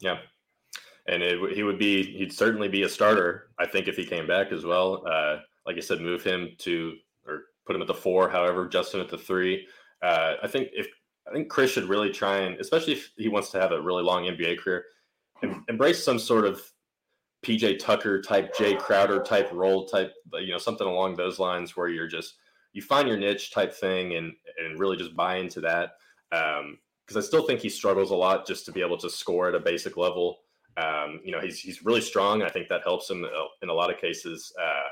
Yeah. 0.00 0.18
And 1.08 1.22
it, 1.22 1.54
he 1.54 1.62
would 1.62 1.78
be, 1.78 2.02
he'd 2.02 2.32
certainly 2.32 2.68
be 2.68 2.82
a 2.82 2.88
starter, 2.88 3.50
I 3.58 3.66
think, 3.66 3.88
if 3.88 3.96
he 3.96 4.04
came 4.04 4.26
back 4.26 4.52
as 4.52 4.64
well. 4.64 5.04
Uh, 5.06 5.38
like 5.64 5.76
I 5.76 5.80
said, 5.80 6.00
move 6.00 6.22
him 6.22 6.50
to, 6.58 6.94
or 7.26 7.44
put 7.64 7.76
him 7.76 7.82
at 7.82 7.88
the 7.88 7.94
four, 7.94 8.28
however, 8.28 8.66
Justin 8.66 9.00
at 9.00 9.08
the 9.08 9.18
three. 9.18 9.66
Uh, 10.02 10.34
I 10.42 10.48
think 10.48 10.68
if, 10.72 10.88
I 11.28 11.32
think 11.32 11.48
Chris 11.48 11.72
should 11.72 11.88
really 11.88 12.10
try 12.10 12.38
and, 12.38 12.60
especially 12.60 12.94
if 12.94 13.12
he 13.16 13.28
wants 13.28 13.50
to 13.50 13.60
have 13.60 13.72
a 13.72 13.80
really 13.80 14.02
long 14.02 14.24
NBA 14.24 14.58
career, 14.58 14.84
embrace 15.68 16.04
some 16.04 16.18
sort 16.18 16.44
of 16.44 16.60
PJ 17.44 17.78
Tucker 17.78 18.20
type, 18.20 18.54
Jae 18.56 18.78
Crowder 18.78 19.22
type 19.22 19.50
role 19.52 19.86
type, 19.86 20.12
you 20.34 20.52
know, 20.52 20.58
something 20.58 20.86
along 20.86 21.14
those 21.14 21.38
lines 21.38 21.76
where 21.76 21.88
you're 21.88 22.08
just 22.08 22.34
you 22.72 22.82
find 22.82 23.08
your 23.08 23.16
niche 23.16 23.52
type 23.52 23.72
thing 23.72 24.16
and 24.16 24.32
and 24.58 24.78
really 24.78 24.96
just 24.96 25.16
buy 25.16 25.36
into 25.36 25.60
that. 25.60 25.92
Um, 26.32 26.78
because 27.06 27.24
I 27.24 27.26
still 27.26 27.46
think 27.46 27.60
he 27.60 27.68
struggles 27.68 28.10
a 28.10 28.16
lot 28.16 28.48
just 28.48 28.64
to 28.66 28.72
be 28.72 28.80
able 28.80 28.98
to 28.98 29.08
score 29.08 29.48
at 29.48 29.54
a 29.54 29.60
basic 29.60 29.96
level. 29.96 30.38
Um, 30.76 31.20
you 31.24 31.32
know, 31.32 31.40
he's 31.40 31.58
he's 31.58 31.84
really 31.84 32.00
strong. 32.00 32.42
I 32.42 32.48
think 32.48 32.68
that 32.68 32.82
helps 32.82 33.10
him 33.10 33.24
uh, 33.24 33.28
in 33.62 33.68
a 33.68 33.74
lot 33.74 33.90
of 33.90 34.00
cases. 34.00 34.52
Uh, 34.60 34.88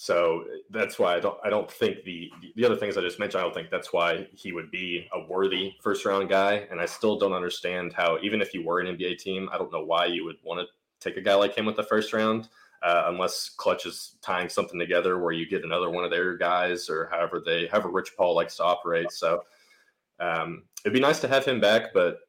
so 0.00 0.44
that's 0.70 0.98
why 0.98 1.16
I 1.16 1.20
don't 1.20 1.38
I 1.44 1.50
don't 1.50 1.70
think 1.70 2.04
the 2.04 2.30
the 2.56 2.64
other 2.64 2.76
things 2.76 2.96
I 2.96 3.00
just 3.00 3.18
mentioned 3.18 3.40
I 3.40 3.44
don't 3.44 3.52
think 3.52 3.68
that's 3.70 3.92
why 3.92 4.28
he 4.32 4.52
would 4.52 4.70
be 4.70 5.08
a 5.12 5.20
worthy 5.28 5.74
first 5.82 6.04
round 6.04 6.28
guy. 6.28 6.66
And 6.70 6.80
I 6.80 6.86
still 6.86 7.18
don't 7.18 7.32
understand 7.32 7.92
how 7.92 8.18
even 8.22 8.40
if 8.40 8.54
you 8.54 8.64
were 8.64 8.80
an 8.80 8.96
NBA 8.96 9.18
team, 9.18 9.48
I 9.52 9.58
don't 9.58 9.72
know 9.72 9.84
why 9.84 10.06
you 10.06 10.24
would 10.24 10.36
want 10.44 10.60
to 10.60 10.66
take 11.00 11.16
a 11.16 11.20
guy 11.20 11.34
like 11.34 11.56
him 11.56 11.66
with 11.66 11.76
the 11.76 11.82
first 11.82 12.12
round. 12.12 12.48
Uh, 12.80 13.06
unless 13.08 13.48
Klutch 13.48 13.86
is 13.86 14.14
tying 14.22 14.48
something 14.48 14.78
together 14.78 15.18
where 15.18 15.32
you 15.32 15.48
get 15.48 15.64
another 15.64 15.90
one 15.90 16.04
of 16.04 16.12
their 16.12 16.36
guys, 16.36 16.88
or 16.88 17.08
however 17.10 17.42
they, 17.44 17.66
however 17.66 17.90
Rich 17.90 18.12
Paul 18.16 18.36
likes 18.36 18.56
to 18.58 18.62
operate. 18.62 19.10
So 19.10 19.42
um, 20.20 20.62
it'd 20.84 20.94
be 20.94 21.00
nice 21.00 21.20
to 21.22 21.28
have 21.28 21.44
him 21.44 21.60
back, 21.60 21.92
but 21.92 22.20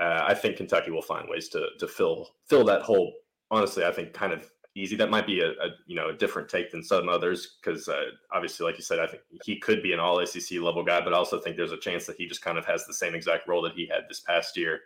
uh, 0.00 0.24
I 0.26 0.34
think 0.34 0.56
Kentucky 0.56 0.90
will 0.90 1.02
find 1.02 1.28
ways 1.28 1.48
to 1.50 1.68
to 1.78 1.86
fill 1.86 2.34
fill 2.46 2.64
that 2.64 2.82
hole. 2.82 3.12
Honestly, 3.50 3.84
I 3.84 3.92
think 3.92 4.12
kind 4.12 4.32
of 4.32 4.50
easy. 4.74 4.96
That 4.96 5.10
might 5.10 5.26
be 5.26 5.40
a, 5.40 5.50
a 5.50 5.70
you 5.86 5.94
know 5.94 6.08
a 6.08 6.14
different 6.14 6.48
take 6.48 6.70
than 6.70 6.82
some 6.82 7.08
others 7.08 7.56
because 7.60 7.88
uh, 7.88 8.06
obviously, 8.32 8.66
like 8.66 8.76
you 8.76 8.82
said, 8.82 8.98
I 8.98 9.06
think 9.06 9.22
he 9.44 9.58
could 9.58 9.82
be 9.82 9.92
an 9.92 10.00
All 10.00 10.24
SEC 10.26 10.60
level 10.60 10.82
guy, 10.82 11.00
but 11.00 11.14
I 11.14 11.16
also 11.16 11.38
think 11.38 11.56
there's 11.56 11.72
a 11.72 11.78
chance 11.78 12.06
that 12.06 12.16
he 12.16 12.26
just 12.26 12.42
kind 12.42 12.58
of 12.58 12.64
has 12.66 12.86
the 12.86 12.94
same 12.94 13.14
exact 13.14 13.48
role 13.48 13.62
that 13.62 13.74
he 13.74 13.86
had 13.86 14.04
this 14.08 14.20
past 14.20 14.56
year, 14.56 14.80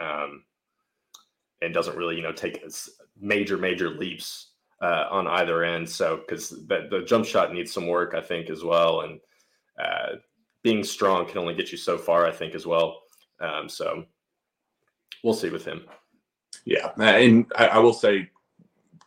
um, 0.00 0.44
and 1.62 1.72
doesn't 1.72 1.96
really 1.96 2.16
you 2.16 2.22
know 2.22 2.32
take 2.32 2.64
major 3.20 3.56
major 3.56 3.90
leaps 3.90 4.48
uh, 4.82 5.06
on 5.10 5.26
either 5.28 5.62
end. 5.62 5.88
So 5.88 6.16
because 6.16 6.50
the, 6.50 6.88
the 6.90 7.04
jump 7.06 7.24
shot 7.24 7.52
needs 7.52 7.72
some 7.72 7.86
work, 7.86 8.14
I 8.14 8.20
think 8.20 8.50
as 8.50 8.64
well, 8.64 9.02
and 9.02 9.20
uh, 9.80 10.16
being 10.62 10.82
strong 10.82 11.26
can 11.26 11.38
only 11.38 11.54
get 11.54 11.70
you 11.70 11.78
so 11.78 11.96
far, 11.96 12.26
I 12.26 12.32
think 12.32 12.54
as 12.54 12.66
well. 12.66 13.02
Um, 13.40 13.68
so 13.68 14.04
we'll 15.22 15.34
see 15.34 15.50
with 15.50 15.64
him. 15.64 15.84
Yeah, 16.64 16.90
and 16.98 17.46
I, 17.56 17.66
I 17.68 17.78
will 17.78 17.92
say 17.92 18.30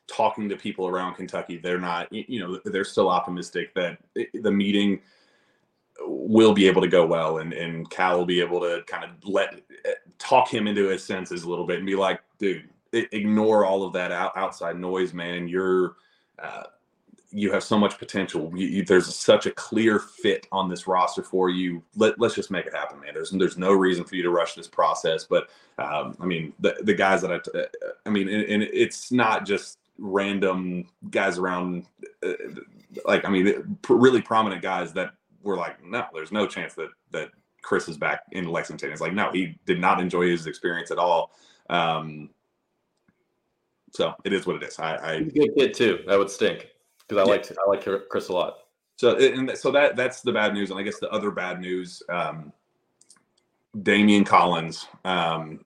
talking 0.08 0.50
to 0.50 0.56
people 0.56 0.88
around 0.88 1.16
Kentucky, 1.16 1.58
they're 1.58 1.80
not, 1.80 2.12
you 2.12 2.40
know, 2.40 2.60
they're 2.66 2.84
still 2.84 3.10
optimistic 3.10 3.74
that 3.76 4.00
the 4.34 4.52
meeting 4.52 5.02
will 6.02 6.54
be 6.54 6.68
able 6.68 6.82
to 6.82 6.88
go 6.88 7.06
well 7.06 7.38
and, 7.38 7.54
and 7.54 7.90
Cal 7.90 8.18
will 8.18 8.26
be 8.26 8.42
able 8.42 8.60
to 8.62 8.84
kind 8.88 9.04
of 9.04 9.12
let 9.24 9.62
talk 10.20 10.54
him 10.54 10.68
into 10.68 10.90
his 10.90 11.04
senses 11.04 11.44
a 11.44 11.50
little 11.50 11.66
bit 11.66 11.78
and 11.78 11.86
be 11.86 11.96
like, 11.96 12.22
dude, 12.40 12.70
ignore 12.92 13.66
all 13.66 13.84
of 13.84 13.94
that 13.94 14.12
outside 14.12 14.78
noise, 14.78 15.14
man. 15.14 15.48
You're, 15.48 15.96
uh, 16.42 16.64
you 17.34 17.52
have 17.52 17.64
so 17.64 17.78
much 17.78 17.98
potential. 17.98 18.52
You, 18.56 18.68
you, 18.68 18.86
there's 18.86 19.14
such 19.14 19.48
a 19.48 19.52
clear 19.52 20.00
fit 20.00 20.48
on 20.52 20.70
this 20.70 20.88
roster 20.88 21.24
for 21.24 21.50
you. 21.50 21.84
Let, 21.96 22.22
us 22.22 22.36
just 22.36 22.52
make 22.52 22.68
it 22.68 22.76
happen, 22.76 23.00
man. 23.00 23.14
There's 23.14 23.32
there's 23.32 23.58
no 23.58 23.72
reason 23.72 24.04
for 24.04 24.16
you 24.16 24.24
to 24.24 24.30
rush 24.30 24.54
this 24.54 24.68
process. 24.68 25.24
But 25.24 25.50
um, 25.80 26.16
I 26.20 26.26
mean, 26.26 26.54
the 26.60 26.76
the 26.84 26.94
guys 26.94 27.22
that 27.24 27.32
I, 27.32 27.66
I 28.06 28.10
mean, 28.12 28.30
and, 28.30 28.44
and 28.44 28.64
it's 28.64 29.12
not 29.12 29.46
just 29.46 29.80
random 29.98 30.88
guys 31.10 31.40
around, 31.40 31.88
uh, 32.24 32.34
like 33.06 33.26
I 33.26 33.30
mean, 33.30 33.78
really 33.90 34.22
prominent 34.22 34.62
guys 34.62 34.94
that 34.94 35.14
were 35.42 35.58
like, 35.58 35.84
no, 35.84 36.06
there's 36.14 36.32
no 36.32 36.46
chance 36.46 36.76
that 36.76 36.90
that 37.12 37.32
Chris 37.64 37.90
is 37.90 37.98
back 37.98 38.22
in 38.32 38.48
Lexington. 38.48 38.92
It's 38.92 39.02
like, 39.02 39.14
no, 39.14 39.32
he 39.32 39.58
did 39.66 39.80
not 39.80 40.00
enjoy 40.00 40.30
his 40.30 40.46
experience 40.46 40.92
at 40.92 41.00
all. 41.00 41.32
Um, 41.70 42.30
so 43.92 44.14
it 44.24 44.34
is 44.34 44.46
what 44.46 44.58
it 44.58 44.64
is. 44.64 44.78
I, 44.78 44.98
I 44.98 45.22
good 45.22 45.56
kid 45.58 45.74
too. 45.74 46.00
That 46.08 46.20
would 46.20 46.30
stink 46.30 46.73
because 47.14 47.28
I 47.28 47.32
yeah. 47.32 47.70
like 47.70 47.86
I 47.86 47.94
like 47.94 48.10
Chris 48.10 48.30
a 48.30 48.34
lot. 48.34 48.58
So 48.96 49.18
and 49.18 49.58
so 49.58 49.72
that 49.72 49.96
that's 49.96 50.22
the 50.22 50.32
bad 50.32 50.54
news, 50.54 50.72
and 50.72 50.80
I 50.80 50.84
guess 50.84 51.00
the 51.00 51.10
other 51.12 51.32
bad 51.32 51.60
news, 51.60 52.04
um, 52.10 52.54
Daimion 53.78 54.26
Collins. 54.26 54.88
Um, 55.04 55.66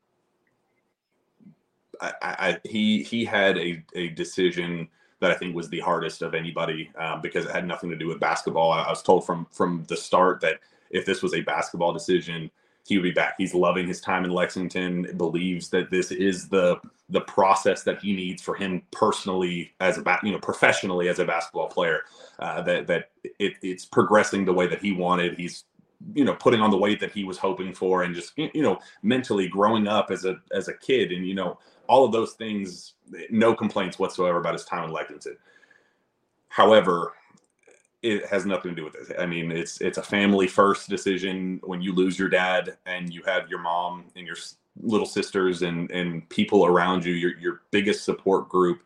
I, 1.99 2.13
I, 2.21 2.57
he 2.63 3.03
he 3.03 3.25
had 3.25 3.57
a, 3.57 3.83
a 3.95 4.09
decision 4.09 4.87
that 5.19 5.31
I 5.31 5.33
think 5.33 5.55
was 5.55 5.69
the 5.69 5.79
hardest 5.79 6.21
of 6.21 6.35
anybody 6.35 6.91
um, 6.97 7.21
because 7.21 7.45
it 7.45 7.51
had 7.51 7.67
nothing 7.67 7.89
to 7.89 7.95
do 7.95 8.07
with 8.07 8.19
basketball. 8.19 8.71
I, 8.71 8.83
I, 8.83 8.89
was 8.89 9.01
told 9.01 9.25
from 9.25 9.47
from 9.51 9.83
the 9.87 9.97
start 9.97 10.39
that 10.41 10.59
if 10.91 11.05
this 11.05 11.23
was 11.23 11.33
a 11.33 11.41
basketball 11.41 11.91
decision, 11.91 12.51
he 12.87 12.97
would 12.97 13.03
be 13.03 13.11
back. 13.11 13.35
He's 13.37 13.53
loving 13.53 13.85
his 13.85 13.99
time 13.99 14.23
in 14.23 14.31
Lexington. 14.31 15.17
Believes 15.17 15.69
that 15.69 15.91
this 15.91 16.11
is 16.11 16.47
the 16.47 16.79
the 17.09 17.21
process 17.21 17.83
that 17.83 18.01
he 18.01 18.13
needs 18.13 18.41
for 18.41 18.55
him 18.55 18.81
personally 18.91 19.73
as 19.81 19.97
a 19.97 20.19
you 20.23 20.31
know 20.31 20.39
professionally 20.39 21.09
as 21.09 21.19
a 21.19 21.25
basketball 21.25 21.67
player. 21.67 22.03
Uh, 22.39 22.61
that 22.61 22.87
that 22.87 23.09
it, 23.39 23.53
it's 23.61 23.85
progressing 23.85 24.45
the 24.45 24.53
way 24.53 24.67
that 24.67 24.81
he 24.81 24.93
wanted. 24.93 25.37
He's 25.37 25.65
you 26.13 26.23
know 26.23 26.35
putting 26.35 26.61
on 26.61 26.71
the 26.71 26.77
weight 26.77 27.01
that 27.01 27.11
he 27.11 27.25
was 27.25 27.37
hoping 27.37 27.73
for, 27.73 28.03
and 28.03 28.15
just 28.15 28.31
you 28.37 28.61
know 28.61 28.79
mentally 29.03 29.49
growing 29.49 29.87
up 29.87 30.09
as 30.09 30.23
a 30.23 30.37
as 30.53 30.69
a 30.69 30.73
kid, 30.73 31.11
and 31.11 31.27
you 31.27 31.35
know 31.35 31.59
all 31.87 32.05
of 32.05 32.13
those 32.13 32.33
things, 32.33 32.93
no 33.29 33.53
complaints 33.53 33.99
whatsoever 33.99 34.37
about 34.39 34.53
his 34.53 34.65
time 34.65 34.85
in 34.85 34.91
Lexington. 34.91 35.37
However, 36.47 37.13
it 38.07 38.25
has 38.27 38.45
nothing 38.45 38.71
to 38.71 38.75
do 38.75 38.83
with 38.83 38.93
this. 38.93 39.11
I 39.17 39.25
mean, 39.25 39.51
it's 39.51 39.81
it's 39.81 39.97
a 39.97 40.03
family 40.03 40.47
first 40.47 40.89
decision 40.89 41.59
when 41.63 41.81
you 41.81 41.93
lose 41.93 42.17
your 42.17 42.29
dad 42.29 42.77
and 42.85 43.13
you 43.13 43.21
have 43.25 43.49
your 43.49 43.59
mom 43.59 44.05
and 44.15 44.25
your 44.25 44.37
little 44.81 45.05
sisters 45.05 45.61
and 45.61 45.89
and 45.91 46.27
people 46.29 46.65
around 46.65 47.05
you, 47.05 47.13
your 47.13 47.37
your 47.37 47.61
biggest 47.71 48.03
support 48.03 48.49
group 48.49 48.83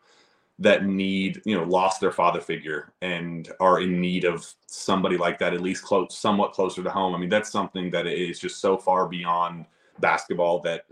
that 0.58 0.84
need 0.86 1.40
you 1.44 1.56
know 1.56 1.64
lost 1.64 2.00
their 2.00 2.12
father 2.12 2.40
figure 2.40 2.92
and 3.00 3.50
are 3.58 3.80
in 3.80 4.00
need 4.00 4.24
of 4.24 4.46
somebody 4.66 5.16
like 5.16 5.38
that 5.38 5.54
at 5.54 5.60
least 5.60 5.82
close 5.82 6.16
somewhat 6.16 6.52
closer 6.52 6.82
to 6.82 6.90
home. 6.90 7.14
I 7.14 7.18
mean, 7.18 7.30
that's 7.30 7.50
something 7.50 7.90
that 7.90 8.06
is 8.06 8.38
just 8.38 8.60
so 8.60 8.76
far 8.76 9.08
beyond 9.08 9.66
basketball 10.00 10.60
that 10.60 10.86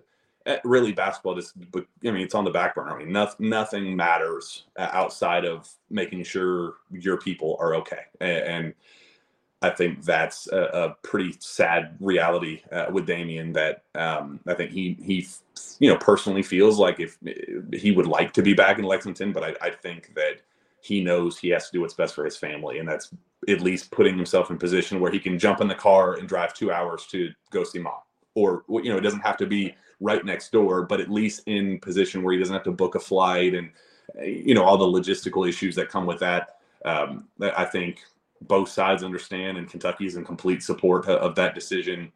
really 0.64 0.92
basketball 0.92 1.34
just 1.34 1.54
i 1.74 2.10
mean 2.10 2.22
it's 2.22 2.34
on 2.34 2.44
the 2.44 2.50
back 2.50 2.74
burner. 2.74 2.94
I 2.94 2.98
mean 2.98 3.12
nothing, 3.12 3.48
nothing 3.48 3.96
matters 3.96 4.64
outside 4.78 5.44
of 5.44 5.68
making 5.90 6.24
sure 6.24 6.74
your 6.90 7.18
people 7.18 7.56
are 7.60 7.74
okay. 7.76 8.04
And 8.20 8.74
i 9.62 9.68
think 9.68 10.02
that's 10.02 10.46
a, 10.48 10.96
pretty 11.02 11.34
sad 11.38 11.94
reality 12.00 12.62
uh, 12.72 12.86
with 12.90 13.06
daimion 13.06 13.52
that 13.52 13.84
um, 13.94 14.40
i 14.46 14.54
think 14.54 14.70
he 14.70 14.96
he 15.02 15.26
you 15.80 15.90
know 15.90 15.98
personally 15.98 16.42
feels 16.42 16.78
like 16.78 16.98
if 16.98 17.18
he 17.72 17.90
would 17.90 18.06
like 18.06 18.32
to 18.32 18.42
be 18.42 18.54
back 18.54 18.78
in 18.78 18.84
lexington 18.84 19.32
but 19.32 19.44
I, 19.44 19.66
I 19.66 19.70
think 19.70 20.14
that 20.14 20.40
he 20.80 21.04
knows 21.04 21.38
he 21.38 21.50
has 21.50 21.66
to 21.66 21.72
do 21.72 21.82
what's 21.82 21.92
best 21.92 22.14
for 22.14 22.24
his 22.24 22.38
family 22.38 22.78
and 22.78 22.88
that's 22.88 23.10
at 23.48 23.60
least 23.60 23.90
putting 23.90 24.16
himself 24.16 24.50
in 24.50 24.58
position 24.58 25.00
where 25.00 25.10
he 25.10 25.18
can 25.18 25.38
jump 25.38 25.60
in 25.60 25.68
the 25.68 25.74
car 25.74 26.14
and 26.14 26.28
drive 26.28 26.54
two 26.54 26.72
hours 26.72 27.06
to 27.06 27.30
go 27.50 27.64
see 27.64 27.78
mom. 27.78 27.94
Or 28.34 28.64
you 28.68 28.90
know 28.90 28.96
it 28.96 29.02
doesn't 29.02 29.20
have 29.20 29.36
to 29.38 29.46
be 29.46 29.74
right 30.00 30.24
next 30.24 30.50
door, 30.50 30.82
but 30.82 31.00
at 31.00 31.10
least 31.10 31.42
in 31.46 31.78
position 31.78 32.22
where 32.22 32.32
he 32.32 32.38
doesn't 32.38 32.54
have 32.54 32.64
to 32.64 32.72
book 32.72 32.94
a 32.94 33.00
flight 33.00 33.54
and 33.54 33.70
you 34.24 34.54
know 34.54 34.64
all 34.64 34.76
the 34.76 34.84
logistical 34.84 35.48
issues 35.48 35.74
that 35.76 35.88
come 35.88 36.06
with 36.06 36.18
that. 36.20 36.56
Um, 36.84 37.28
I 37.40 37.64
think 37.64 38.02
both 38.42 38.68
sides 38.68 39.04
understand, 39.04 39.58
and 39.58 39.68
Kentucky 39.68 40.06
is 40.06 40.16
in 40.16 40.24
complete 40.24 40.62
support 40.62 41.06
of 41.06 41.34
that 41.34 41.54
decision. 41.54 42.10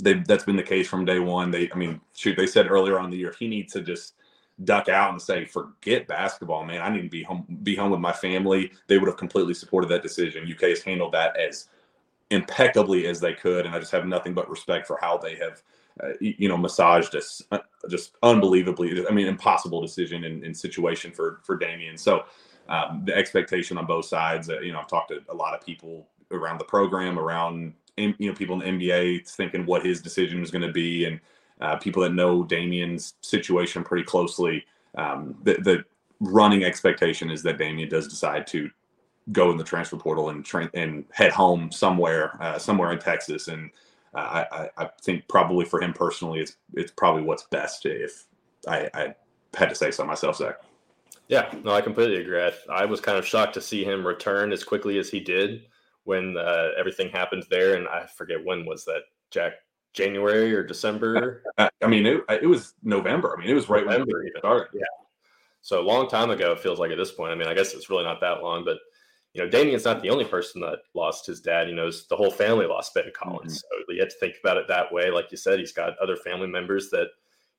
They, 0.00 0.14
that's 0.14 0.44
been 0.44 0.56
the 0.56 0.62
case 0.62 0.88
from 0.88 1.04
day 1.04 1.18
one. 1.18 1.50
They, 1.50 1.70
I 1.70 1.76
mean, 1.76 2.00
shoot, 2.14 2.36
they 2.36 2.46
said 2.46 2.70
earlier 2.70 2.98
on 2.98 3.10
the 3.10 3.16
year 3.16 3.34
he 3.38 3.48
needs 3.48 3.72
to 3.74 3.80
just 3.80 4.14
duck 4.62 4.88
out 4.88 5.10
and 5.10 5.20
say, 5.20 5.44
"Forget 5.44 6.06
basketball, 6.06 6.64
man. 6.64 6.80
I 6.80 6.88
need 6.90 7.02
to 7.02 7.08
be 7.08 7.22
home, 7.22 7.44
be 7.62 7.74
home 7.74 7.90
with 7.90 8.00
my 8.00 8.12
family." 8.12 8.72
They 8.86 8.98
would 8.98 9.08
have 9.08 9.16
completely 9.16 9.54
supported 9.54 9.88
that 9.88 10.02
decision. 10.02 10.50
UK 10.50 10.70
has 10.70 10.82
handled 10.82 11.12
that 11.12 11.36
as 11.36 11.68
impeccably 12.30 13.06
as 13.06 13.20
they 13.20 13.34
could, 13.34 13.66
and 13.66 13.74
I 13.74 13.78
just 13.78 13.92
have 13.92 14.06
nothing 14.06 14.34
but 14.34 14.48
respect 14.48 14.86
for 14.86 14.98
how 15.00 15.18
they 15.18 15.36
have 15.36 15.62
uh, 16.02 16.08
you 16.20 16.48
know, 16.48 16.56
massaged 16.56 17.14
us 17.14 17.42
uh, 17.52 17.58
just 17.88 18.16
unbelievably. 18.22 19.06
I 19.06 19.12
mean, 19.12 19.26
impossible 19.26 19.80
decision 19.80 20.24
and, 20.24 20.56
situation 20.56 21.12
for 21.12 21.40
for 21.44 21.58
Daimion. 21.58 21.98
So 21.98 22.24
um, 22.68 23.02
the 23.04 23.14
expectation 23.14 23.78
on 23.78 23.86
both 23.86 24.06
sides. 24.06 24.50
Uh, 24.50 24.60
you 24.60 24.72
know, 24.72 24.80
I've 24.80 24.88
talked 24.88 25.10
to 25.10 25.22
a 25.28 25.34
lot 25.34 25.54
of 25.54 25.64
people 25.64 26.08
around 26.30 26.58
the 26.58 26.64
program, 26.64 27.18
around 27.18 27.74
you 27.96 28.14
know 28.18 28.34
people 28.34 28.60
in 28.60 28.78
the 28.78 28.88
NBA, 28.88 29.28
thinking 29.28 29.66
what 29.66 29.84
his 29.84 30.02
decision 30.02 30.40
was 30.40 30.50
going 30.50 30.66
to 30.66 30.72
be, 30.72 31.04
and 31.04 31.20
uh, 31.60 31.76
people 31.76 32.02
that 32.02 32.12
know 32.12 32.42
Daimion's 32.42 33.14
situation 33.20 33.84
pretty 33.84 34.04
closely. 34.04 34.64
Um, 34.96 35.36
the, 35.42 35.54
the 35.54 35.84
running 36.20 36.64
expectation 36.64 37.30
is 37.30 37.42
that 37.42 37.58
Daimion 37.58 37.90
does 37.90 38.08
decide 38.08 38.46
to 38.48 38.70
go 39.32 39.50
in 39.50 39.56
the 39.56 39.64
transfer 39.64 39.96
portal 39.96 40.30
and 40.30 40.44
train 40.44 40.70
and 40.74 41.04
head 41.12 41.32
home 41.32 41.70
somewhere, 41.70 42.36
uh, 42.42 42.58
somewhere 42.58 42.92
in 42.92 42.98
Texas, 42.98 43.48
and 43.48 43.70
uh, 44.14 44.44
I, 44.50 44.68
I 44.76 44.90
think 45.02 45.26
probably 45.28 45.64
for 45.64 45.80
him 45.80 45.92
personally, 45.92 46.40
it's 46.40 46.56
it's 46.74 46.92
probably 46.92 47.22
what's 47.22 47.44
best 47.44 47.86
if 47.86 48.26
I, 48.66 48.88
I 48.94 49.14
had 49.54 49.68
to 49.68 49.74
say 49.74 49.90
so 49.90 50.04
myself, 50.04 50.36
Zach. 50.36 50.56
Yeah, 51.28 51.52
no, 51.62 51.72
I 51.72 51.80
completely 51.80 52.20
agree. 52.20 52.40
I, 52.40 52.52
I, 52.70 52.84
was 52.84 53.00
kind 53.00 53.16
of 53.16 53.26
shocked 53.26 53.54
to 53.54 53.60
see 53.60 53.82
him 53.82 54.06
return 54.06 54.52
as 54.52 54.62
quickly 54.62 54.98
as 54.98 55.08
he 55.08 55.20
did 55.20 55.62
when 56.04 56.36
uh, 56.36 56.68
everything 56.78 57.08
happened 57.08 57.44
there, 57.48 57.76
and 57.76 57.88
I 57.88 58.06
forget 58.06 58.44
when 58.44 58.66
was 58.66 58.84
that, 58.84 59.02
Jack. 59.30 59.54
January 59.94 60.52
or 60.52 60.64
December? 60.64 61.44
I, 61.58 61.70
I 61.82 61.86
mean, 61.86 62.04
it, 62.04 62.20
it, 62.28 62.46
was 62.46 62.74
November. 62.82 63.34
I 63.34 63.40
mean, 63.40 63.48
it 63.48 63.54
was 63.54 63.68
right 63.68 63.86
November 63.86 64.18
when 64.18 64.26
it 64.26 64.32
started. 64.38 64.68
Yeah. 64.74 64.82
So 65.62 65.80
a 65.80 65.82
long 65.86 66.08
time 66.08 66.30
ago, 66.30 66.52
it 66.52 66.60
feels 66.60 66.78
like 66.78 66.90
at 66.90 66.98
this 66.98 67.12
point. 67.12 67.32
I 67.32 67.36
mean, 67.36 67.48
I 67.48 67.54
guess 67.54 67.72
it's 67.72 67.88
really 67.88 68.04
not 68.04 68.20
that 68.20 68.42
long, 68.42 68.64
but 68.64 68.78
you 69.34 69.42
know, 69.42 69.50
Daimion's 69.50 69.84
not 69.84 70.00
the 70.00 70.10
only 70.10 70.24
person 70.24 70.60
that 70.60 70.78
lost 70.94 71.26
his 71.26 71.40
dad. 71.40 71.68
You 71.68 71.74
know, 71.74 71.90
the 72.08 72.16
whole 72.16 72.30
family 72.30 72.66
lost 72.66 72.94
Ben 72.94 73.10
Collins. 73.12 73.58
Mm-hmm. 73.58 73.82
So 73.86 73.92
you 73.92 74.00
have 74.00 74.08
to 74.08 74.18
think 74.20 74.36
about 74.42 74.56
it 74.56 74.68
that 74.68 74.92
way. 74.92 75.10
Like 75.10 75.30
you 75.30 75.36
said, 75.36 75.58
he's 75.58 75.72
got 75.72 75.98
other 75.98 76.16
family 76.16 76.46
members 76.46 76.88
that, 76.90 77.08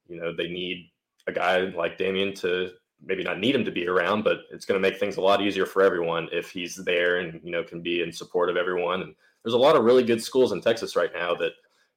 you 0.08 0.20
know, 0.20 0.34
they 0.34 0.48
need 0.48 0.90
a 1.28 1.34
guy 1.34 1.60
like 1.60 1.98
Damien 1.98 2.34
to 2.36 2.72
maybe 3.04 3.24
not 3.24 3.40
need 3.40 3.56
him 3.56 3.66
to 3.66 3.72
be 3.72 3.88
around, 3.88 4.24
but 4.24 4.44
it's 4.52 4.66
going 4.66 4.82
to 4.82 4.90
make 4.90 5.00
things 5.00 5.18
a 5.18 5.22
lot 5.22 5.42
easier 5.42 5.66
for 5.66 5.82
everyone 5.82 6.30
if 6.32 6.50
he's 6.50 6.78
there 6.78 7.18
and, 7.18 7.42
you 7.44 7.52
know, 7.52 7.64
can 7.64 7.82
be 7.82 8.02
in 8.02 8.12
support 8.12 8.50
of 8.50 8.56
everyone. 8.56 9.02
And 9.02 9.14
there's 9.44 9.54
a 9.54 9.58
lot 9.58 9.76
of 9.76 9.84
really 9.84 10.04
good 10.04 10.24
schools 10.24 10.54
in 10.54 10.62
Texas 10.62 10.96
right 10.96 11.12
now 11.14 11.36
that 11.36 11.52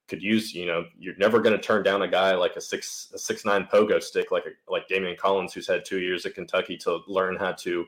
could 0.08 0.22
use, 0.22 0.54
you 0.54 0.66
know, 0.66 0.86
you're 0.98 1.16
never 1.18 1.40
going 1.40 1.54
to 1.54 1.62
turn 1.62 1.84
down 1.84 2.02
a 2.02 2.08
guy 2.08 2.34
like 2.34 2.56
a 2.56 2.60
six, 2.60 3.12
a 3.14 3.18
six, 3.18 3.44
nine 3.44 3.68
pogo 3.72 4.02
stick, 4.02 4.32
like, 4.32 4.44
a, 4.46 4.72
like 4.72 4.88
Daimion 4.88 5.16
Collins, 5.16 5.52
who's 5.52 5.68
had 5.68 5.84
two 5.84 6.00
years 6.00 6.26
at 6.26 6.34
Kentucky 6.34 6.76
to 6.78 7.00
learn 7.06 7.36
how 7.36 7.52
to, 7.52 7.86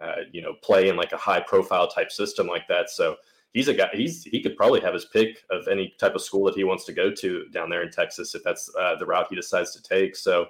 uh, 0.00 0.22
you 0.32 0.42
know, 0.42 0.54
play 0.62 0.88
in 0.88 0.96
like 0.96 1.12
a 1.12 1.16
high 1.16 1.40
profile 1.40 1.88
type 1.88 2.12
system 2.12 2.46
like 2.46 2.66
that. 2.68 2.90
So 2.90 3.16
he's 3.52 3.68
a 3.68 3.74
guy. 3.74 3.88
He's 3.92 4.24
he 4.24 4.42
could 4.42 4.56
probably 4.56 4.80
have 4.80 4.94
his 4.94 5.06
pick 5.06 5.42
of 5.50 5.66
any 5.68 5.94
type 5.98 6.14
of 6.14 6.22
school 6.22 6.44
that 6.44 6.54
he 6.54 6.64
wants 6.64 6.84
to 6.84 6.92
go 6.92 7.10
to 7.10 7.46
down 7.48 7.70
there 7.70 7.82
in 7.82 7.90
Texas 7.90 8.34
if 8.34 8.42
that's 8.42 8.70
uh, 8.78 8.96
the 8.96 9.06
route 9.06 9.28
he 9.30 9.36
decides 9.36 9.72
to 9.72 9.82
take. 9.82 10.14
So, 10.14 10.46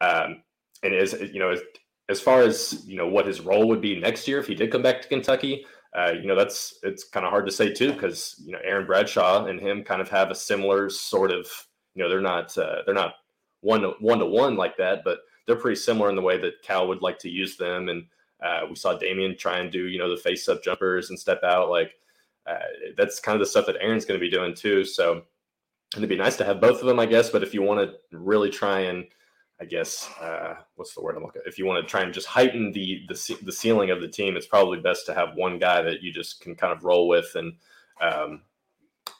um, 0.00 0.42
and 0.82 0.94
as 0.94 1.12
you 1.32 1.38
know, 1.38 1.50
as, 1.50 1.60
as 2.08 2.20
far 2.20 2.40
as 2.40 2.84
you 2.86 2.96
know, 2.96 3.06
what 3.06 3.26
his 3.26 3.40
role 3.40 3.68
would 3.68 3.80
be 3.80 4.00
next 4.00 4.26
year 4.26 4.38
if 4.38 4.46
he 4.46 4.54
did 4.54 4.72
come 4.72 4.82
back 4.82 5.02
to 5.02 5.08
Kentucky. 5.08 5.64
Uh, 5.96 6.12
you 6.12 6.26
know 6.26 6.36
that's 6.36 6.78
it's 6.82 7.04
kind 7.04 7.24
of 7.24 7.30
hard 7.30 7.46
to 7.46 7.52
say 7.52 7.72
too 7.72 7.92
because 7.92 8.34
you 8.44 8.52
know 8.52 8.58
Aaron 8.64 8.86
Bradshaw 8.86 9.46
and 9.46 9.58
him 9.58 9.82
kind 9.82 10.02
of 10.02 10.10
have 10.10 10.30
a 10.30 10.34
similar 10.34 10.90
sort 10.90 11.30
of 11.30 11.46
you 11.94 12.02
know 12.02 12.08
they're 12.08 12.20
not 12.20 12.56
uh, 12.58 12.82
they're 12.84 12.94
not 12.94 13.14
one 13.60 13.80
to 13.82 13.94
one 14.00 14.18
to 14.18 14.26
one 14.26 14.56
like 14.56 14.76
that, 14.76 15.04
but 15.04 15.20
they're 15.46 15.56
pretty 15.56 15.76
similar 15.76 16.10
in 16.10 16.16
the 16.16 16.22
way 16.22 16.38
that 16.38 16.62
Cal 16.62 16.88
would 16.88 17.02
like 17.02 17.18
to 17.20 17.30
use 17.30 17.56
them 17.56 17.88
and 17.88 18.04
uh, 18.42 18.62
we 18.68 18.76
saw 18.76 18.98
Daimion 18.98 19.38
try 19.38 19.58
and 19.58 19.70
do, 19.70 19.88
you 19.88 19.98
know, 19.98 20.10
the 20.10 20.20
face 20.20 20.48
up 20.48 20.62
jumpers 20.62 21.10
and 21.10 21.18
step 21.18 21.42
out. 21.42 21.70
Like 21.70 21.94
uh, 22.46 22.58
that's 22.96 23.20
kind 23.20 23.34
of 23.34 23.40
the 23.40 23.50
stuff 23.50 23.66
that 23.66 23.76
Aaron's 23.80 24.04
going 24.04 24.18
to 24.18 24.24
be 24.24 24.30
doing 24.30 24.54
too. 24.54 24.84
So 24.84 25.22
it'd 25.96 26.08
be 26.08 26.16
nice 26.16 26.36
to 26.36 26.44
have 26.44 26.60
both 26.60 26.80
of 26.80 26.86
them, 26.86 26.98
I 26.98 27.06
guess. 27.06 27.30
But 27.30 27.42
if 27.42 27.54
you 27.54 27.62
want 27.62 27.80
to 27.80 28.16
really 28.16 28.50
try 28.50 28.80
and, 28.80 29.06
I 29.60 29.64
guess, 29.64 30.10
uh, 30.20 30.54
what's 30.74 30.94
the 30.94 31.00
word 31.00 31.16
I'm 31.16 31.22
looking? 31.22 31.42
At? 31.44 31.48
If 31.48 31.58
you 31.58 31.66
want 31.66 31.82
to 31.82 31.90
try 31.90 32.02
and 32.02 32.12
just 32.12 32.26
heighten 32.26 32.72
the 32.72 33.06
the 33.08 33.38
the 33.42 33.52
ceiling 33.52 33.90
of 33.90 34.02
the 34.02 34.08
team, 34.08 34.36
it's 34.36 34.46
probably 34.46 34.80
best 34.80 35.06
to 35.06 35.14
have 35.14 35.34
one 35.34 35.58
guy 35.58 35.80
that 35.82 36.02
you 36.02 36.12
just 36.12 36.40
can 36.40 36.54
kind 36.54 36.74
of 36.74 36.84
roll 36.84 37.08
with. 37.08 37.34
And 37.34 37.54
um, 38.02 38.42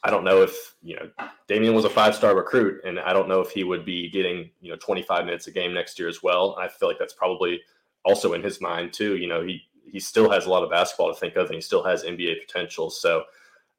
I 0.03 0.11
don't 0.11 0.23
know 0.23 0.43
if 0.43 0.75
you 0.83 0.95
know 0.95 1.09
Daimion 1.49 1.73
was 1.73 1.85
a 1.85 1.89
five 1.89 2.13
star 2.13 2.35
recruit, 2.35 2.81
and 2.85 2.99
I 2.99 3.13
don't 3.13 3.27
know 3.27 3.41
if 3.41 3.49
he 3.49 3.63
would 3.63 3.83
be 3.83 4.11
getting 4.11 4.51
you 4.61 4.69
know 4.69 4.77
25 4.77 5.25
minutes 5.25 5.47
a 5.47 5.51
game 5.51 5.73
next 5.73 5.97
year 5.97 6.07
as 6.07 6.21
well. 6.21 6.55
I 6.59 6.67
feel 6.67 6.87
like 6.87 6.99
that's 6.99 7.13
probably 7.13 7.59
also 8.07 8.33
in 8.33 8.41
his 8.41 8.61
mind 8.61 8.93
too. 8.93 9.17
You 9.17 9.27
know, 9.27 9.43
he 9.43 9.61
he 9.89 9.99
still 9.99 10.29
has 10.31 10.45
a 10.45 10.49
lot 10.49 10.63
of 10.63 10.69
basketball 10.69 11.13
to 11.13 11.19
think 11.19 11.35
of, 11.35 11.47
and 11.47 11.55
he 11.55 11.61
still 11.61 11.83
has 11.83 12.03
NBA 12.03 12.45
potential. 12.45 12.89
So 12.89 13.23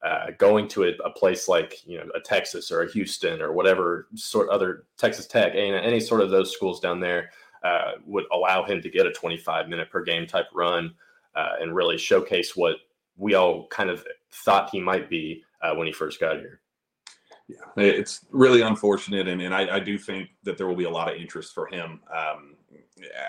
uh, 0.03 0.27
going 0.39 0.69
to 0.69 0.85
a, 0.85 0.93
a, 1.05 1.11
place 1.11 1.49
like 1.49 1.85
you 1.85 1.99
know 1.99 2.05
a 2.15 2.21
Texas 2.21 2.71
or 2.71 2.83
a 2.83 2.93
Houston 2.93 3.43
or 3.43 3.53
whatever 3.53 4.07
sort 4.15 4.49
other 4.49 4.85
Texas 4.97 5.27
Tech, 5.27 5.53
any, 5.55 5.73
any 5.73 6.01
sort 6.01 6.21
of 6.21 6.31
those 6.31 6.53
schools 6.53 6.79
down 6.79 7.01
there 7.01 7.31
uh, 7.65 7.93
would 8.07 8.25
allow 8.33 8.63
him 8.63 8.81
to 8.81 8.91
get 8.91 9.07
a 9.07 9.13
25 9.13 9.69
minute 9.69 9.91
per 9.91 10.03
game 10.03 10.27
type 10.27 10.47
run 10.55 10.95
uh, 11.35 11.55
and 11.61 11.75
really 11.75 11.99
showcase 11.99 12.55
what 12.55 12.77
we 13.17 13.35
all 13.35 13.67
kind 13.69 13.91
of 13.91 14.05
thought 14.31 14.71
he 14.71 14.81
might 14.81 15.11
be 15.11 15.43
uh, 15.63 15.75
when 15.75 15.87
he 15.87 15.93
first 15.93 16.21
got 16.21 16.39
here. 16.39 16.61
Yeah, 17.49 17.83
it's 17.83 18.27
really 18.31 18.61
unfortunate, 18.61 19.27
and, 19.27 19.41
and 19.41 19.55
I, 19.55 19.77
I, 19.77 19.81
do 19.81 19.97
think 19.97 20.29
that 20.43 20.59
there 20.59 20.67
will 20.67 20.77
be 20.77 20.85
a 20.85 20.91
lot 20.91 21.09
of 21.09 21.19
interest 21.19 21.55
for 21.55 21.67
him. 21.67 21.99
Um, 22.15 22.57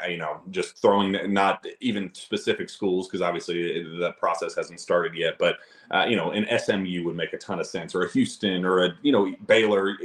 you 0.08 0.17
know, 0.17 0.41
just 0.51 0.77
throwing 0.77 1.17
not 1.32 1.65
even 1.79 2.13
specific 2.13 2.69
schools 2.69 3.08
because 3.08 3.21
obviously 3.21 3.84
the 3.99 4.12
process 4.19 4.55
hasn't 4.55 4.79
started 4.79 5.15
yet. 5.15 5.38
But 5.39 5.58
uh, 5.91 6.05
you 6.08 6.15
know, 6.15 6.32
an 6.32 6.47
SMU 6.60 7.03
would 7.05 7.15
make 7.15 7.34
a 7.34 7.38
ton 7.38 7.60
of 7.60 7.67
sense, 7.67 7.95
or 7.95 8.03
a 8.03 8.12
Houston, 8.12 8.65
or 8.65 8.86
a 8.86 8.89
you 9.01 9.12
know 9.12 9.34
Baylor. 9.47 9.97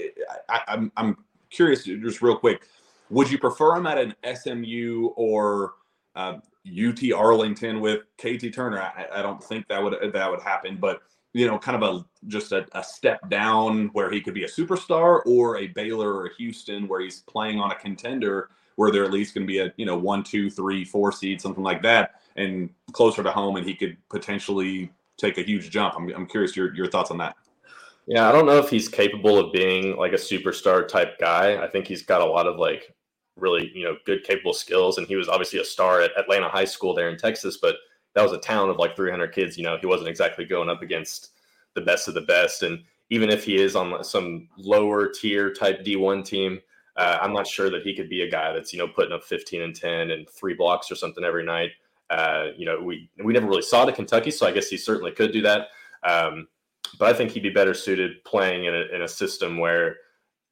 I, 0.48 0.60
I'm 0.68 0.92
I'm 0.96 1.16
curious, 1.50 1.84
just 1.84 2.22
real 2.22 2.36
quick, 2.36 2.68
would 3.10 3.30
you 3.30 3.38
prefer 3.38 3.76
him 3.76 3.86
at 3.86 3.98
an 3.98 4.14
SMU 4.34 5.10
or 5.16 5.74
uh, 6.16 6.38
UT 6.66 7.12
Arlington 7.14 7.80
with 7.80 8.02
KT 8.18 8.52
Turner? 8.52 8.80
I, 8.80 9.06
I 9.14 9.22
don't 9.22 9.42
think 9.42 9.68
that 9.68 9.82
would 9.82 10.12
that 10.12 10.30
would 10.30 10.40
happen, 10.40 10.76
but 10.76 11.02
you 11.32 11.46
know, 11.46 11.58
kind 11.58 11.82
of 11.82 11.82
a 11.82 12.04
just 12.28 12.52
a, 12.52 12.66
a, 12.78 12.82
step 12.82 13.28
down 13.28 13.88
where 13.88 14.08
he 14.08 14.20
could 14.20 14.34
be 14.34 14.44
a 14.44 14.48
superstar, 14.48 15.20
or 15.26 15.58
a 15.58 15.66
Baylor 15.66 16.14
or 16.14 16.26
a 16.26 16.34
Houston 16.34 16.86
where 16.86 17.00
he's 17.00 17.20
playing 17.22 17.58
on 17.58 17.72
a 17.72 17.74
contender 17.74 18.50
where 18.76 18.90
they're 18.90 19.04
at 19.04 19.12
least 19.12 19.34
going 19.34 19.46
to 19.46 19.52
be 19.52 19.58
a 19.58 19.72
you 19.76 19.86
know 19.86 19.96
one, 19.96 20.22
two, 20.22 20.50
three, 20.50 20.84
four 20.84 21.12
seed, 21.12 21.40
something 21.40 21.62
like 21.62 21.82
that, 21.82 22.20
and 22.36 22.70
closer 22.92 23.22
to 23.22 23.30
home, 23.30 23.56
and 23.56 23.66
he 23.66 23.74
could 23.74 23.96
potentially 24.08 24.90
take 25.16 25.38
a 25.38 25.42
huge 25.42 25.70
jump. 25.70 25.94
I'm, 25.96 26.08
I'm 26.10 26.26
curious 26.26 26.56
your 26.56 26.74
your 26.74 26.86
thoughts 26.86 27.10
on 27.10 27.18
that. 27.18 27.36
Yeah, 28.06 28.28
I 28.28 28.32
don't 28.32 28.46
know 28.46 28.58
if 28.58 28.68
he's 28.68 28.88
capable 28.88 29.38
of 29.38 29.52
being 29.52 29.96
like 29.96 30.12
a 30.12 30.16
superstar 30.16 30.86
type 30.86 31.18
guy. 31.18 31.62
I 31.62 31.68
think 31.68 31.86
he's 31.86 32.02
got 32.02 32.20
a 32.20 32.26
lot 32.26 32.46
of 32.46 32.56
like 32.56 32.94
really 33.36 33.70
you 33.74 33.84
know 33.84 33.96
good 34.04 34.24
capable 34.24 34.52
skills, 34.52 34.98
and 34.98 35.06
he 35.06 35.16
was 35.16 35.28
obviously 35.28 35.60
a 35.60 35.64
star 35.64 36.00
at 36.00 36.18
Atlanta 36.18 36.48
High 36.48 36.66
School 36.66 36.94
there 36.94 37.08
in 37.08 37.16
Texas, 37.16 37.58
but 37.60 37.76
that 38.14 38.22
was 38.22 38.32
a 38.32 38.38
town 38.38 38.68
of 38.68 38.76
like 38.76 38.94
300 38.94 39.32
kids. 39.32 39.56
You 39.56 39.64
know, 39.64 39.76
he 39.80 39.86
wasn't 39.86 40.08
exactly 40.08 40.44
going 40.44 40.68
up 40.68 40.82
against 40.82 41.30
the 41.74 41.80
best 41.80 42.08
of 42.08 42.14
the 42.14 42.20
best, 42.22 42.62
and 42.62 42.82
even 43.10 43.30
if 43.30 43.44
he 43.44 43.56
is 43.56 43.76
on 43.76 44.02
some 44.02 44.48
lower 44.56 45.08
tier 45.08 45.52
type 45.52 45.84
D1 45.84 46.24
team, 46.24 46.60
uh, 46.96 47.18
I'm 47.20 47.32
not 47.32 47.46
sure 47.46 47.70
that 47.70 47.82
he 47.82 47.94
could 47.94 48.08
be 48.08 48.22
a 48.22 48.30
guy 48.30 48.52
that's 48.52 48.72
you 48.72 48.78
know 48.78 48.88
putting 48.88 49.12
up 49.12 49.24
15 49.24 49.62
and 49.62 49.74
10 49.74 50.10
and 50.10 50.28
three 50.28 50.54
blocks 50.54 50.90
or 50.90 50.94
something 50.94 51.24
every 51.24 51.44
night. 51.44 51.70
Uh, 52.10 52.48
you 52.56 52.66
know, 52.66 52.80
we 52.80 53.10
we 53.22 53.32
never 53.32 53.46
really 53.46 53.62
saw 53.62 53.84
the 53.84 53.92
Kentucky, 53.92 54.30
so 54.30 54.46
I 54.46 54.52
guess 54.52 54.68
he 54.68 54.76
certainly 54.76 55.12
could 55.12 55.32
do 55.32 55.42
that. 55.42 55.68
Um, 56.02 56.48
but 56.98 57.08
I 57.08 57.16
think 57.16 57.30
he'd 57.30 57.42
be 57.42 57.50
better 57.50 57.74
suited 57.74 58.22
playing 58.24 58.66
in 58.66 58.74
a, 58.74 58.94
in 58.94 59.02
a 59.02 59.08
system 59.08 59.58
where 59.58 59.96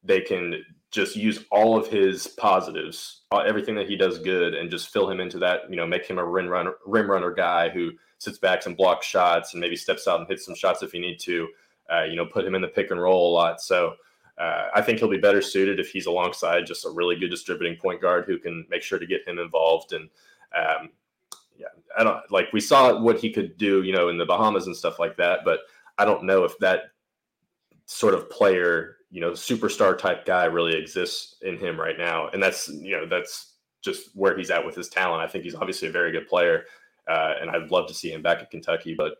they 0.03 0.19
can 0.19 0.63
just 0.91 1.15
use 1.15 1.45
all 1.51 1.77
of 1.77 1.87
his 1.87 2.27
positives, 2.27 3.21
uh, 3.31 3.39
everything 3.39 3.75
that 3.75 3.87
he 3.87 3.95
does 3.95 4.19
good, 4.19 4.53
and 4.53 4.69
just 4.69 4.89
fill 4.89 5.09
him 5.09 5.19
into 5.19 5.39
that. 5.39 5.69
You 5.69 5.77
know, 5.77 5.87
make 5.87 6.05
him 6.05 6.17
a 6.17 6.25
rim 6.25 6.47
runner, 6.47 6.73
rim 6.85 7.09
runner 7.09 7.31
guy 7.31 7.69
who 7.69 7.91
sits 8.17 8.39
back 8.39 8.65
and 8.65 8.75
blocks 8.75 9.05
shots, 9.05 9.53
and 9.53 9.61
maybe 9.61 9.75
steps 9.75 10.07
out 10.07 10.19
and 10.19 10.27
hits 10.27 10.45
some 10.45 10.55
shots 10.55 10.83
if 10.83 10.93
you 10.93 10.99
need 10.99 11.19
to. 11.19 11.47
Uh, 11.91 12.03
you 12.03 12.15
know, 12.15 12.25
put 12.25 12.45
him 12.45 12.55
in 12.55 12.61
the 12.61 12.67
pick 12.67 12.91
and 12.91 13.01
roll 13.01 13.31
a 13.31 13.33
lot. 13.33 13.61
So 13.61 13.95
uh, 14.37 14.69
I 14.73 14.81
think 14.81 14.99
he'll 14.99 15.09
be 15.09 15.17
better 15.17 15.41
suited 15.41 15.79
if 15.79 15.91
he's 15.91 16.07
alongside 16.07 16.65
just 16.65 16.85
a 16.85 16.89
really 16.89 17.15
good 17.15 17.29
distributing 17.29 17.77
point 17.79 18.01
guard 18.01 18.25
who 18.25 18.39
can 18.39 18.65
make 18.69 18.81
sure 18.81 18.97
to 18.97 19.05
get 19.05 19.27
him 19.27 19.37
involved. 19.37 19.93
And 19.93 20.09
um, 20.55 20.89
yeah, 21.57 21.67
I 21.97 22.03
don't 22.03 22.19
like 22.31 22.51
we 22.51 22.59
saw 22.59 22.99
what 22.99 23.19
he 23.19 23.31
could 23.31 23.57
do, 23.57 23.83
you 23.83 23.93
know, 23.93 24.09
in 24.09 24.17
the 24.17 24.25
Bahamas 24.25 24.65
and 24.65 24.75
stuff 24.75 24.99
like 24.99 25.15
that. 25.17 25.39
But 25.45 25.59
I 25.97 26.05
don't 26.05 26.23
know 26.23 26.43
if 26.43 26.57
that 26.59 26.91
sort 27.85 28.15
of 28.15 28.29
player, 28.29 28.97
you 29.11 29.21
know, 29.21 29.31
superstar 29.31 29.95
type 29.97 30.25
guy 30.25 30.45
really 30.45 30.75
exists 30.75 31.35
in 31.43 31.57
him 31.57 31.79
right 31.79 31.97
now. 31.97 32.29
And 32.29 32.41
that's 32.41 32.67
you 32.69 32.97
know 32.97 33.05
that's 33.05 33.53
just 33.83 34.15
where 34.15 34.35
he's 34.35 34.49
at 34.49 34.65
with 34.65 34.75
his 34.75 34.89
talent. 34.89 35.21
I 35.21 35.27
think 35.27 35.43
he's 35.43 35.55
obviously 35.55 35.89
a 35.89 35.91
very 35.91 36.11
good 36.11 36.27
player, 36.27 36.65
uh, 37.07 37.35
and 37.39 37.51
I'd 37.51 37.69
love 37.69 37.87
to 37.87 37.93
see 37.93 38.11
him 38.11 38.23
back 38.23 38.39
at 38.39 38.49
Kentucky. 38.49 38.95
But 38.95 39.17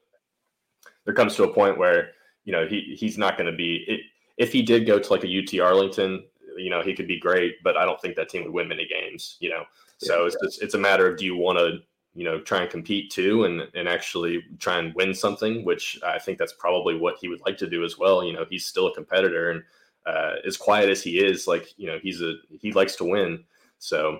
there 1.05 1.13
comes 1.13 1.35
to 1.35 1.43
a 1.43 1.53
point 1.53 1.77
where 1.77 2.11
you 2.45 2.51
know 2.51 2.65
he 2.65 2.95
he's 2.97 3.17
not 3.17 3.37
going 3.37 3.51
to 3.51 3.55
be 3.55 3.85
it, 3.87 4.01
if 4.37 4.51
he 4.51 4.61
did 4.61 4.87
go 4.87 4.99
to 4.99 5.13
like 5.13 5.23
a 5.23 5.39
UT 5.39 5.59
Arlington, 5.59 6.23
you 6.57 6.69
know, 6.69 6.81
he 6.81 6.93
could 6.93 7.07
be 7.07 7.19
great, 7.19 7.55
but 7.63 7.77
I 7.77 7.85
don't 7.85 7.99
think 8.01 8.15
that 8.15 8.29
team 8.29 8.43
would 8.43 8.53
win 8.53 8.67
many 8.67 8.87
games, 8.87 9.37
you 9.39 9.49
know. 9.49 9.63
So 9.97 10.21
yeah, 10.21 10.27
it's 10.27 10.37
just, 10.43 10.61
it's 10.61 10.73
a 10.73 10.79
matter 10.79 11.07
of 11.07 11.17
do 11.17 11.25
you 11.25 11.35
want 11.35 11.57
to, 11.57 11.79
you 12.15 12.23
know, 12.23 12.39
try 12.39 12.61
and 12.61 12.69
compete 12.69 13.11
too 13.11 13.45
and 13.45 13.67
and 13.73 13.87
actually 13.87 14.43
try 14.59 14.77
and 14.79 14.93
win 14.95 15.13
something, 15.13 15.65
which 15.65 15.99
I 16.05 16.19
think 16.19 16.37
that's 16.37 16.53
probably 16.53 16.95
what 16.97 17.17
he 17.19 17.27
would 17.27 17.41
like 17.41 17.57
to 17.57 17.69
do 17.69 17.83
as 17.83 17.97
well. 17.97 18.23
You 18.23 18.33
know, 18.33 18.45
he's 18.49 18.65
still 18.65 18.87
a 18.87 18.93
competitor 18.93 19.51
and 19.51 19.63
uh, 20.05 20.35
as 20.45 20.57
quiet 20.57 20.89
as 20.89 21.01
he 21.01 21.19
is, 21.19 21.47
like 21.47 21.73
you 21.77 21.87
know, 21.87 21.99
he's 22.01 22.21
a 22.21 22.35
he 22.49 22.71
likes 22.73 22.95
to 22.97 23.05
win. 23.05 23.43
So 23.79 24.19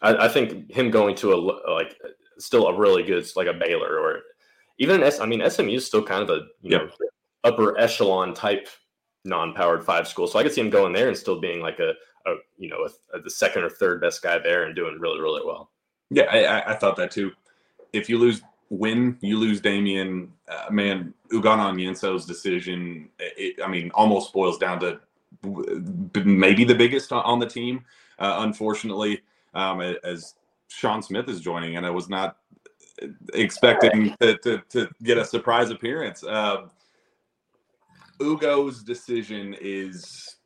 I, 0.00 0.26
I 0.26 0.28
think 0.28 0.70
him 0.70 0.90
going 0.90 1.14
to 1.16 1.32
a 1.32 1.36
like 1.70 1.96
still 2.38 2.66
a 2.66 2.76
really 2.76 3.02
good 3.02 3.26
like 3.36 3.46
a 3.46 3.52
Baylor 3.52 3.98
or 3.98 4.20
even 4.78 4.96
an 4.96 5.02
S. 5.02 5.20
I 5.20 5.26
mean, 5.26 5.48
SMU 5.48 5.76
is 5.76 5.86
still 5.86 6.02
kind 6.02 6.22
of 6.22 6.30
a 6.30 6.40
you 6.60 6.72
yep. 6.72 6.82
know 6.82 7.08
upper 7.44 7.78
echelon 7.78 8.34
type 8.34 8.68
non-powered 9.24 9.84
five 9.84 10.08
school. 10.08 10.26
So 10.26 10.38
I 10.38 10.42
could 10.42 10.52
see 10.52 10.60
him 10.60 10.70
going 10.70 10.92
there 10.92 11.08
and 11.08 11.16
still 11.16 11.40
being 11.40 11.60
like 11.60 11.78
a, 11.78 11.92
a 12.26 12.34
you 12.58 12.68
know 12.68 12.86
a, 12.86 13.16
a, 13.16 13.20
the 13.20 13.30
second 13.30 13.64
or 13.64 13.70
third 13.70 14.00
best 14.00 14.22
guy 14.22 14.38
there 14.38 14.64
and 14.64 14.74
doing 14.74 14.98
really 14.98 15.20
really 15.20 15.42
well. 15.44 15.70
Yeah, 16.10 16.24
I, 16.24 16.72
I 16.72 16.74
thought 16.74 16.96
that 16.96 17.10
too. 17.10 17.32
If 17.92 18.08
you 18.08 18.18
lose 18.18 18.42
when 18.68 19.18
you 19.20 19.38
lose 19.38 19.60
Daimion, 19.60 20.28
uh, 20.48 20.70
man, 20.70 21.12
Ugonna 21.30 21.72
Onyenso's 21.72 22.24
decision, 22.24 23.10
it, 23.18 23.62
I 23.62 23.68
mean, 23.68 23.90
almost 23.94 24.32
boils 24.32 24.56
down 24.56 24.80
to 24.80 25.00
maybe 26.24 26.64
the 26.64 26.74
biggest 26.74 27.12
on 27.12 27.38
the 27.38 27.46
team. 27.46 27.84
Uh, 28.18 28.36
unfortunately, 28.40 29.20
um, 29.54 29.80
as 29.80 30.34
Sean 30.68 31.02
Smith 31.02 31.28
is 31.28 31.40
joining, 31.40 31.76
and 31.76 31.84
I 31.84 31.90
was 31.90 32.08
not 32.08 32.38
expecting 33.34 34.16
to, 34.20 34.38
to, 34.38 34.62
to 34.70 34.88
get 35.02 35.18
a 35.18 35.24
surprise 35.24 35.70
appearance. 35.70 36.24
Uh, 36.24 36.68
Ugo's 38.22 38.82
decision 38.82 39.56
is 39.60 40.36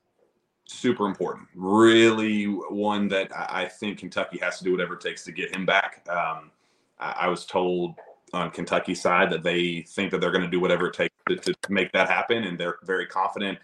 super 0.67 1.07
important. 1.07 1.49
Really, 1.55 2.45
one 2.45 3.09
that 3.09 3.31
I 3.35 3.67
think 3.67 3.99
Kentucky 3.99 4.39
has 4.39 4.59
to 4.59 4.65
do 4.65 4.73
whatever 4.73 4.95
it 4.95 5.01
takes 5.01 5.25
to 5.25 5.33
get 5.33 5.55
him 5.55 5.67
back. 5.67 6.07
Um, 6.09 6.51
I, 6.99 7.15
I, 7.21 7.29
was 7.29 7.47
told 7.47 7.95
on 8.33 8.51
Kentucky 8.51 8.95
side 8.95 9.31
that 9.31 9.43
they 9.43 9.83
think 9.83 10.11
that 10.11 10.21
they're 10.21 10.33
going 10.33 10.45
to 10.45 10.51
do 10.51 10.61
whatever 10.61 10.89
it 10.89 10.95
takes 10.95 11.15
to, 11.29 11.37
to, 11.37 11.73
make 11.73 11.93
that 11.93 12.09
happen, 12.09 12.45
and 12.45 12.59
they're 12.59 12.79
very 12.85 13.07
confident. 13.07 13.59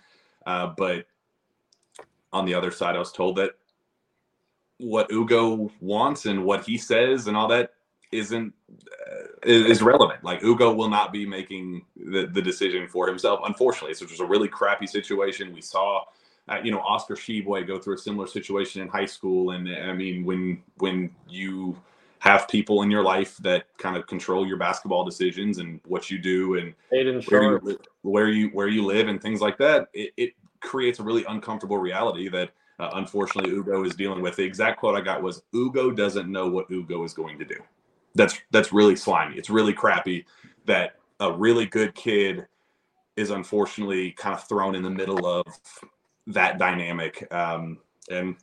Uh, 0.47 0.69
but 0.77 1.07
on 2.33 2.45
the 2.47 2.55
other 2.55 2.71
side, 2.71 2.97
I 2.97 2.99
was 2.99 3.13
told 3.13 3.37
that 3.37 3.53
what 4.79 5.11
Ugo 5.11 5.71
wants 5.81 6.27
and 6.27 6.45
what 6.45 6.65
he 6.65 6.77
says 6.77 7.27
and 7.27 7.37
all 7.37 7.49
that 7.49 7.71
isn't 8.13 8.53
uh, 8.71 9.27
is 9.45 9.83
relevant. 9.83 10.23
Like 10.23 10.43
Ugo 10.45 10.73
will 10.73 10.89
not 10.89 11.13
be 11.13 11.27
making 11.27 11.85
the, 11.97 12.27
the 12.27 12.43
decision 12.43 12.87
for 12.87 13.09
himself. 13.09 13.41
Unfortunately, 13.45 13.95
so 13.95 14.05
it 14.05 14.11
was 14.11 14.21
a 14.21 14.27
really 14.27 14.49
crappy 14.49 14.87
situation. 14.87 15.53
We 15.53 15.63
saw, 15.63 16.05
uh, 16.49 16.59
you 16.63 16.71
know, 16.71 16.81
Oscar 16.81 17.15
Tshiebwe 17.15 17.67
go 17.67 17.79
through 17.79 17.95
a 17.95 17.99
similar 17.99 18.27
situation 18.27 18.83
in 18.83 18.89
high 18.89 19.07
school, 19.07 19.51
and 19.51 19.69
I 19.69 19.93
mean, 19.93 20.25
when 20.25 20.63
when 20.79 21.11
you 21.29 21.77
have 22.21 22.47
people 22.47 22.83
in 22.83 22.91
your 22.91 23.03
life 23.03 23.37
that 23.39 23.65
kind 23.79 23.97
of 23.97 24.07
control 24.07 24.47
your 24.47 24.57
basketball 24.57 25.05
decisions 25.05 25.59
and 25.59 25.81
what 25.87 26.09
you 26.09 26.19
do 26.19 26.57
and 26.57 26.73
where 27.29 27.61
you, 27.65 27.79
where 28.03 28.29
you 28.29 28.49
where 28.51 28.69
you 28.69 28.85
live 28.85 29.09
and 29.09 29.21
things 29.21 29.41
like 29.41 29.59
that, 29.59 29.89
it, 29.93 30.13
it 30.17 30.33
creates 30.61 31.01
a 31.01 31.03
really 31.03 31.25
uncomfortable 31.25 31.79
reality 31.79 32.29
that 32.29 32.51
uh, 32.79 32.91
unfortunately 32.95 33.51
Ugo 33.51 33.83
is 33.85 33.97
dealing 33.97 34.23
with. 34.23 34.37
The 34.37 34.45
exact 34.45 34.79
quote 34.79 34.95
I 34.95 35.01
got 35.01 35.21
was 35.21 35.43
Ugo 35.53 35.91
doesn't 35.91 36.31
know 36.31 36.49
what 36.49 36.71
Ugo 36.71 37.03
is 37.03 37.13
going 37.13 37.41
to 37.41 37.45
do. 37.45 37.57
That's 38.15 38.39
that's 38.51 38.73
really 38.73 38.97
slimy. 38.97 39.37
It's 39.37 39.51
really 39.51 39.73
crappy 39.73 40.27
that 40.67 40.97
a 41.21 41.33
really 41.33 41.67
good 41.67 41.95
kid 41.95 42.47
is 43.17 43.31
unfortunately 43.31 44.13
kind 44.13 44.35
of 44.35 44.47
thrown 44.49 44.75
in 44.75 44.83
the 44.83 44.91
middle 44.91 45.27
of 45.27 45.47
that 46.27 46.59
dynamic. 46.59 47.27
Um, 47.33 47.79
and 48.11 48.37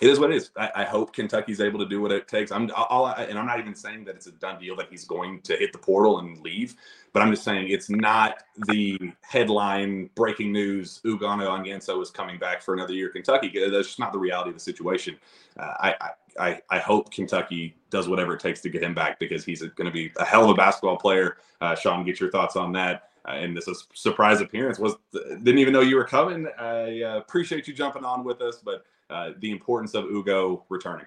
it 0.00 0.08
is 0.08 0.18
what 0.18 0.32
it 0.32 0.36
is. 0.36 0.50
I, 0.56 0.70
I, 0.76 0.84
hope 0.84 1.14
Kentucky's 1.14 1.60
able 1.60 1.78
to 1.78 1.86
do 1.86 2.00
what 2.00 2.10
it 2.10 2.26
takes. 2.26 2.50
I'm 2.50 2.70
all, 2.74 3.06
and 3.06 3.38
I'm 3.38 3.46
not 3.46 3.60
even 3.60 3.74
saying 3.74 4.04
that 4.06 4.16
it's 4.16 4.26
a 4.26 4.32
done 4.32 4.58
deal 4.58 4.74
that 4.76 4.88
he's 4.90 5.04
going 5.04 5.40
to 5.42 5.56
hit 5.56 5.72
the 5.72 5.78
portal 5.78 6.18
and 6.18 6.40
leave, 6.40 6.74
but 7.12 7.22
I'm 7.22 7.30
just 7.30 7.44
saying 7.44 7.68
it's 7.68 7.88
not 7.88 8.42
the 8.66 8.98
headline 9.20 10.10
breaking 10.16 10.50
news. 10.50 11.00
Ugonna 11.04 11.46
Onyenso 11.46 12.02
is 12.02 12.10
coming 12.10 12.38
back 12.38 12.62
for 12.62 12.74
another 12.74 12.94
year. 12.94 13.10
Kentucky. 13.10 13.52
That's 13.70 13.88
just 13.88 14.00
not 14.00 14.12
the 14.12 14.18
reality 14.18 14.50
of 14.50 14.56
the 14.56 14.60
situation. 14.60 15.16
Uh, 15.56 15.74
I, 15.78 15.94
I 16.00 16.08
I 16.38 16.78
hope 16.78 17.12
Kentucky 17.12 17.76
does 17.90 18.08
whatever 18.08 18.34
it 18.34 18.40
takes 18.40 18.60
to 18.62 18.68
get 18.68 18.82
him 18.82 18.94
back 18.94 19.18
because 19.18 19.44
he's 19.44 19.60
going 19.62 19.86
to 19.86 19.92
be 19.92 20.12
a 20.18 20.24
hell 20.24 20.44
of 20.44 20.50
a 20.50 20.54
basketball 20.54 20.96
player. 20.96 21.36
Uh, 21.60 21.74
Sean, 21.74 22.04
get 22.04 22.20
your 22.20 22.30
thoughts 22.30 22.56
on 22.56 22.72
that. 22.72 23.10
Uh, 23.26 23.32
and 23.32 23.56
this 23.56 23.68
is 23.68 23.86
surprise 23.94 24.40
appearance 24.40 24.78
was 24.78 24.94
didn't 25.12 25.58
even 25.58 25.72
know 25.72 25.80
you 25.80 25.96
were 25.96 26.04
coming. 26.04 26.46
I 26.58 27.02
uh, 27.02 27.18
appreciate 27.18 27.68
you 27.68 27.74
jumping 27.74 28.04
on 28.04 28.24
with 28.24 28.40
us, 28.40 28.56
but 28.64 28.84
uh, 29.10 29.30
the 29.38 29.50
importance 29.50 29.94
of 29.94 30.06
Ugo 30.06 30.64
returning. 30.68 31.06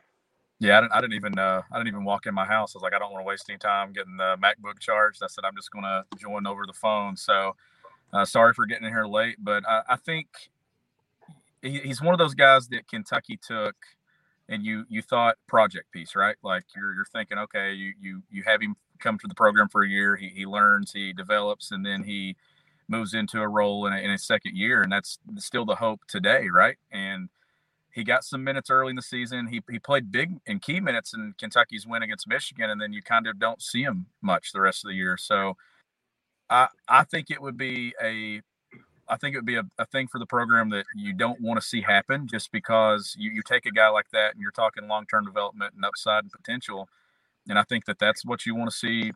Yeah, 0.60 0.78
I 0.78 0.82
didn't, 0.82 0.94
I 0.94 1.02
didn't 1.02 1.14
even 1.16 1.38
uh, 1.38 1.62
I 1.72 1.78
didn't 1.78 1.90
even 1.90 2.06
walk 2.06 2.26
in 2.26 2.34
my 2.34 2.46
house. 2.46 2.74
I 2.74 2.78
was 2.78 2.84
like, 2.84 2.94
I 2.94 3.00
don't 3.00 3.12
want 3.12 3.24
to 3.24 3.28
waste 3.28 3.50
any 3.50 3.58
time 3.58 3.92
getting 3.92 4.16
the 4.16 4.38
MacBook 4.42 4.80
charged. 4.80 5.22
I 5.24 5.28
said 5.28 5.44
I'm 5.44 5.56
just 5.56 5.72
going 5.72 5.84
to 5.84 6.06
join 6.18 6.48
over 6.48 6.66
the 6.66 6.74
phone. 6.74 7.18
So 7.18 7.56
uh, 8.14 8.24
sorry 8.24 8.54
for 8.54 8.66
getting 8.66 8.86
in 8.86 8.94
here 8.94 9.06
late, 9.06 9.36
but 9.40 9.68
I, 9.68 9.82
I 9.90 9.96
think 9.98 10.28
he, 11.62 11.80
he's 11.80 12.02
one 12.02 12.14
of 12.14 12.20
those 12.20 12.34
guys 12.34 12.68
that 12.70 12.88
Kentucky 12.88 13.38
took, 13.46 13.76
and 14.50 14.64
you 14.64 14.86
you 14.90 15.02
thought 15.02 15.38
project 15.48 15.92
piece, 15.92 16.16
right? 16.16 16.36
Like 16.44 16.66
you're 16.76 16.94
you're 16.94 17.06
thinking, 17.06 17.38
okay, 17.40 17.74
you 17.74 17.94
you 18.00 18.24
you 18.30 18.44
have 18.46 18.62
him 18.62 18.76
come 19.00 19.18
to 19.20 19.28
the 19.28 19.36
program 19.36 19.70
for 19.70 19.84
a 19.84 19.90
year. 19.90 20.16
He 20.16 20.30
he 20.30 20.46
learns, 20.46 20.92
he 20.92 21.14
develops, 21.14 21.72
and 21.72 21.86
then 21.86 22.04
he 22.04 22.36
moves 22.88 23.14
into 23.14 23.42
a 23.42 23.48
role 23.48 23.88
in 23.88 23.94
a, 23.94 23.98
in 23.98 24.12
a 24.12 24.18
second 24.18 24.56
year, 24.56 24.82
and 24.82 24.92
that's 24.92 25.18
still 25.38 25.66
the 25.66 25.76
hope 25.76 26.02
today, 26.08 26.48
right? 26.54 26.78
And 26.92 27.30
he 27.92 28.04
got 28.04 28.26
some 28.26 28.44
minutes 28.44 28.70
early 28.70 28.90
in 28.90 28.96
the 28.98 29.02
season. 29.02 29.48
He, 29.48 29.62
he 29.72 29.80
played 29.80 30.12
big 30.12 30.34
and 30.46 30.62
key 30.62 30.82
minutes 30.82 31.14
in 31.14 31.34
Kentucky's 31.40 31.88
win 31.88 32.04
against 32.04 32.28
Michigan, 32.28 32.70
and 32.70 32.80
then 32.80 32.92
you 32.92 33.02
kind 33.02 33.26
of 33.26 33.40
don't 33.40 33.62
see 33.62 33.84
him 33.84 34.08
much 34.22 34.52
the 34.52 34.62
rest 34.62 34.84
of 34.84 34.90
the 34.90 34.96
year. 34.96 35.18
So 35.18 35.56
I 36.50 36.68
I 36.88 37.04
think 37.06 37.32
it 37.32 37.42
would 37.42 37.58
be 37.58 37.94
a 38.04 38.42
I 39.08 39.18
think 39.18 39.36
it 39.36 39.38
would 39.38 39.46
be 39.46 39.56
a, 39.56 39.64
a 39.78 39.86
thing 39.86 40.08
for 40.08 40.20
the 40.20 40.26
program 40.26 40.70
that 40.72 40.86
you 40.96 41.14
don't 41.14 41.40
want 41.42 41.60
to 41.60 41.66
see 41.66 41.82
happen 41.82 42.28
just 42.28 42.52
because 42.52 43.16
you, 43.18 43.32
you 43.32 43.42
take 43.44 43.66
a 43.66 43.72
guy 43.72 43.90
like 43.90 44.10
that 44.12 44.34
and 44.34 44.42
you're 44.42 44.52
talking 44.52 44.88
long 44.88 45.06
term 45.06 45.26
development 45.26 45.74
and 45.76 45.86
upside 45.86 46.24
and 46.24 46.32
potential. 46.32 46.90
And 47.48 47.60
I 47.60 47.64
think 47.64 47.86
that 47.86 48.00
that's 48.00 48.26
what 48.26 48.46
you 48.46 48.56
want 48.56 48.72
to 48.72 48.76
see 48.76 49.12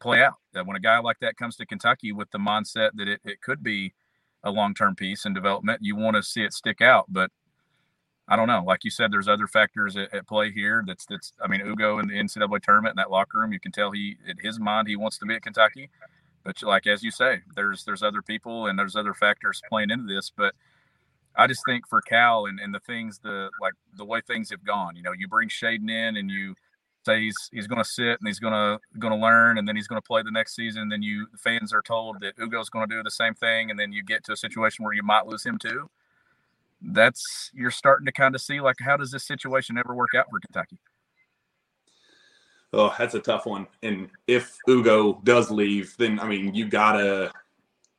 play 0.00 0.22
out. 0.22 0.34
That 0.52 0.66
when 0.66 0.76
a 0.76 0.80
guy 0.80 0.98
like 0.98 1.20
that 1.20 1.36
comes 1.36 1.56
to 1.56 1.66
Kentucky 1.66 2.12
with 2.12 2.30
the 2.30 2.38
mindset 2.38 2.90
that 2.94 3.08
it, 3.08 3.20
it 3.24 3.40
could 3.40 3.62
be 3.62 3.94
a 4.42 4.50
long 4.50 4.74
term 4.74 4.94
piece 4.94 5.24
and 5.24 5.34
development, 5.34 5.80
you 5.82 5.96
want 5.96 6.16
to 6.16 6.22
see 6.22 6.42
it 6.42 6.52
stick 6.52 6.80
out. 6.80 7.06
But 7.08 7.30
I 8.28 8.36
don't 8.36 8.46
know. 8.46 8.62
Like 8.64 8.84
you 8.84 8.90
said, 8.90 9.10
there's 9.10 9.28
other 9.28 9.48
factors 9.48 9.96
at, 9.96 10.14
at, 10.14 10.26
play 10.28 10.52
here. 10.52 10.84
That's 10.86 11.04
that's. 11.06 11.32
I 11.42 11.48
mean, 11.48 11.60
Ugo 11.62 11.98
in 11.98 12.08
the 12.08 12.14
NCAA 12.14 12.62
tournament 12.62 12.92
in 12.92 12.96
that 12.96 13.10
locker 13.10 13.38
room, 13.38 13.52
you 13.52 13.60
can 13.60 13.72
tell 13.72 13.90
he 13.90 14.16
in 14.26 14.36
his 14.38 14.60
mind 14.60 14.86
he 14.86 14.96
wants 14.96 15.18
to 15.18 15.26
be 15.26 15.34
at 15.34 15.42
Kentucky. 15.42 15.90
But 16.44 16.62
like 16.62 16.86
as 16.86 17.02
you 17.02 17.10
say, 17.10 17.40
there's 17.54 17.84
there's 17.84 18.02
other 18.02 18.22
people 18.22 18.66
and 18.66 18.78
there's 18.78 18.96
other 18.96 19.14
factors 19.14 19.60
playing 19.68 19.90
into 19.90 20.12
this. 20.12 20.32
But 20.34 20.54
I 21.36 21.46
just 21.46 21.62
think 21.66 21.86
for 21.88 22.00
Cal 22.00 22.46
and, 22.46 22.58
and 22.60 22.74
the 22.74 22.80
things 22.80 23.18
the 23.18 23.50
like 23.60 23.74
the 23.96 24.04
way 24.04 24.20
things 24.20 24.50
have 24.50 24.64
gone, 24.64 24.96
you 24.96 25.02
know, 25.02 25.12
you 25.12 25.28
bring 25.28 25.48
Shaedon 25.48 25.90
in 25.90 26.16
and 26.16 26.30
you 26.30 26.54
say 27.04 27.20
he's 27.20 27.36
he's 27.52 27.66
going 27.66 27.82
to 27.82 27.88
sit 27.88 28.18
and 28.20 28.26
he's 28.26 28.40
going 28.40 28.52
to 28.52 28.78
going 28.98 29.12
to 29.12 29.20
learn 29.20 29.58
and 29.58 29.66
then 29.68 29.76
he's 29.76 29.86
going 29.86 30.00
to 30.00 30.06
play 30.06 30.22
the 30.22 30.30
next 30.30 30.54
season. 30.54 30.88
Then 30.88 31.02
you 31.02 31.26
the 31.32 31.38
fans 31.38 31.72
are 31.72 31.82
told 31.82 32.20
that 32.20 32.36
Ugo's 32.36 32.70
going 32.70 32.88
to 32.88 32.94
do 32.94 33.02
the 33.02 33.10
same 33.10 33.34
thing, 33.34 33.70
and 33.70 33.78
then 33.78 33.92
you 33.92 34.02
get 34.02 34.24
to 34.24 34.32
a 34.32 34.36
situation 34.36 34.84
where 34.84 34.94
you 34.94 35.02
might 35.02 35.26
lose 35.26 35.44
him 35.44 35.58
too 35.58 35.90
that's 36.82 37.50
you're 37.54 37.70
starting 37.70 38.06
to 38.06 38.12
kind 38.12 38.34
of 38.34 38.40
see 38.40 38.60
like 38.60 38.76
how 38.80 38.96
does 38.96 39.10
this 39.10 39.26
situation 39.26 39.76
ever 39.76 39.94
work 39.94 40.14
out 40.16 40.26
for 40.30 40.40
Kentucky? 40.40 40.78
Oh, 42.72 42.94
that's 42.98 43.14
a 43.14 43.20
tough 43.20 43.46
one. 43.46 43.66
And 43.82 44.08
if 44.26 44.56
Ugo 44.68 45.20
does 45.24 45.50
leave, 45.50 45.94
then 45.98 46.20
I 46.20 46.28
mean 46.28 46.54
you 46.54 46.68
gotta 46.68 47.32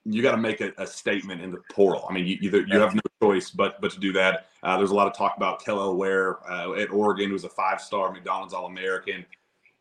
you 0.05 0.21
gotta 0.21 0.37
make 0.37 0.61
a, 0.61 0.71
a 0.77 0.87
statement 0.87 1.41
in 1.41 1.51
the 1.51 1.61
portal. 1.71 2.05
I 2.09 2.13
mean 2.13 2.25
you 2.25 2.37
either 2.41 2.61
you 2.61 2.79
have 2.79 2.95
no 2.95 3.01
choice 3.21 3.49
but 3.49 3.81
but 3.81 3.91
to 3.91 3.99
do 3.99 4.13
that. 4.13 4.47
Uh, 4.63 4.77
there's 4.77 4.91
a 4.91 4.95
lot 4.95 5.07
of 5.07 5.13
talk 5.15 5.35
about 5.37 5.63
Kel'el 5.63 5.97
Ware 5.97 6.37
uh, 6.49 6.73
at 6.73 6.91
Oregon, 6.91 7.29
who's 7.29 7.43
a 7.43 7.49
five 7.49 7.81
star 7.81 8.11
McDonald's 8.11 8.53
All 8.53 8.65
American. 8.65 9.25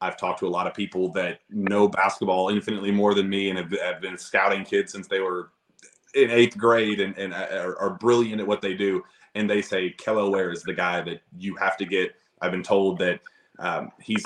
I've 0.01 0.17
talked 0.17 0.41
to 0.41 0.47
a 0.47 0.49
lot 0.49 0.67
of 0.67 0.75
people 0.75 1.13
that 1.13 1.41
know 1.51 1.87
basketball 1.87 2.49
infinitely 2.49 2.91
more 2.91 3.15
than 3.15 3.29
me 3.29 3.51
and 3.51 3.59
have, 3.59 3.71
have 3.81 4.01
been 4.01 4.17
scouting 4.17 4.65
kids 4.65 4.93
since 4.93 5.07
they 5.07 5.21
were 5.21 5.51
in 6.15 6.31
eighth 6.31 6.57
grade 6.57 7.01
and, 7.01 7.17
and 7.19 7.35
are, 7.35 7.79
are, 7.79 7.91
brilliant 7.91 8.41
at 8.41 8.47
what 8.47 8.63
they 8.63 8.75
do. 8.75 9.03
And 9.35 9.49
they 9.49 9.63
say 9.63 9.95
Kel'el 9.99 10.33
Ware 10.33 10.51
is 10.51 10.63
the 10.63 10.73
guy 10.73 11.03
that 11.03 11.21
you 11.39 11.55
have 11.57 11.77
to 11.77 11.85
get. 11.85 12.15
I've 12.41 12.51
been 12.51 12.63
told 12.63 12.99
that 12.99 13.21
um, 13.59 13.93
he's 14.01 14.25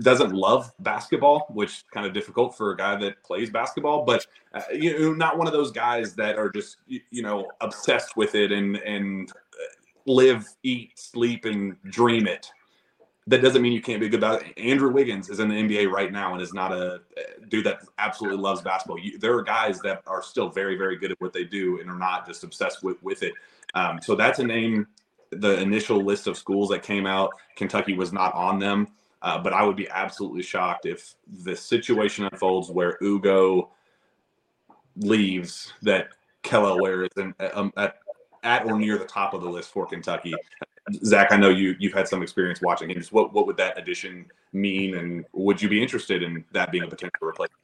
doesn't 0.00 0.32
love 0.32 0.72
basketball, 0.80 1.46
which 1.50 1.84
kind 1.92 2.06
of 2.06 2.12
difficult 2.12 2.56
for 2.56 2.72
a 2.72 2.76
guy 2.76 2.96
that 2.96 3.22
plays 3.22 3.50
basketball. 3.50 4.04
But 4.04 4.26
uh, 4.54 4.62
you 4.72 4.98
know, 4.98 5.12
not 5.12 5.38
one 5.38 5.46
of 5.46 5.52
those 5.52 5.70
guys 5.70 6.14
that 6.14 6.36
are 6.36 6.50
just 6.50 6.76
you 6.86 7.22
know 7.22 7.50
obsessed 7.60 8.16
with 8.16 8.34
it 8.34 8.52
and 8.52 8.76
and 8.76 9.30
uh, 9.30 10.12
live, 10.12 10.46
eat, 10.62 10.98
sleep, 10.98 11.44
and 11.44 11.76
dream 11.90 12.26
it 12.26 12.50
that 13.28 13.42
doesn't 13.42 13.60
mean 13.60 13.72
you 13.72 13.82
can't 13.82 14.00
be 14.00 14.08
good 14.08 14.22
it. 14.22 14.58
Andrew 14.58 14.90
Wiggins 14.90 15.28
is 15.28 15.38
in 15.38 15.48
the 15.48 15.54
NBA 15.54 15.90
right 15.90 16.10
now 16.10 16.32
and 16.32 16.40
is 16.40 16.54
not 16.54 16.72
a 16.72 17.02
dude 17.48 17.66
that 17.66 17.80
absolutely 17.98 18.38
loves 18.38 18.62
basketball. 18.62 18.98
You, 18.98 19.18
there 19.18 19.34
are 19.34 19.42
guys 19.42 19.80
that 19.80 20.02
are 20.06 20.22
still 20.22 20.48
very, 20.48 20.76
very 20.76 20.96
good 20.96 21.12
at 21.12 21.20
what 21.20 21.34
they 21.34 21.44
do 21.44 21.78
and 21.80 21.90
are 21.90 21.98
not 21.98 22.26
just 22.26 22.42
obsessed 22.42 22.82
with, 22.82 23.02
with 23.02 23.22
it. 23.22 23.34
Um, 23.74 24.00
so 24.00 24.14
that's 24.14 24.38
a 24.38 24.44
name. 24.44 24.86
The 25.30 25.60
initial 25.60 26.02
list 26.02 26.26
of 26.26 26.38
schools 26.38 26.70
that 26.70 26.82
came 26.82 27.06
out, 27.06 27.30
Kentucky 27.54 27.92
was 27.92 28.14
not 28.14 28.34
on 28.34 28.58
them. 28.58 28.88
Uh, 29.20 29.38
but 29.38 29.52
I 29.52 29.64
would 29.64 29.76
be 29.76 29.88
absolutely 29.88 30.42
shocked 30.42 30.86
if 30.86 31.14
the 31.44 31.56
situation 31.56 32.28
unfolds 32.30 32.70
where 32.70 32.98
Ugo 33.02 33.70
leaves, 34.96 35.72
that 35.82 36.08
Kel'el 36.44 36.80
Ware 36.80 37.04
is 37.04 37.10
in, 37.16 37.34
um, 37.52 37.72
at 37.76 37.96
at 38.44 38.64
or 38.66 38.78
near 38.78 38.96
the 38.98 39.04
top 39.04 39.34
of 39.34 39.42
the 39.42 39.48
list 39.48 39.72
for 39.72 39.86
Kentucky. 39.86 40.32
Zach, 41.04 41.32
I 41.32 41.36
know 41.36 41.48
you 41.48 41.74
you've 41.78 41.92
had 41.92 42.08
some 42.08 42.22
experience 42.22 42.60
watching 42.62 42.90
him. 42.90 42.96
Just 42.96 43.12
what 43.12 43.32
what 43.32 43.46
would 43.46 43.56
that 43.56 43.78
addition 43.78 44.26
mean, 44.52 44.96
and 44.96 45.24
would 45.32 45.60
you 45.60 45.68
be 45.68 45.82
interested 45.82 46.22
in 46.22 46.44
that 46.52 46.70
being 46.70 46.84
a 46.84 46.88
potential 46.88 47.18
replacement? 47.22 47.60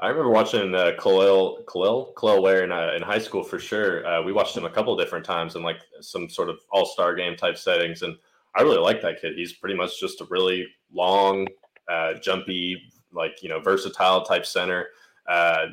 I 0.00 0.08
remember 0.08 0.30
watching 0.30 0.74
uh, 0.74 0.92
Kel'el 0.98 1.64
Kel'el 1.64 2.14
Kel'el 2.14 2.42
Ware 2.42 2.62
in, 2.62 2.70
uh, 2.70 2.92
in 2.94 3.02
high 3.02 3.18
school 3.18 3.42
for 3.42 3.58
sure. 3.58 4.06
Uh, 4.06 4.22
we 4.22 4.32
watched 4.32 4.56
him 4.56 4.64
a 4.64 4.70
couple 4.70 4.96
different 4.96 5.24
times 5.24 5.56
in 5.56 5.62
like 5.62 5.80
some 6.00 6.28
sort 6.28 6.50
of 6.50 6.60
all 6.70 6.86
star 6.86 7.14
game 7.14 7.36
type 7.36 7.58
settings, 7.58 8.02
and 8.02 8.16
I 8.56 8.62
really 8.62 8.78
like 8.78 9.02
that 9.02 9.20
kid. 9.20 9.34
He's 9.36 9.52
pretty 9.52 9.74
much 9.74 10.00
just 10.00 10.20
a 10.20 10.26
really 10.30 10.66
long, 10.92 11.46
uh, 11.90 12.14
jumpy, 12.14 12.82
like 13.12 13.42
you 13.42 13.48
know, 13.48 13.60
versatile 13.60 14.22
type 14.22 14.46
center. 14.46 14.88
Uh, 15.28 15.66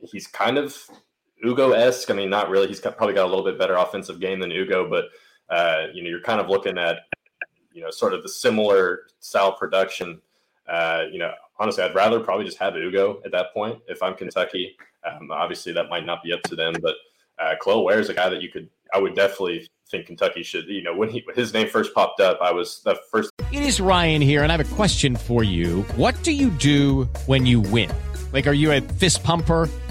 he's 0.00 0.26
kind 0.26 0.58
of 0.58 0.76
Ugo 1.44 1.72
esque. 1.72 2.10
I 2.10 2.14
mean, 2.14 2.30
not 2.30 2.50
really. 2.50 2.68
He's 2.68 2.80
got, 2.80 2.96
probably 2.96 3.14
got 3.14 3.26
a 3.26 3.28
little 3.28 3.44
bit 3.44 3.58
better 3.58 3.76
offensive 3.76 4.20
game 4.20 4.40
than 4.40 4.50
Ugo, 4.50 4.88
but 4.88 5.06
uh, 5.48 5.86
you 5.92 6.02
know, 6.02 6.08
you're 6.08 6.20
kind 6.20 6.40
of 6.40 6.48
looking 6.48 6.78
at 6.78 7.00
you 7.72 7.82
know, 7.82 7.90
sort 7.90 8.14
of 8.14 8.22
the 8.22 8.28
similar 8.28 9.02
style 9.20 9.52
production. 9.52 10.20
Uh, 10.68 11.04
you 11.10 11.18
know, 11.18 11.32
honestly, 11.58 11.82
I'd 11.82 11.94
rather 11.94 12.20
probably 12.20 12.44
just 12.44 12.58
have 12.58 12.76
Ugo 12.76 13.20
at 13.24 13.32
that 13.32 13.52
point 13.52 13.80
if 13.88 14.02
I'm 14.02 14.14
Kentucky. 14.14 14.76
Um, 15.04 15.30
obviously, 15.30 15.72
that 15.72 15.88
might 15.88 16.06
not 16.06 16.22
be 16.22 16.32
up 16.32 16.42
to 16.44 16.56
them, 16.56 16.74
but 16.80 16.94
uh, 17.38 17.54
Kel'el 17.62 17.84
Ware 17.84 18.00
is 18.00 18.08
a 18.08 18.14
guy 18.14 18.28
that 18.28 18.42
you 18.42 18.50
could. 18.50 18.68
I 18.92 18.98
would 18.98 19.14
definitely 19.14 19.68
think 19.90 20.06
Kentucky 20.06 20.42
should. 20.42 20.66
You 20.66 20.82
know, 20.82 20.94
when 20.94 21.08
he 21.08 21.22
when 21.24 21.36
his 21.36 21.52
name 21.52 21.68
first 21.68 21.94
popped 21.94 22.20
up, 22.20 22.38
I 22.42 22.52
was 22.52 22.82
the 22.84 22.98
first. 23.10 23.30
It 23.52 23.62
is 23.62 23.80
Ryan 23.80 24.22
here, 24.22 24.42
and 24.42 24.52
I 24.52 24.56
have 24.56 24.72
a 24.72 24.74
question 24.74 25.16
for 25.16 25.44
you. 25.44 25.82
What 25.96 26.20
do 26.22 26.32
you 26.32 26.50
do 26.50 27.04
when 27.26 27.46
you 27.46 27.60
win? 27.60 27.90
Like, 28.32 28.46
are 28.46 28.54
you 28.54 28.72
a 28.72 28.80
fist 28.80 29.22
pumper? 29.22 29.68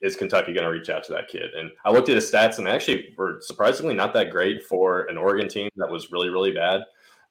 is 0.00 0.16
Kentucky 0.16 0.52
going 0.52 0.64
to 0.64 0.70
reach 0.70 0.90
out 0.90 1.04
to 1.04 1.12
that 1.12 1.28
kid? 1.28 1.54
And 1.56 1.70
I 1.84 1.90
looked 1.90 2.08
at 2.08 2.16
his 2.16 2.30
stats, 2.30 2.58
and 2.58 2.66
they 2.66 2.70
actually 2.70 3.14
were 3.16 3.38
surprisingly 3.40 3.94
not 3.94 4.12
that 4.14 4.30
great 4.30 4.64
for 4.64 5.02
an 5.04 5.16
Oregon 5.16 5.48
team 5.48 5.70
that 5.76 5.90
was 5.90 6.12
really, 6.12 6.28
really 6.28 6.52
bad. 6.52 6.82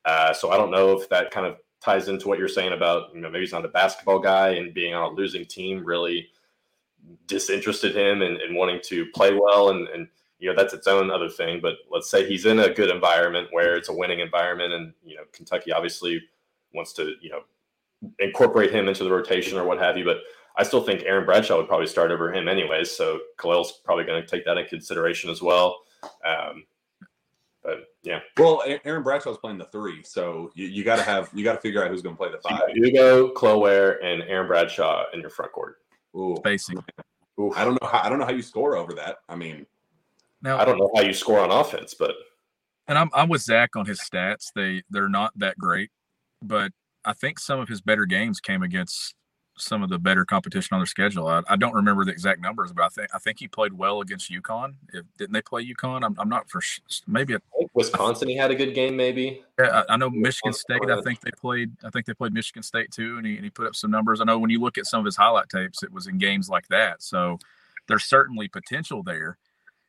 Uh, 0.05 0.33
so 0.33 0.51
I 0.51 0.57
don't 0.57 0.71
know 0.71 0.91
if 0.91 1.07
that 1.09 1.31
kind 1.31 1.45
of 1.45 1.57
ties 1.83 2.07
into 2.07 2.27
what 2.27 2.39
you're 2.39 2.47
saying 2.47 2.71
about 2.71 3.13
you 3.13 3.19
know 3.19 3.29
maybe 3.29 3.43
he's 3.43 3.51
not 3.51 3.65
a 3.65 3.69
basketball 3.69 4.19
guy 4.19 4.49
and 4.51 4.73
being 4.73 4.93
on 4.93 5.11
a 5.11 5.15
losing 5.15 5.45
team 5.45 5.83
really 5.83 6.29
disinterested 7.27 7.95
him 7.95 8.21
and, 8.21 8.37
and 8.37 8.55
wanting 8.55 8.79
to 8.81 9.05
play 9.07 9.33
well 9.33 9.69
and, 9.69 9.89
and 9.89 10.07
you 10.39 10.49
know 10.49 10.55
that's 10.55 10.73
its 10.73 10.87
own 10.87 11.11
other 11.11 11.27
thing 11.27 11.59
but 11.61 11.75
let's 11.91 12.09
say 12.09 12.25
he's 12.25 12.45
in 12.45 12.59
a 12.59 12.73
good 12.73 12.89
environment 12.89 13.49
where 13.51 13.75
it's 13.75 13.89
a 13.89 13.93
winning 13.93 14.21
environment 14.21 14.71
and 14.71 14.93
you 15.03 15.15
know 15.15 15.23
kentucky 15.33 15.73
obviously 15.73 16.21
wants 16.73 16.93
to 16.93 17.15
you 17.21 17.29
know 17.29 17.41
incorporate 18.19 18.71
him 18.71 18.87
into 18.87 19.03
the 19.03 19.11
rotation 19.11 19.57
or 19.57 19.65
what 19.65 19.77
have 19.77 19.97
you 19.97 20.05
but 20.05 20.19
I 20.55 20.63
still 20.63 20.83
think 20.83 21.03
Aaron 21.03 21.25
Bradshaw 21.25 21.57
would 21.57 21.67
probably 21.67 21.87
start 21.87 22.11
over 22.11 22.31
him 22.31 22.47
anyways. 22.47 22.91
So 22.91 23.19
Kel'el's 23.39 23.81
probably 23.83 24.03
going 24.03 24.21
to 24.21 24.27
take 24.27 24.45
that 24.45 24.57
in 24.57 24.65
consideration 24.67 25.29
as 25.29 25.41
well. 25.41 25.81
Um, 26.25 26.65
but 27.63 27.87
yeah. 28.03 28.19
Well, 28.37 28.63
Aaron 28.85 29.03
Bradshaw's 29.03 29.37
playing 29.37 29.57
the 29.57 29.65
three, 29.65 30.03
so 30.03 30.51
you, 30.53 30.67
you 30.67 30.83
got 30.83 30.97
to 30.97 31.03
have 31.03 31.29
you 31.33 31.43
got 31.43 31.53
to 31.53 31.61
figure 31.61 31.83
out 31.83 31.89
who's 31.89 32.01
going 32.01 32.15
to 32.15 32.17
play 32.17 32.29
the 32.29 32.37
five. 32.37 32.61
Ugo, 32.75 33.33
Kel'el 33.33 33.61
Ware, 33.61 34.03
and 34.03 34.21
Aaron 34.23 34.47
Bradshaw 34.47 35.05
in 35.13 35.21
your 35.21 35.29
front 35.29 35.53
court. 35.53 35.77
Ooh, 36.15 36.35
spacing. 36.37 36.83
Ooh, 37.39 37.53
I 37.55 37.63
don't 37.63 37.81
know. 37.81 37.87
How, 37.87 38.01
I 38.03 38.09
don't 38.09 38.19
know 38.19 38.25
how 38.25 38.31
you 38.31 38.41
score 38.41 38.75
over 38.75 38.93
that. 38.93 39.19
I 39.29 39.35
mean, 39.35 39.65
now 40.41 40.59
I 40.59 40.65
don't 40.65 40.77
know 40.77 40.91
how 40.93 41.01
you 41.01 41.13
score 41.13 41.39
on 41.39 41.51
offense, 41.51 41.93
but 41.93 42.13
and 42.87 42.97
I'm 42.97 43.09
I'm 43.13 43.29
with 43.29 43.41
Zach 43.41 43.75
on 43.75 43.85
his 43.85 44.01
stats. 44.01 44.51
They 44.53 44.83
they're 44.89 45.09
not 45.09 45.31
that 45.37 45.57
great, 45.57 45.89
but 46.41 46.71
I 47.05 47.13
think 47.13 47.39
some 47.39 47.59
of 47.59 47.69
his 47.69 47.81
better 47.81 48.05
games 48.05 48.39
came 48.41 48.61
against 48.61 49.15
some 49.57 49.83
of 49.83 49.89
the 49.89 49.99
better 49.99 50.25
competition 50.25 50.73
on 50.73 50.79
their 50.79 50.87
schedule. 50.87 51.27
I, 51.27 51.41
I, 51.47 51.55
don't 51.55 51.73
remember 51.73 52.05
the 52.05 52.11
exact 52.11 52.41
numbers, 52.41 52.73
but 52.73 52.83
I 52.83 52.89
think 52.89 53.09
I 53.13 53.19
think 53.19 53.39
he 53.39 53.47
played 53.47 53.73
well 53.73 54.01
against 54.01 54.31
UConn. 54.31 54.75
If, 54.91 55.05
didn't 55.17 55.33
they 55.33 55.41
play 55.41 55.65
UConn? 55.65 56.03
I'm, 56.03 56.15
I'm 56.19 56.29
not 56.29 56.49
for 56.49 56.59
sure. 56.61 56.83
Maybe 57.07 57.35
a, 57.35 57.41
Wisconsin. 57.73 58.27
He 58.29 58.35
had 58.35 58.51
a 58.51 58.55
good 58.55 58.73
game, 58.73 58.95
maybe. 58.95 59.43
Yeah, 59.59 59.83
I, 59.87 59.93
I 59.93 59.97
know 59.97 60.09
Michigan 60.09 60.53
State. 60.53 60.81
I 60.89 61.01
think 61.01 61.21
they 61.21 61.31
played. 61.31 61.71
I 61.83 61.89
think 61.89 62.05
they 62.05 62.13
played 62.13 62.33
Michigan 62.33 62.63
State 62.63 62.91
too, 62.91 63.17
and 63.17 63.25
he, 63.25 63.35
and 63.35 63.43
he 63.43 63.49
put 63.49 63.67
up 63.67 63.75
some 63.75 63.91
numbers. 63.91 64.21
I 64.21 64.25
know 64.25 64.39
when 64.39 64.49
you 64.49 64.59
look 64.59 64.77
at 64.77 64.85
some 64.85 64.99
of 64.99 65.05
his 65.05 65.15
highlight 65.15 65.49
tapes, 65.49 65.83
it 65.83 65.91
was 65.91 66.07
in 66.07 66.17
games 66.17 66.49
like 66.49 66.67
that. 66.69 67.03
So 67.03 67.37
there's 67.87 68.05
certainly 68.05 68.47
potential 68.47 69.03
there. 69.03 69.37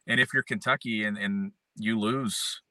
And 0.07 0.21
if 0.21 0.35
you're 0.35 0.43
Kentucky 0.43 1.05
and 1.05 1.17
and 1.17 1.53
you 1.77 1.99
lose 1.99 2.63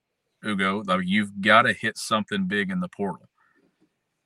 Ugo, 0.45 0.83
though, 0.83 0.99
you've 0.99 1.41
got 1.41 1.63
to 1.63 1.73
hit 1.73 1.97
something 1.97 2.45
big 2.45 2.69
in 2.69 2.79
the 2.79 2.89
portal. 2.89 3.27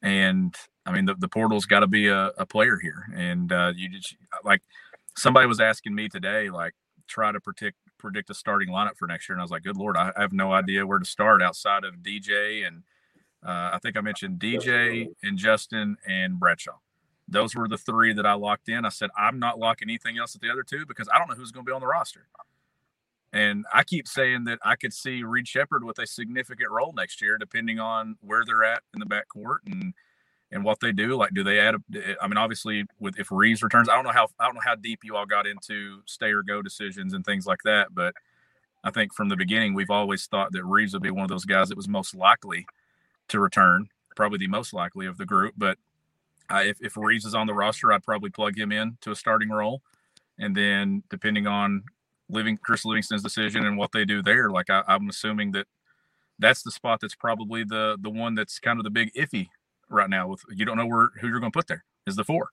And 0.02 0.56
I 0.88 0.92
mean, 0.92 1.06
the, 1.06 1.16
the 1.16 1.28
portal's 1.28 1.66
got 1.66 1.82
to 1.82 1.88
be 1.88 2.08
a, 2.08 2.28
a, 2.38 2.46
player 2.46 2.80
here. 2.82 3.06
And 3.14 3.52
uh, 3.52 3.74
you 3.76 3.90
just 3.90 4.16
like 4.44 4.62
somebody 5.18 5.46
was 5.46 5.60
asking 5.60 5.94
me 5.94 6.08
today, 6.08 6.50
like, 6.50 6.74
try 7.08 7.32
to 7.32 7.40
predict 7.40 7.78
predict 7.98 8.30
a 8.30 8.34
starting 8.34 8.70
lineup 8.70 8.96
for 8.98 9.08
next 9.08 9.28
year. 9.28 9.36
And 9.36 9.42
I 9.42 9.44
was 9.44 9.52
like, 9.52 9.64
good 9.64 9.76
Lord, 9.76 9.98
I, 9.98 10.12
I 10.16 10.22
have 10.22 10.34
no 10.34 10.54
idea 10.54 10.86
where 10.86 11.00
to 11.00 11.06
start 11.06 11.42
outside 11.42 11.84
of 11.84 11.96
DJ. 11.96 12.66
And 12.66 12.84
uh, 13.46 13.72
I 13.74 13.80
think 13.82 13.98
I 13.98 14.02
mentioned 14.02 14.40
DJ 14.40 15.08
and 15.24 15.38
Justin 15.38 15.98
and 16.08 16.40
Bradshaw. 16.40 16.78
Those 17.28 17.56
were 17.56 17.68
the 17.68 17.78
three 17.78 18.14
that 18.14 18.26
I 18.26 18.34
locked 18.34 18.70
in. 18.70 18.86
I 18.86 18.90
said, 18.90 19.10
I'm 19.18 19.40
not 19.40 19.60
locking 19.60 19.90
anything 19.90 20.18
else 20.18 20.36
at 20.36 20.42
the 20.42 20.50
other 20.50 20.64
two 20.64 20.86
because 20.86 21.10
I 21.14 21.18
don't 21.18 21.28
know 21.28 21.36
who's 21.36 21.52
going 21.52 21.66
to 21.66 21.70
be 21.70 21.74
on 21.74 21.82
the 21.82 21.88
roster. 21.88 22.28
And 23.34 23.66
I 23.74 23.84
keep 23.84 24.08
saying 24.08 24.46
that 24.46 24.60
I 24.64 24.76
could 24.78 24.94
see 24.94 25.24
Reed 25.24 25.48
Sheppard 25.48 25.84
with 25.84 26.00
a 26.00 26.08
significant 26.08 26.72
role 26.72 26.94
next 26.96 27.22
year, 27.22 27.38
depending 27.38 27.80
on 27.80 28.16
where 28.22 28.46
they're 28.46 28.64
at 28.64 28.84
in 28.94 29.02
the 29.02 29.06
backcourt 29.06 29.58
and 29.66 29.94
and 30.52 30.64
what 30.64 30.80
they 30.80 30.92
do. 30.92 31.16
Like, 31.16 31.34
do 31.34 31.44
they 31.44 31.60
add? 31.60 31.76
A, 31.76 32.16
I 32.22 32.28
mean, 32.28 32.38
obviously, 32.38 32.86
with 33.00 33.20
if 33.20 33.32
Reeves 33.32 33.64
returns, 33.64 33.90
I 33.90 33.96
don't 33.96 34.06
know 34.06 34.12
how 34.12 34.28
I 34.40 34.46
don't 34.46 34.56
know 34.56 34.62
how 34.64 34.76
deep 34.76 35.02
you 35.04 35.16
all 35.16 35.26
got 35.26 35.48
into 35.48 36.02
stay 36.06 36.32
or 36.32 36.44
go 36.44 36.62
decisions 36.62 37.14
and 37.14 37.26
things 37.26 37.46
like 37.46 37.62
that. 37.66 37.94
But 37.94 38.14
I 38.84 38.92
think 38.92 39.14
from 39.14 39.30
the 39.30 39.36
beginning, 39.36 39.74
we've 39.74 39.90
always 39.90 40.26
thought 40.26 40.52
that 40.54 40.64
Reeves 40.64 40.94
would 40.94 41.04
be 41.04 41.12
one 41.12 41.24
of 41.24 41.30
those 41.30 41.46
guys 41.46 41.70
that 41.70 41.78
was 41.78 41.88
most 41.88 42.16
likely 42.16 42.66
to 43.30 43.40
return, 43.40 43.90
probably 44.16 44.38
the 44.38 44.48
most 44.48 44.74
likely 44.74 45.06
of 45.06 45.18
the 45.18 45.26
group. 45.26 45.54
But 45.58 45.78
uh, 46.50 46.64
if 46.64 46.78
if 46.82 46.96
Reeves 46.96 47.26
is 47.26 47.36
on 47.36 47.48
the 47.48 47.54
roster, 47.54 47.92
I'd 47.92 48.04
probably 48.04 48.30
plug 48.30 48.58
him 48.58 48.72
in 48.72 48.98
to 49.02 49.12
a 49.12 49.16
starting 49.16 49.50
role, 49.50 49.82
and 50.40 50.56
then 50.56 51.04
depending 51.10 51.48
on 51.48 51.84
living 52.30 52.58
Chris 52.58 52.86
Livingston's 52.86 53.24
decision 53.24 53.66
and 53.66 53.78
what 53.78 53.92
they 53.92 54.06
do 54.06 54.22
there, 54.22 54.50
like 54.50 54.70
I, 54.70 54.84
I'm 54.88 55.10
assuming 55.10 55.52
that 55.54 55.68
that's 56.40 56.62
the 56.62 56.72
spot 56.72 57.00
that's 57.02 57.16
probably 57.16 57.66
the 57.66 57.98
the 58.00 58.10
one 58.10 58.36
that's 58.36 58.60
kind 58.60 58.80
of 58.80 58.86
the 58.86 58.90
big 58.90 59.12
iffy 59.14 59.50
right 59.90 60.10
now. 60.10 60.28
With 60.28 60.44
you 60.54 60.66
don't 60.66 60.78
know 60.78 60.86
where 60.86 61.12
who 61.20 61.28
you're 61.28 61.40
going 61.40 61.52
to 61.52 61.58
put 61.58 61.68
there 61.68 61.84
is 62.06 62.16
the 62.16 62.24
four. 62.24 62.50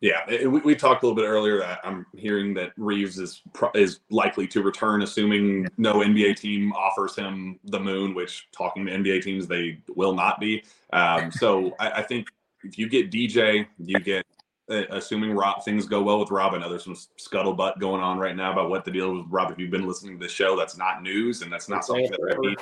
Yeah, 0.00 0.20
it, 0.28 0.46
we, 0.46 0.60
we, 0.60 0.74
talked 0.76 1.02
a 1.02 1.06
little 1.06 1.20
bit 1.20 1.28
earlier 1.28 1.58
that 1.58 1.80
I'm 1.82 2.06
hearing 2.16 2.54
that 2.54 2.70
Reeves 2.76 3.18
is 3.18 3.42
is 3.74 3.98
likely 4.10 4.46
to 4.48 4.62
return, 4.62 5.02
assuming 5.02 5.66
no 5.76 5.94
NBA 5.94 6.36
team 6.36 6.72
offers 6.72 7.16
him 7.16 7.58
the 7.64 7.80
moon. 7.80 8.14
Which 8.14 8.46
talking 8.52 8.86
to 8.86 8.92
NBA 8.92 9.22
teams, 9.22 9.48
they 9.48 9.80
will 9.96 10.14
not 10.14 10.38
be. 10.38 10.62
Um, 10.92 11.32
so 11.32 11.74
I, 11.80 11.90
I, 11.90 12.02
think 12.02 12.28
if 12.62 12.78
you 12.78 12.88
get 12.88 13.10
DJ, 13.10 13.66
you 13.78 13.98
get 13.98 14.24
uh, 14.70 14.82
assuming 14.90 15.32
Rob 15.32 15.64
things 15.64 15.86
go 15.86 16.02
well 16.02 16.20
with 16.20 16.30
Rob. 16.30 16.54
I 16.54 16.58
know 16.58 16.68
there's 16.68 16.84
some 16.84 16.94
scuttlebutt 16.94 17.80
going 17.80 18.00
on 18.00 18.18
right 18.18 18.36
now 18.36 18.52
about 18.52 18.70
what 18.70 18.84
the 18.84 18.92
deal 18.92 19.12
is 19.16 19.22
with 19.24 19.32
Rob. 19.32 19.50
If 19.50 19.58
you've 19.58 19.72
been 19.72 19.86
listening 19.86 20.16
to 20.16 20.24
the 20.24 20.30
show, 20.30 20.56
that's 20.56 20.76
not 20.76 21.02
news, 21.02 21.42
and 21.42 21.52
that's 21.52 21.68
not 21.68 21.84
something 21.84 22.08
that 22.08 22.56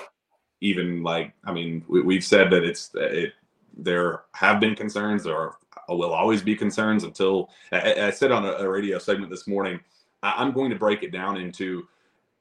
even 0.62 1.02
like. 1.02 1.34
I 1.44 1.52
mean, 1.52 1.84
we, 1.86 2.14
have 2.14 2.24
said 2.24 2.50
that 2.50 2.64
it's 2.64 2.90
it 2.94 3.34
there 3.76 4.22
have 4.32 4.58
been 4.60 4.74
concerns 4.74 5.26
or 5.26 5.58
will 5.88 6.12
always 6.12 6.42
be 6.42 6.56
concerns 6.56 7.04
until 7.04 7.50
I, 7.72 8.06
I 8.06 8.10
said 8.10 8.32
on 8.32 8.44
a, 8.44 8.52
a, 8.52 8.68
radio 8.68 8.98
segment 8.98 9.30
this 9.30 9.46
morning 9.46 9.78
I, 10.22 10.42
am 10.42 10.52
going 10.52 10.70
to 10.70 10.76
break 10.76 11.02
it 11.02 11.12
down 11.12 11.36
into 11.36 11.86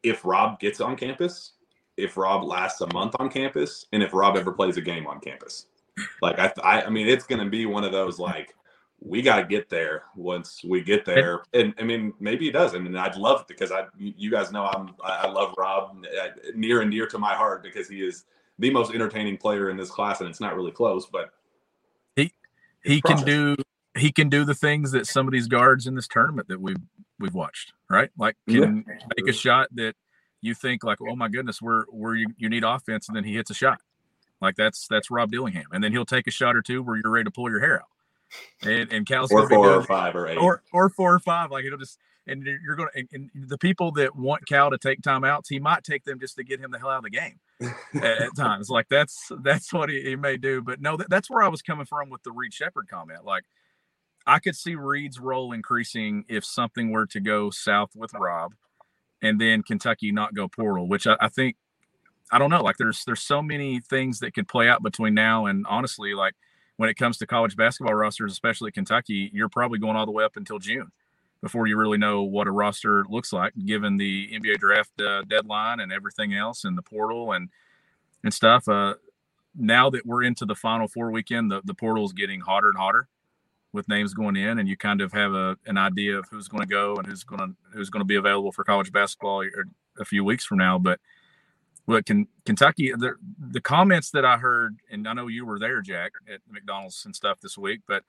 if 0.01 0.23
rob 0.23 0.59
gets 0.59 0.81
on 0.81 0.95
campus 0.95 1.53
if 1.97 2.17
rob 2.17 2.43
lasts 2.43 2.81
a 2.81 2.93
month 2.93 3.15
on 3.19 3.29
campus 3.29 3.86
and 3.93 4.01
if 4.01 4.13
rob 4.13 4.38
ever 4.38 4.51
plays 4.51 4.77
a 4.77 4.81
game 4.81 5.07
on 5.07 5.19
campus. 5.19 5.67
Like 6.21 6.39
i 6.39 6.51
i, 6.63 6.81
I 6.83 6.89
mean 6.89 7.07
it's 7.07 7.25
going 7.25 7.43
to 7.43 7.49
be 7.49 7.65
one 7.65 7.83
of 7.83 7.91
those 7.91 8.19
like 8.19 8.53
we 9.01 9.21
got 9.21 9.38
to 9.38 9.43
get 9.43 9.69
there 9.69 10.03
once 10.15 10.61
we 10.63 10.81
get 10.81 11.05
there. 11.05 11.43
And 11.53 11.73
i 11.79 11.83
mean 11.83 12.13
maybe 12.19 12.45
he 12.45 12.51
does 12.51 12.73
and 12.73 12.97
i'd 12.97 13.17
love 13.17 13.41
it 13.41 13.47
because 13.47 13.71
i 13.71 13.86
you 13.97 14.31
guys 14.31 14.51
know 14.51 14.65
i'm 14.65 14.93
i 15.03 15.27
love 15.27 15.53
rob 15.57 16.05
uh, 16.21 16.27
near 16.55 16.81
and 16.81 16.91
dear 16.91 17.05
to 17.07 17.19
my 17.19 17.36
heart 17.36 17.61
because 17.63 17.88
he 17.88 18.01
is 18.01 18.25
the 18.59 18.71
most 18.71 18.93
entertaining 18.93 19.37
player 19.37 19.69
in 19.69 19.77
this 19.77 19.89
class, 19.89 20.21
and 20.21 20.29
it's 20.29 20.41
not 20.41 20.55
really 20.55 20.71
close. 20.71 21.05
But 21.05 21.31
he 22.15 22.31
he 22.83 23.01
can 23.01 23.23
do 23.23 23.55
he 23.97 24.11
can 24.11 24.29
do 24.29 24.43
the 24.45 24.55
things 24.55 24.91
that 24.91 25.07
some 25.07 25.27
of 25.27 25.31
these 25.31 25.47
guards 25.47 25.87
in 25.87 25.95
this 25.95 26.07
tournament 26.07 26.47
that 26.49 26.59
we've 26.59 26.77
we've 27.19 27.33
watched, 27.33 27.73
right? 27.89 28.09
Like 28.17 28.35
can 28.47 28.83
yeah. 28.87 28.95
make 29.17 29.29
a 29.29 29.33
shot 29.33 29.69
that 29.75 29.95
you 30.41 30.53
think 30.53 30.83
like, 30.83 30.99
oh 31.01 31.15
my 31.15 31.27
goodness, 31.27 31.61
where 31.61 31.85
where 31.89 32.15
you, 32.15 32.27
you 32.37 32.49
need 32.49 32.63
offense, 32.63 33.07
and 33.07 33.15
then 33.15 33.23
he 33.23 33.33
hits 33.35 33.49
a 33.49 33.53
shot. 33.53 33.79
Like 34.41 34.55
that's 34.55 34.87
that's 34.87 35.09
Rob 35.09 35.31
Dillingham, 35.31 35.65
and 35.71 35.83
then 35.83 35.91
he'll 35.91 36.05
take 36.05 36.27
a 36.27 36.31
shot 36.31 36.55
or 36.55 36.61
two 36.61 36.83
where 36.83 36.97
you're 36.97 37.11
ready 37.11 37.23
to 37.25 37.31
pull 37.31 37.49
your 37.49 37.61
hair 37.61 37.79
out. 37.79 37.87
And 38.63 38.91
and 38.91 39.05
Cal's 39.05 39.31
or 39.31 39.47
four 39.47 39.65
doing- 39.65 39.79
or 39.79 39.83
five 39.83 40.15
or 40.15 40.27
eight. 40.27 40.37
or 40.37 40.61
or 40.73 40.89
four 40.89 41.13
or 41.13 41.19
five. 41.19 41.51
Like 41.51 41.65
it'll 41.65 41.79
just 41.79 41.97
and 42.28 42.43
you're 42.43 42.59
you're 42.61 42.76
gonna 42.76 42.89
and, 42.95 43.07
and 43.11 43.30
the 43.47 43.57
people 43.57 43.91
that 43.93 44.15
want 44.15 44.47
Cal 44.47 44.69
to 44.71 44.78
take 44.78 45.01
timeouts, 45.01 45.47
he 45.49 45.59
might 45.59 45.84
take 45.84 46.03
them 46.03 46.19
just 46.19 46.36
to 46.38 46.43
get 46.43 46.59
him 46.59 46.71
the 46.71 46.80
hell 46.80 46.89
out 46.89 46.97
of 46.97 47.03
the 47.03 47.09
game 47.09 47.39
at, 47.95 48.21
at 48.21 48.36
times. 48.36 48.69
Like 48.69 48.88
that's 48.89 49.32
that's 49.43 49.71
what 49.71 49.89
he, 49.89 50.01
he 50.01 50.15
may 50.15 50.38
do. 50.38 50.61
But 50.61 50.82
no, 50.82 50.97
that, 50.97 51.09
that's 51.09 51.30
where 51.30 51.43
I 51.43 51.47
was 51.47 51.61
coming 51.61 51.86
from 51.86 52.09
with 52.09 52.23
the 52.23 52.32
Reed 52.32 52.53
Sheppard 52.53 52.88
comment. 52.89 53.26
Like 53.26 53.43
I 54.26 54.39
could 54.39 54.55
see 54.55 54.76
Reed's 54.76 55.19
role 55.19 55.51
increasing 55.51 56.26
if 56.28 56.43
something 56.43 56.91
were 56.91 57.05
to 57.07 57.19
go 57.19 57.49
south 57.51 57.91
with 57.95 58.13
Rob, 58.13 58.53
and 59.21 59.39
then 59.39 59.63
Kentucky 59.63 60.11
not 60.11 60.34
go 60.34 60.47
portal, 60.47 60.88
which 60.88 61.05
I, 61.07 61.17
I 61.19 61.30
think 61.30 61.57
I 62.32 62.39
don't 62.39 62.49
know. 62.49 62.63
Like 62.63 62.78
there's 62.78 63.03
there's 63.05 63.21
so 63.21 63.41
many 63.41 63.82
things 63.82 64.19
that 64.19 64.34
could 64.34 64.47
play 64.47 64.67
out 64.67 64.82
between 64.82 65.13
now 65.13 65.45
and 65.45 65.65
honestly, 65.67 66.15
like 66.15 66.34
when 66.78 66.89
it 66.89 66.95
comes 66.95 67.17
to 67.19 67.28
college 67.28 67.55
basketball 67.55 67.93
rosters, 67.93 68.32
especially 68.32 68.71
Kentucky, 68.71 69.30
you're 69.32 69.47
probably 69.47 69.80
going 69.80 69.95
all 69.95 70.05
the 70.05 70.11
way 70.11 70.23
up 70.26 70.36
until 70.36 70.59
June 70.59 70.91
before 71.45 71.67
you 71.67 71.77
really 71.77 71.99
know 71.99 72.23
what 72.23 72.47
a 72.47 72.51
roster 72.51 73.05
looks 73.07 73.31
like, 73.31 73.53
given 73.67 73.97
the 73.97 74.31
NBA 74.33 74.57
draft 74.57 74.99
uh, 74.99 75.21
deadline 75.27 75.79
and 75.79 75.93
everything 75.93 76.33
else, 76.33 76.63
and 76.63 76.75
the 76.75 76.81
portal 76.81 77.33
and 77.33 77.49
and 78.23 78.33
stuff. 78.33 78.67
Uh, 78.67 78.95
now 79.55 79.91
that 79.91 80.07
we're 80.07 80.23
into 80.23 80.43
the 80.43 80.55
Final 80.55 80.87
Four 80.87 81.11
weekend, 81.11 81.51
the 81.51 81.61
the 81.63 81.75
portal 81.75 82.03
is 82.03 82.13
getting 82.13 82.39
hotter 82.39 82.69
and 82.69 82.77
hotter 82.79 83.07
with 83.73 83.87
names 83.87 84.15
going 84.15 84.35
in, 84.35 84.57
and 84.57 84.67
you 84.67 84.75
kind 84.75 85.01
of 85.01 85.13
have 85.13 85.33
a 85.33 85.55
an 85.67 85.77
idea 85.77 86.17
of 86.17 86.25
who's 86.31 86.47
going 86.47 86.63
to 86.63 86.67
go 86.67 86.95
and 86.95 87.05
who's 87.05 87.23
going 87.23 87.39
to 87.39 87.55
who's 87.71 87.91
going 87.91 88.01
to 88.01 88.05
be 88.05 88.15
available 88.15 88.51
for 88.51 88.63
college 88.63 88.91
basketball 88.91 89.43
a 89.99 90.05
few 90.05 90.23
weeks 90.23 90.45
from 90.45 90.57
now. 90.57 90.79
But 90.79 90.99
what 91.85 92.07
can 92.07 92.27
Kentucky 92.47 92.91
the, 92.91 93.13
the 93.51 93.61
comments 93.61 94.09
that 94.09 94.25
I 94.25 94.37
heard, 94.37 94.79
and 94.89 95.07
I 95.07 95.13
know 95.13 95.27
you 95.27 95.45
were 95.45 95.59
there, 95.59 95.83
Jack, 95.83 96.13
at 96.27 96.41
McDonald's 96.49 97.05
and 97.05 97.15
stuff 97.15 97.39
this 97.39 97.55
week, 97.55 97.81
but 97.87 98.03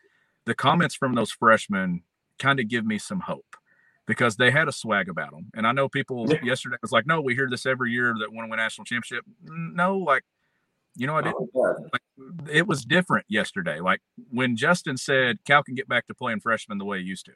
the 0.47 0.55
comments 0.55 0.95
from 0.95 1.15
those 1.15 1.31
freshmen 1.31 2.03
kind 2.39 2.61
of 2.61 2.69
give 2.69 2.85
me 2.87 2.99
some 2.99 3.21
hope 3.21 3.57
because 4.07 4.37
they 4.37 4.51
had 4.51 4.69
a 4.69 4.73
swag 4.73 5.09
about 5.09 5.33
them. 5.33 5.51
And 5.55 5.67
I 5.67 5.73
know 5.73 5.89
people 5.89 6.27
Yeah. 6.31 6.39
yesterday 6.43 6.77
was 6.81 6.93
like, 6.93 7.07
no, 7.07 7.21
we 7.21 7.35
hear 7.35 7.49
this 7.51 7.67
every 7.67 7.91
year 7.93 8.15
that 8.21 8.33
want 8.33 8.47
to 8.47 8.51
win 8.51 8.59
national 8.59 8.85
championship. 8.85 9.25
No, 9.43 9.99
like, 9.99 10.23
you 10.95 11.07
know, 11.07 11.17
I 11.17 11.23
didn't. 11.23 11.51
Oh, 11.55 11.77
like, 11.93 12.49
it 12.51 12.67
was 12.67 12.85
different 12.85 13.27
yesterday. 13.29 13.81
Like 13.81 14.01
when 14.31 14.57
Justin 14.57 14.97
said 14.97 15.39
Cal 15.45 15.63
can 15.63 15.75
get 15.75 15.89
back 15.89 16.07
to 16.07 16.15
playing 16.15 16.41
freshman 16.41 16.79
the 16.79 16.85
way 16.85 17.01
he 17.01 17.05
used 17.05 17.27
to. 17.27 17.33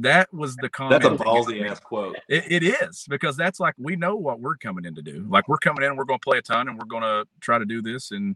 That 0.00 0.32
was 0.34 0.56
the 0.56 0.68
comment. 0.68 1.02
That's 1.02 1.20
a 1.20 1.24
ballsy 1.24 1.64
ass 1.68 1.78
quote. 1.78 2.16
It, 2.28 2.50
it 2.50 2.62
is 2.64 3.06
because 3.08 3.36
that's 3.36 3.60
like 3.60 3.74
we 3.78 3.94
know 3.94 4.16
what 4.16 4.40
we're 4.40 4.56
coming 4.56 4.84
in 4.84 4.96
to 4.96 5.02
do. 5.02 5.24
Like 5.28 5.48
we're 5.48 5.58
coming 5.58 5.84
in, 5.84 5.90
and 5.90 5.98
we're 5.98 6.04
going 6.04 6.18
to 6.18 6.24
play 6.24 6.38
a 6.38 6.42
ton, 6.42 6.68
and 6.68 6.76
we're 6.76 6.86
going 6.86 7.02
to 7.04 7.24
try 7.40 7.56
to 7.58 7.64
do 7.64 7.80
this 7.80 8.10
and 8.10 8.34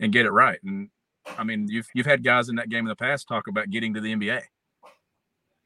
and 0.00 0.12
get 0.12 0.26
it 0.26 0.30
right. 0.32 0.58
And 0.62 0.90
I 1.38 1.44
mean, 1.44 1.66
you've 1.68 1.88
you've 1.94 2.06
had 2.06 2.22
guys 2.22 2.50
in 2.50 2.56
that 2.56 2.68
game 2.68 2.80
in 2.80 2.88
the 2.88 2.96
past 2.96 3.26
talk 3.26 3.48
about 3.48 3.70
getting 3.70 3.94
to 3.94 4.00
the 4.02 4.14
NBA, 4.14 4.42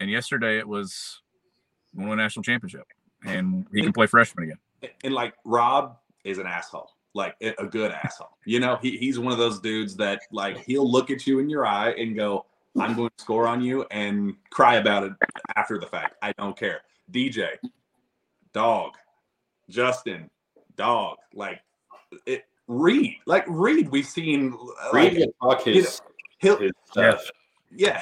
and 0.00 0.10
yesterday 0.10 0.58
it 0.58 0.66
was 0.66 1.20
won 1.94 2.10
a 2.12 2.16
national 2.16 2.42
championship, 2.42 2.86
and 3.24 3.66
he 3.72 3.82
can 3.82 3.92
play 3.92 4.06
freshman 4.06 4.44
again. 4.44 4.90
and 5.04 5.14
like 5.14 5.34
Rob 5.44 5.96
is 6.24 6.38
an 6.38 6.46
asshole, 6.46 6.90
like 7.14 7.36
a 7.42 7.54
a 7.62 7.66
good 7.66 7.92
asshole. 7.92 8.36
You 8.44 8.60
know, 8.60 8.76
he, 8.80 8.96
he's 8.96 9.18
one 9.18 9.32
of 9.32 9.38
those 9.38 9.60
dudes 9.60 9.96
that 9.96 10.20
like 10.32 10.58
he'll 10.64 10.90
look 10.90 11.10
at 11.10 11.26
you 11.26 11.38
in 11.38 11.48
your 11.50 11.66
eye 11.66 11.90
and 11.92 12.16
go, 12.16 12.46
"I'm 12.78 12.96
going 12.96 13.10
to 13.16 13.22
score 13.22 13.46
on 13.46 13.62
you," 13.62 13.84
and 13.90 14.34
cry 14.50 14.76
about 14.76 15.04
it 15.04 15.12
after 15.56 15.78
the 15.78 15.86
fact. 15.86 16.16
I 16.22 16.32
don't 16.32 16.56
care. 16.56 16.80
DJ, 17.12 17.50
dog, 18.52 18.92
Justin, 19.68 20.30
dog, 20.76 21.18
like 21.34 21.60
it. 22.26 22.44
Reed, 22.68 23.16
like 23.26 23.44
Reed, 23.48 23.88
we've 23.88 24.06
seen. 24.06 24.52
uh, 24.54 24.90
Reed 24.92 25.12
Like, 25.14 25.22
can 25.22 25.32
talk 25.42 25.66
you 25.66 25.72
his, 25.74 26.00
he'll 26.38 26.56
his 26.56 26.70
stuff. 26.88 27.20
yeah, 27.24 27.30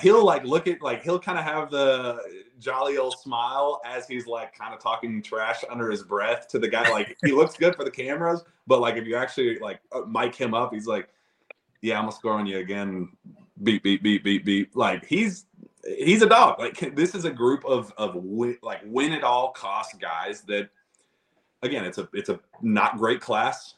he'll 0.00 0.24
like 0.24 0.44
look 0.44 0.66
at 0.66 0.80
like 0.80 1.02
he'll 1.02 1.18
kind 1.18 1.38
of 1.38 1.44
have 1.44 1.70
the 1.70 2.18
jolly 2.58 2.96
old 2.96 3.18
smile 3.18 3.80
as 3.84 4.06
he's 4.06 4.26
like 4.26 4.56
kind 4.56 4.74
of 4.74 4.80
talking 4.80 5.22
trash 5.22 5.62
under 5.70 5.90
his 5.90 6.02
breath 6.02 6.48
to 6.48 6.58
the 6.58 6.68
guy. 6.68 6.90
Like 6.90 7.16
he 7.24 7.32
looks 7.32 7.56
good 7.56 7.76
for 7.76 7.84
the 7.84 7.90
cameras, 7.90 8.42
but 8.66 8.80
like 8.80 8.96
if 8.96 9.06
you 9.06 9.16
actually 9.16 9.58
like 9.58 9.80
uh, 9.92 10.00
mic 10.02 10.34
him 10.34 10.54
up, 10.54 10.72
he's 10.72 10.86
like, 10.86 11.08
"Yeah, 11.82 11.98
I'm 11.98 12.04
gonna 12.04 12.12
score 12.12 12.32
on 12.34 12.46
you 12.46 12.58
again." 12.58 13.10
Beep 13.62 13.82
beep 13.82 14.02
beep 14.02 14.24
beep 14.24 14.44
beep. 14.44 14.70
Like 14.74 15.04
he's 15.04 15.46
he's 15.84 16.22
a 16.22 16.28
dog. 16.28 16.58
Like 16.58 16.94
this 16.94 17.14
is 17.14 17.24
a 17.24 17.30
group 17.30 17.64
of 17.64 17.92
of 17.98 18.14
win, 18.14 18.56
like 18.62 18.80
win 18.84 19.12
at 19.12 19.24
all 19.24 19.50
cost 19.52 20.00
guys 20.00 20.42
that. 20.42 20.70
Again, 21.60 21.84
it's 21.84 21.98
a 21.98 22.08
it's 22.12 22.28
a 22.28 22.38
not 22.62 22.98
great 22.98 23.20
class, 23.20 23.74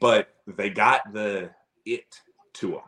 but 0.00 0.34
they 0.48 0.68
got 0.68 1.12
the 1.12 1.48
it 1.86 2.20
to 2.54 2.72
them, 2.72 2.80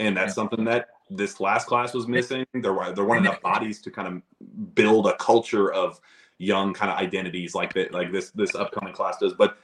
and 0.00 0.16
that's 0.16 0.30
Yeah. 0.30 0.34
something 0.34 0.64
that 0.64 0.88
this 1.10 1.40
last 1.40 1.66
class 1.66 1.94
was 1.94 2.06
missing. 2.06 2.46
There 2.54 2.72
were 2.72 2.92
there 2.92 3.04
weren't 3.04 3.26
enough 3.26 3.40
bodies 3.40 3.80
to 3.82 3.90
kind 3.90 4.08
of 4.08 4.74
build 4.74 5.06
a 5.06 5.16
culture 5.16 5.72
of 5.72 6.00
young 6.38 6.72
kind 6.72 6.90
of 6.90 6.98
identities 6.98 7.54
like 7.54 7.72
that 7.74 7.92
like 7.92 8.12
this 8.12 8.30
this 8.30 8.54
upcoming 8.54 8.92
class 8.92 9.18
does. 9.18 9.34
But 9.34 9.58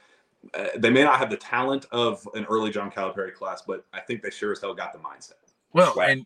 uh, 0.53 0.67
they 0.77 0.89
may 0.89 1.03
not 1.03 1.17
have 1.17 1.29
the 1.29 1.37
talent 1.37 1.85
of 1.91 2.27
an 2.33 2.45
early 2.45 2.69
John 2.69 2.91
Calipari 2.91 3.33
class, 3.33 3.63
but 3.65 3.85
I 3.93 3.99
think 3.99 4.21
they 4.21 4.29
sure 4.29 4.51
as 4.51 4.61
hell 4.61 4.73
got 4.73 4.93
the 4.93 4.99
mindset. 4.99 5.33
Well, 5.73 5.93
Swag. 5.93 6.09
and 6.09 6.25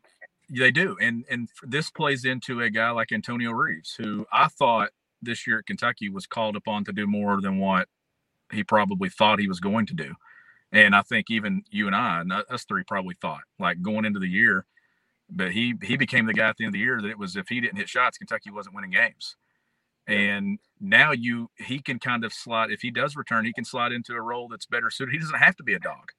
they 0.49 0.71
do, 0.71 0.97
and 1.01 1.25
and 1.29 1.49
this 1.63 1.89
plays 1.89 2.25
into 2.25 2.61
a 2.61 2.69
guy 2.69 2.91
like 2.91 3.11
Antonio 3.11 3.51
Reeves, 3.51 3.95
who 3.95 4.25
I 4.31 4.47
thought 4.47 4.89
this 5.21 5.45
year 5.45 5.59
at 5.59 5.65
Kentucky 5.65 6.09
was 6.09 6.25
called 6.25 6.55
upon 6.55 6.85
to 6.85 6.93
do 6.93 7.05
more 7.05 7.41
than 7.41 7.59
what 7.59 7.87
he 8.51 8.63
probably 8.63 9.09
thought 9.09 9.39
he 9.39 9.47
was 9.47 9.59
going 9.59 9.85
to 9.87 9.93
do. 9.93 10.13
And 10.71 10.95
I 10.95 11.01
think 11.01 11.27
even 11.29 11.63
you 11.71 11.87
and 11.87 11.95
I, 11.95 12.21
and 12.21 12.31
us 12.31 12.63
three, 12.63 12.83
probably 12.83 13.15
thought 13.21 13.41
like 13.59 13.81
going 13.81 14.05
into 14.05 14.19
the 14.19 14.27
year, 14.27 14.65
but 15.29 15.51
he 15.51 15.75
he 15.83 15.97
became 15.97 16.25
the 16.25 16.33
guy 16.33 16.49
at 16.49 16.57
the 16.57 16.65
end 16.65 16.69
of 16.69 16.73
the 16.73 16.79
year 16.79 17.01
that 17.01 17.09
it 17.09 17.19
was 17.19 17.35
if 17.35 17.49
he 17.49 17.59
didn't 17.61 17.77
hit 17.77 17.89
shots, 17.89 18.17
Kentucky 18.17 18.51
wasn't 18.51 18.75
winning 18.75 18.91
games. 18.91 19.35
And 20.07 20.59
now 20.79 21.11
you 21.11 21.49
he 21.57 21.79
can 21.79 21.99
kind 21.99 22.23
of 22.25 22.33
slide 22.33 22.71
if 22.71 22.81
he 22.81 22.91
does 22.91 23.15
return, 23.15 23.45
he 23.45 23.53
can 23.53 23.65
slide 23.65 23.91
into 23.91 24.13
a 24.13 24.21
role 24.21 24.47
that's 24.47 24.65
better 24.65 24.89
suited. 24.89 25.13
He 25.13 25.19
doesn't 25.19 25.37
have 25.39 25.55
to 25.57 25.63
be 25.63 25.73
a 25.73 25.79
dog 25.79 26.11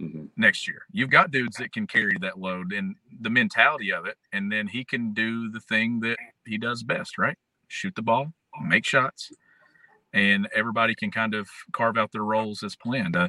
Mhm. 0.00 0.30
next 0.36 0.66
year. 0.68 0.86
You've 0.90 1.10
got 1.10 1.30
dudes 1.30 1.56
that 1.58 1.72
can 1.72 1.86
carry 1.86 2.16
that 2.20 2.38
load 2.38 2.72
and 2.72 2.96
the 3.20 3.30
mentality 3.30 3.92
of 3.92 4.06
it, 4.06 4.18
and 4.32 4.50
then 4.52 4.68
he 4.68 4.84
can 4.84 5.14
do 5.14 5.50
the 5.50 5.60
thing 5.60 6.00
that 6.00 6.18
he 6.44 6.58
does 6.58 6.82
best, 6.82 7.18
right? 7.18 7.38
Shoot 7.68 7.94
the 7.94 8.02
ball, 8.02 8.34
make 8.62 8.84
shots, 8.84 9.32
and 10.12 10.48
everybody 10.54 10.94
can 10.94 11.10
kind 11.10 11.34
of 11.34 11.48
carve 11.72 11.96
out 11.98 12.12
their 12.12 12.24
roles 12.24 12.62
as 12.62 12.76
planned. 12.76 13.16
Uh, 13.16 13.28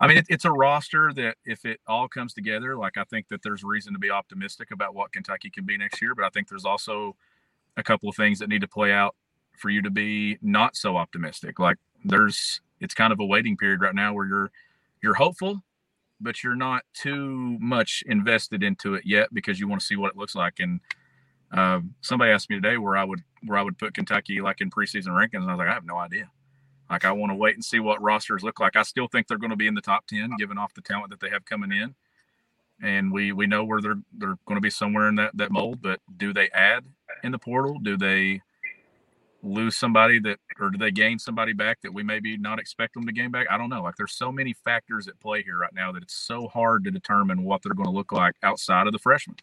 I 0.00 0.06
mean, 0.06 0.18
it, 0.18 0.26
it's 0.28 0.44
a 0.44 0.52
roster 0.52 1.12
that 1.14 1.36
if 1.44 1.64
it 1.64 1.80
all 1.86 2.08
comes 2.08 2.32
together, 2.32 2.76
like 2.76 2.96
I 2.96 3.04
think 3.04 3.28
that 3.28 3.42
there's 3.42 3.64
reason 3.64 3.92
to 3.92 3.98
be 3.98 4.10
optimistic 4.10 4.70
about 4.70 4.94
what 4.94 5.12
Kentucky 5.12 5.50
can 5.50 5.64
be 5.64 5.76
next 5.76 6.00
year, 6.00 6.14
but 6.14 6.24
I 6.24 6.28
think 6.28 6.48
there's 6.48 6.64
also 6.64 7.16
a 7.76 7.82
couple 7.82 8.08
of 8.08 8.16
things 8.16 8.38
that 8.38 8.48
need 8.48 8.60
to 8.60 8.68
play 8.68 8.92
out 8.92 9.14
for 9.56 9.70
you 9.70 9.82
to 9.82 9.90
be 9.90 10.38
not 10.40 10.76
so 10.76 10.96
optimistic. 10.96 11.58
Like 11.58 11.78
there's, 12.04 12.60
it's 12.80 12.94
kind 12.94 13.12
of 13.12 13.20
a 13.20 13.24
waiting 13.24 13.56
period 13.56 13.80
right 13.80 13.94
now 13.94 14.14
where 14.14 14.26
you're 14.26 14.50
you're 15.02 15.14
hopeful 15.14 15.62
but 16.20 16.42
you're 16.42 16.56
not 16.56 16.82
too 16.94 17.56
much 17.60 18.02
invested 18.06 18.62
into 18.62 18.94
it 18.94 19.04
yet 19.06 19.32
because 19.32 19.60
you 19.60 19.68
want 19.68 19.80
to 19.80 19.86
see 19.86 19.96
what 19.96 20.10
it 20.10 20.16
looks 20.16 20.34
like. 20.34 20.54
And 20.58 20.80
uh, 21.52 21.80
somebody 22.00 22.32
asked 22.32 22.50
me 22.50 22.56
today 22.56 22.76
where 22.76 22.96
I 22.96 23.04
would 23.04 23.20
where 23.46 23.58
I 23.58 23.62
would 23.62 23.78
put 23.78 23.94
Kentucky 23.94 24.40
like 24.40 24.60
in 24.60 24.70
preseason 24.70 25.08
rankings, 25.08 25.42
and 25.42 25.50
I 25.50 25.54
was 25.54 25.58
like, 25.58 25.68
I 25.68 25.74
have 25.74 25.84
no 25.84 25.96
idea. 25.96 26.30
Like 26.90 27.04
I 27.04 27.12
want 27.12 27.30
to 27.30 27.36
wait 27.36 27.54
and 27.54 27.64
see 27.64 27.80
what 27.80 28.00
rosters 28.02 28.42
look 28.42 28.60
like. 28.60 28.76
I 28.76 28.82
still 28.82 29.08
think 29.08 29.26
they're 29.26 29.38
going 29.38 29.50
to 29.50 29.56
be 29.56 29.66
in 29.66 29.74
the 29.74 29.80
top 29.80 30.06
ten, 30.06 30.30
given 30.38 30.58
off 30.58 30.74
the 30.74 30.80
talent 30.80 31.10
that 31.10 31.20
they 31.20 31.30
have 31.30 31.44
coming 31.44 31.72
in, 31.72 31.94
and 32.82 33.12
we 33.12 33.32
we 33.32 33.46
know 33.46 33.64
where 33.64 33.80
they're 33.80 34.00
they're 34.16 34.38
going 34.46 34.56
to 34.56 34.60
be 34.60 34.70
somewhere 34.70 35.08
in 35.08 35.16
that 35.16 35.36
that 35.36 35.50
mold. 35.50 35.82
But 35.82 36.00
do 36.16 36.32
they 36.32 36.48
add 36.50 36.84
in 37.22 37.32
the 37.32 37.38
portal? 37.38 37.78
Do 37.78 37.96
they 37.96 38.40
lose 39.42 39.76
somebody 39.76 40.18
that 40.18 40.38
or 40.58 40.70
do 40.70 40.78
they 40.78 40.90
gain 40.90 41.18
somebody 41.18 41.52
back 41.52 41.80
that 41.82 41.92
we 41.92 42.02
maybe 42.02 42.36
not 42.36 42.58
expect 42.58 42.94
them 42.94 43.06
to 43.06 43.12
gain 43.12 43.30
back? 43.30 43.46
I 43.50 43.58
don't 43.58 43.68
know. 43.68 43.82
Like 43.82 43.96
there's 43.96 44.14
so 44.14 44.32
many 44.32 44.52
factors 44.52 45.08
at 45.08 45.20
play 45.20 45.42
here 45.42 45.58
right 45.58 45.74
now 45.74 45.92
that 45.92 46.02
it's 46.02 46.14
so 46.14 46.48
hard 46.48 46.84
to 46.84 46.90
determine 46.90 47.44
what 47.44 47.62
they're 47.62 47.74
going 47.74 47.88
to 47.88 47.94
look 47.94 48.12
like 48.12 48.34
outside 48.42 48.86
of 48.86 48.92
the 48.92 48.98
freshmen. 48.98 49.36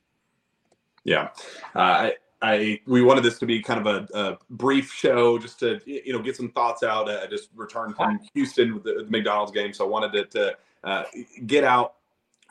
Yeah, 1.04 1.30
uh, 1.76 2.10
I 2.46 2.80
we 2.86 3.02
wanted 3.02 3.24
this 3.24 3.40
to 3.40 3.48
be 3.48 3.60
kind 3.60 3.86
of 3.86 3.88
a, 3.88 4.18
a 4.18 4.38
brief 4.52 4.94
show 4.94 5.40
just 5.40 5.60
to 5.62 5.82
you 5.86 6.14
know 6.14 6.22
get 6.22 6.36
some 6.36 6.50
thoughts 6.50 6.84
out. 6.84 7.10
I 7.10 7.26
just 7.26 7.50
returned 7.56 7.96
from 7.96 8.20
Houston 8.36 8.76
with 8.76 8.84
the, 8.84 9.04
the 9.04 9.10
McDonald's 9.10 9.52
game, 9.52 9.74
so 9.74 9.84
I 9.84 9.90
wanted 9.90 10.14
it 10.14 10.32
to 10.32 10.56
uh, 10.84 11.04
get 11.48 11.64
out 11.64 11.96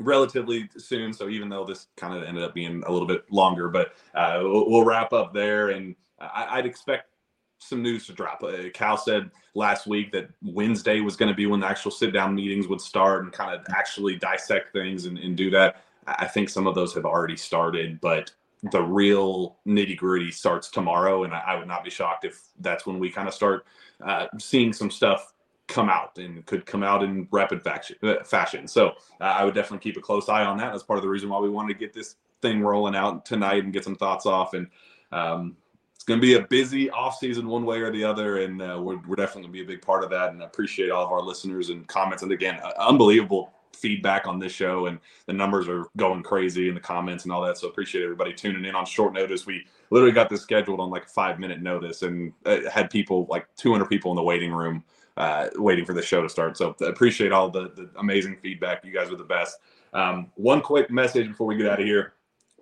relatively 0.00 0.68
soon. 0.76 1.12
So 1.12 1.28
even 1.28 1.48
though 1.48 1.64
this 1.64 1.86
kind 1.96 2.12
of 2.12 2.24
ended 2.24 2.42
up 2.42 2.54
being 2.54 2.82
a 2.86 2.92
little 2.92 3.06
bit 3.06 3.30
longer, 3.30 3.68
but 3.68 3.92
uh, 4.14 4.40
we'll, 4.42 4.68
we'll 4.68 4.84
wrap 4.84 5.12
up 5.12 5.32
there, 5.32 5.70
and 5.70 5.94
I, 6.18 6.58
I'd 6.58 6.66
expect 6.66 7.10
some 7.58 7.80
news 7.80 8.06
to 8.06 8.12
drop. 8.12 8.42
Uh, 8.42 8.70
Cal 8.74 8.96
said 8.96 9.30
last 9.54 9.86
week 9.86 10.10
that 10.10 10.28
Wednesday 10.42 11.00
was 11.00 11.14
going 11.14 11.30
to 11.30 11.36
be 11.36 11.46
when 11.46 11.60
the 11.60 11.68
actual 11.68 11.92
sit 11.92 12.12
down 12.12 12.34
meetings 12.34 12.66
would 12.66 12.80
start 12.80 13.22
and 13.22 13.32
kind 13.32 13.54
of 13.54 13.64
actually 13.70 14.16
dissect 14.16 14.72
things 14.72 15.06
and, 15.06 15.18
and 15.18 15.36
do 15.36 15.50
that. 15.50 15.84
I 16.06 16.26
think 16.26 16.48
some 16.48 16.66
of 16.66 16.74
those 16.74 16.92
have 16.94 17.06
already 17.06 17.36
started, 17.36 18.00
but 18.00 18.32
the 18.70 18.82
real 18.82 19.56
nitty 19.66 19.96
gritty 19.96 20.30
starts 20.30 20.70
tomorrow. 20.70 21.24
And 21.24 21.34
I, 21.34 21.40
I 21.40 21.56
would 21.56 21.68
not 21.68 21.84
be 21.84 21.90
shocked 21.90 22.24
if 22.24 22.42
that's 22.60 22.86
when 22.86 22.98
we 22.98 23.10
kind 23.10 23.28
of 23.28 23.34
start 23.34 23.66
uh, 24.04 24.26
seeing 24.38 24.72
some 24.72 24.90
stuff 24.90 25.32
come 25.66 25.88
out 25.88 26.18
and 26.18 26.44
could 26.46 26.66
come 26.66 26.82
out 26.82 27.02
in 27.02 27.26
rapid 27.30 27.62
fashion. 27.62 28.68
So 28.68 28.88
uh, 29.20 29.24
I 29.24 29.44
would 29.44 29.54
definitely 29.54 29.78
keep 29.78 29.96
a 29.96 30.00
close 30.00 30.28
eye 30.28 30.44
on 30.44 30.58
that. 30.58 30.72
That's 30.72 30.82
part 30.82 30.98
of 30.98 31.02
the 31.02 31.08
reason 31.08 31.28
why 31.28 31.38
we 31.38 31.48
wanted 31.48 31.74
to 31.74 31.78
get 31.78 31.92
this 31.92 32.16
thing 32.42 32.60
rolling 32.60 32.94
out 32.94 33.24
tonight 33.24 33.64
and 33.64 33.72
get 33.72 33.84
some 33.84 33.96
thoughts 33.96 34.26
off. 34.26 34.54
And 34.54 34.68
um, 35.10 35.56
it's 35.94 36.04
going 36.04 36.20
to 36.20 36.26
be 36.26 36.34
a 36.34 36.46
busy 36.48 36.90
off 36.90 37.18
season 37.18 37.46
one 37.46 37.64
way 37.64 37.80
or 37.80 37.90
the 37.90 38.04
other, 38.04 38.42
and 38.42 38.60
uh, 38.60 38.78
we're, 38.78 38.98
we're 39.06 39.16
definitely 39.16 39.42
going 39.42 39.52
to 39.52 39.58
be 39.58 39.62
a 39.62 39.76
big 39.76 39.80
part 39.80 40.04
of 40.04 40.10
that. 40.10 40.32
And 40.32 40.42
I 40.42 40.46
appreciate 40.46 40.90
all 40.90 41.04
of 41.04 41.12
our 41.12 41.22
listeners 41.22 41.70
and 41.70 41.86
comments. 41.88 42.22
And 42.22 42.30
again, 42.30 42.60
uh, 42.62 42.72
unbelievable 42.78 43.54
feedback 43.74 44.26
on 44.26 44.38
this 44.38 44.52
show, 44.52 44.86
and 44.86 44.98
the 45.26 45.32
numbers 45.32 45.68
are 45.68 45.86
going 45.96 46.22
crazy 46.22 46.68
in 46.68 46.74
the 46.74 46.80
comments 46.80 47.24
and 47.24 47.32
all 47.32 47.42
that. 47.42 47.58
So 47.58 47.68
appreciate 47.68 48.02
everybody 48.02 48.32
tuning 48.32 48.64
in 48.64 48.74
on 48.74 48.86
short 48.86 49.12
notice. 49.12 49.46
We 49.46 49.66
literally 49.90 50.12
got 50.12 50.28
this 50.28 50.42
scheduled 50.42 50.80
on 50.80 50.90
like 50.90 51.04
a 51.04 51.08
five 51.08 51.38
minute 51.38 51.62
notice, 51.62 52.02
and 52.02 52.32
uh, 52.46 52.68
had 52.70 52.90
people 52.90 53.26
like 53.28 53.46
200 53.56 53.86
people 53.86 54.10
in 54.12 54.16
the 54.16 54.22
waiting 54.22 54.52
room. 54.52 54.84
Uh, 55.16 55.48
waiting 55.54 55.84
for 55.84 55.94
the 55.94 56.02
show 56.02 56.22
to 56.22 56.28
start. 56.28 56.56
So 56.56 56.74
appreciate 56.84 57.30
all 57.30 57.48
the, 57.48 57.70
the 57.76 57.88
amazing 58.00 58.36
feedback. 58.42 58.84
You 58.84 58.92
guys 58.92 59.12
are 59.12 59.16
the 59.16 59.22
best. 59.22 59.58
Um, 59.92 60.32
one 60.34 60.60
quick 60.60 60.90
message 60.90 61.28
before 61.28 61.46
we 61.46 61.56
get 61.56 61.68
out 61.68 61.78
of 61.78 61.86
here. 61.86 62.14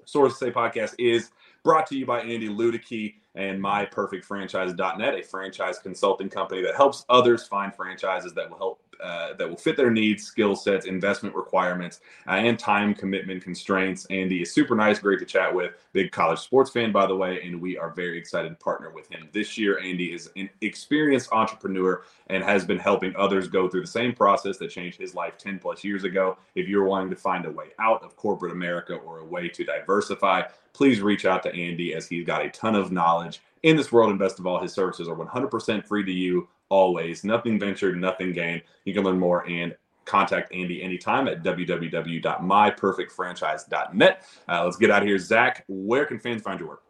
Source 0.05 0.39
Say 0.39 0.51
podcast 0.51 0.95
is 0.99 1.31
brought 1.65 1.87
to 1.87 1.97
you 1.97 2.05
by 2.05 2.21
Andy 2.21 2.49
Ludicky 2.49 3.15
and 3.35 3.63
myperfectfranchise.net, 3.63 5.15
a 5.15 5.23
franchise 5.23 5.79
consulting 5.79 6.29
company 6.29 6.63
that 6.63 6.75
helps 6.75 7.05
others 7.09 7.47
find 7.47 7.75
franchises 7.75 8.35
that 8.35 8.51
will 8.51 8.59
help 8.59 8.83
uh, 9.03 9.35
that 9.35 9.49
will 9.49 9.57
fit 9.57 9.77
their 9.77 9.91
needs, 9.91 10.25
skill 10.25 10.55
sets, 10.55 10.87
investment 10.87 11.35
requirements, 11.35 12.01
uh, 12.27 12.33
and 12.33 12.59
time 12.59 12.95
commitment 12.95 13.43
constraints. 13.43 14.07
Andy 14.07 14.43
is 14.43 14.53
super 14.53 14.75
nice, 14.75 14.99
great 14.99 15.19
to 15.19 15.25
chat 15.25 15.53
with. 15.53 15.73
Big 15.93 16.13
college 16.13 16.39
sports 16.39 16.71
fan, 16.71 16.93
by 16.93 17.07
the 17.07 17.17
way, 17.17 17.43
and 17.43 17.61
we 17.61 17.77
are 17.77 17.91
very 17.91 18.19
excited 18.19 18.49
to 18.49 18.55
partner 18.57 18.91
with 18.91 19.11
him 19.11 19.29
this 19.33 19.59
year. 19.59 19.79
Andy 19.79 20.13
is 20.13 20.31
an 20.37 20.49
experienced 20.61 21.33
entrepreneur 21.33 22.03
and 22.29 22.43
has 22.43 22.65
been 22.65 22.79
helping 22.79 23.15
others 23.17 23.49
go 23.49 23.69
through 23.69 23.83
the 23.83 23.87
same 23.87 24.15
process 24.15 24.57
that 24.59 24.71
changed 24.71 24.99
his 24.99 25.15
life 25.15 25.37
10 25.39 25.59
plus 25.59 25.85
years 25.85 26.05
ago. 26.05 26.39
If 26.55 26.69
you're 26.69 26.85
wanting 26.85 27.11
to 27.11 27.17
find 27.17 27.45
a 27.45 27.51
way 27.51 27.69
out 27.79 28.03
of 28.03 28.17
corporate 28.17 28.53
America 28.53 28.95
or 28.95 29.19
a 29.19 29.25
way 29.25 29.49
to 29.49 29.65
diversify, 29.65 30.43
please 30.73 31.01
reach 31.01 31.25
out 31.27 31.43
to 31.43 31.55
Andy 31.55 31.95
as 31.95 32.09
he's 32.09 32.27
got 32.27 32.45
a 32.45 32.51
ton 32.51 32.75
of 32.75 32.93
knowledge 32.93 33.43
in 33.63 33.77
this 33.77 33.93
world. 33.93 34.11
And 34.11 34.19
best 34.19 34.39
of 34.39 34.47
all, 34.47 34.61
his 34.61 34.73
services 34.73 35.09
are 35.09 35.17
100% 35.17 35.87
free 35.87 36.05
to 36.05 36.13
you 36.13 36.49
always. 36.73 37.23
Nothing 37.23 37.61
ventured, 37.61 38.01
nothing 38.01 38.33
gained. 38.33 38.63
You 38.87 38.95
can 38.95 39.05
learn 39.05 39.19
more 39.19 39.47
and 39.47 39.77
contact 40.07 40.55
Andy 40.55 40.83
anytime 40.83 41.29
at 41.29 41.43
www.myperfectfranchise.net. 41.43 44.25
Uh, 44.49 44.65
let's 44.65 44.79
get 44.79 44.91
out 44.91 45.03
of 45.03 45.09
here. 45.09 45.19
Zach, 45.19 45.67
where 45.69 46.07
can 46.07 46.19
fans 46.19 46.41
find 46.43 46.59
your 46.59 46.71
work? 46.71 46.83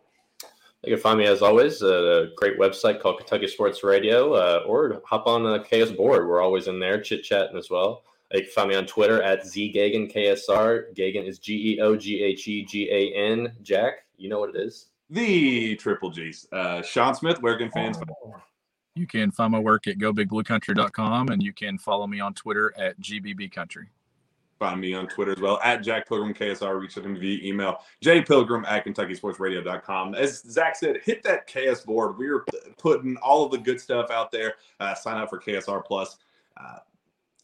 You 0.84 0.94
can 0.94 1.02
find 1.02 1.18
me 1.18 1.26
as 1.26 1.42
always 1.42 1.82
at 1.82 1.90
a 1.90 2.30
great 2.36 2.56
website 2.58 3.00
called 3.00 3.18
Kentucky 3.18 3.48
Sports 3.48 3.82
Radio, 3.82 4.34
uh, 4.34 4.62
or 4.66 5.02
hop 5.04 5.26
on 5.26 5.42
the 5.42 5.58
KS 5.58 5.90
board. 5.92 6.28
We're 6.28 6.40
always 6.40 6.68
in 6.68 6.78
there 6.78 7.00
chit 7.00 7.24
chatting 7.24 7.58
as 7.58 7.68
well. 7.68 8.04
You 8.32 8.42
can 8.42 8.50
find 8.50 8.68
me 8.68 8.76
on 8.76 8.86
Twitter 8.86 9.20
at 9.20 9.42
ZGeoghegan 9.42 10.14
Geoghegan 10.14 11.26
is 11.26 11.38
G 11.38 11.74
E 11.74 11.80
O 11.80 11.96
G 11.96 12.22
H 12.22 12.46
E 12.48 12.64
G 12.64 12.88
A 12.90 13.12
N. 13.14 13.52
Jack, 13.62 14.04
you 14.16 14.28
know 14.28 14.40
what 14.40 14.54
it 14.54 14.60
is? 14.60 14.86
The 15.10 15.76
triple 15.76 16.10
G's. 16.10 16.48
Uh, 16.50 16.82
Sean 16.82 17.14
Smith, 17.14 17.40
where 17.42 17.58
can 17.58 17.70
fans 17.70 17.98
find 17.98 18.08
You 18.08 18.32
can 19.06 19.30
find 19.30 19.52
my 19.52 19.58
work 19.58 19.86
at 19.86 19.98
gobigbluecountry.com 19.98 21.28
and 21.28 21.42
you 21.42 21.52
can 21.52 21.78
follow 21.78 22.06
me 22.06 22.20
on 22.20 22.34
Twitter 22.34 22.74
at 22.78 23.00
GBBCountry. 23.00 23.86
Find 24.58 24.80
me 24.80 24.94
on 24.94 25.08
Twitter 25.08 25.32
as 25.32 25.40
well 25.40 25.58
at 25.64 25.82
Jack 25.82 26.08
Pilgrim 26.08 26.32
KSR. 26.32 26.80
Reach 26.80 26.96
out 26.96 27.02
to 27.02 27.08
me 27.10 27.18
via 27.18 27.48
email, 27.48 27.78
jpilgrim 28.04 28.64
at 28.68 28.86
KentuckySportsRadio.com. 28.86 30.14
As 30.14 30.42
Zach 30.42 30.76
said, 30.76 30.98
hit 31.04 31.22
that 31.24 31.48
KS 31.48 31.80
board. 31.80 32.16
We're 32.16 32.44
putting 32.78 33.16
all 33.16 33.44
of 33.44 33.50
the 33.50 33.58
good 33.58 33.80
stuff 33.80 34.10
out 34.10 34.30
there. 34.30 34.54
Uh, 34.78 34.94
sign 34.94 35.20
up 35.20 35.30
for 35.30 35.40
KSR 35.40 35.84
Plus. 35.84 36.16
Uh, 36.56 36.76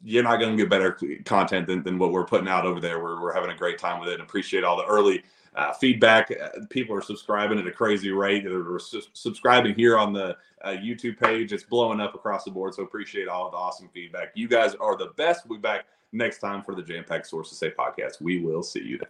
you're 0.00 0.22
not 0.22 0.36
going 0.36 0.56
to 0.56 0.62
get 0.62 0.70
better 0.70 0.96
content 1.24 1.66
than, 1.66 1.82
than 1.82 1.98
what 1.98 2.12
we're 2.12 2.24
putting 2.24 2.46
out 2.46 2.64
over 2.64 2.78
there. 2.78 3.02
We're, 3.02 3.20
we're 3.20 3.34
having 3.34 3.50
a 3.50 3.56
great 3.56 3.78
time 3.78 3.98
with 3.98 4.10
it 4.10 4.14
and 4.14 4.22
appreciate 4.22 4.62
all 4.62 4.76
the 4.76 4.86
early 4.86 5.24
uh, 5.58 5.72
feedback. 5.72 6.30
Uh, 6.30 6.60
people 6.70 6.96
are 6.96 7.02
subscribing 7.02 7.58
at 7.58 7.66
a 7.66 7.72
crazy 7.72 8.12
rate. 8.12 8.44
They're 8.44 8.78
su- 8.78 9.02
subscribing 9.12 9.74
here 9.74 9.98
on 9.98 10.12
the 10.12 10.36
uh, 10.62 10.70
YouTube 10.70 11.18
page. 11.18 11.52
It's 11.52 11.64
blowing 11.64 12.00
up 12.00 12.14
across 12.14 12.44
the 12.44 12.52
board. 12.52 12.74
So 12.74 12.84
appreciate 12.84 13.26
all 13.26 13.50
the 13.50 13.56
awesome 13.56 13.88
feedback. 13.92 14.28
You 14.34 14.46
guys 14.46 14.76
are 14.76 14.96
the 14.96 15.08
best. 15.16 15.48
We'll 15.48 15.58
be 15.58 15.62
back 15.62 15.86
next 16.12 16.38
time 16.38 16.62
for 16.62 16.76
the 16.76 16.82
Jam 16.82 17.04
Pack 17.04 17.26
Sources 17.26 17.58
Say 17.58 17.70
podcast. 17.70 18.20
We 18.20 18.40
will 18.40 18.62
see 18.62 18.84
you 18.84 18.98
then. 18.98 19.08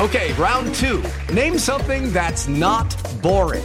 Okay, 0.00 0.32
round 0.34 0.74
two. 0.74 1.02
Name 1.32 1.58
something 1.58 2.12
that's 2.12 2.48
not 2.48 2.94
boring. 3.22 3.64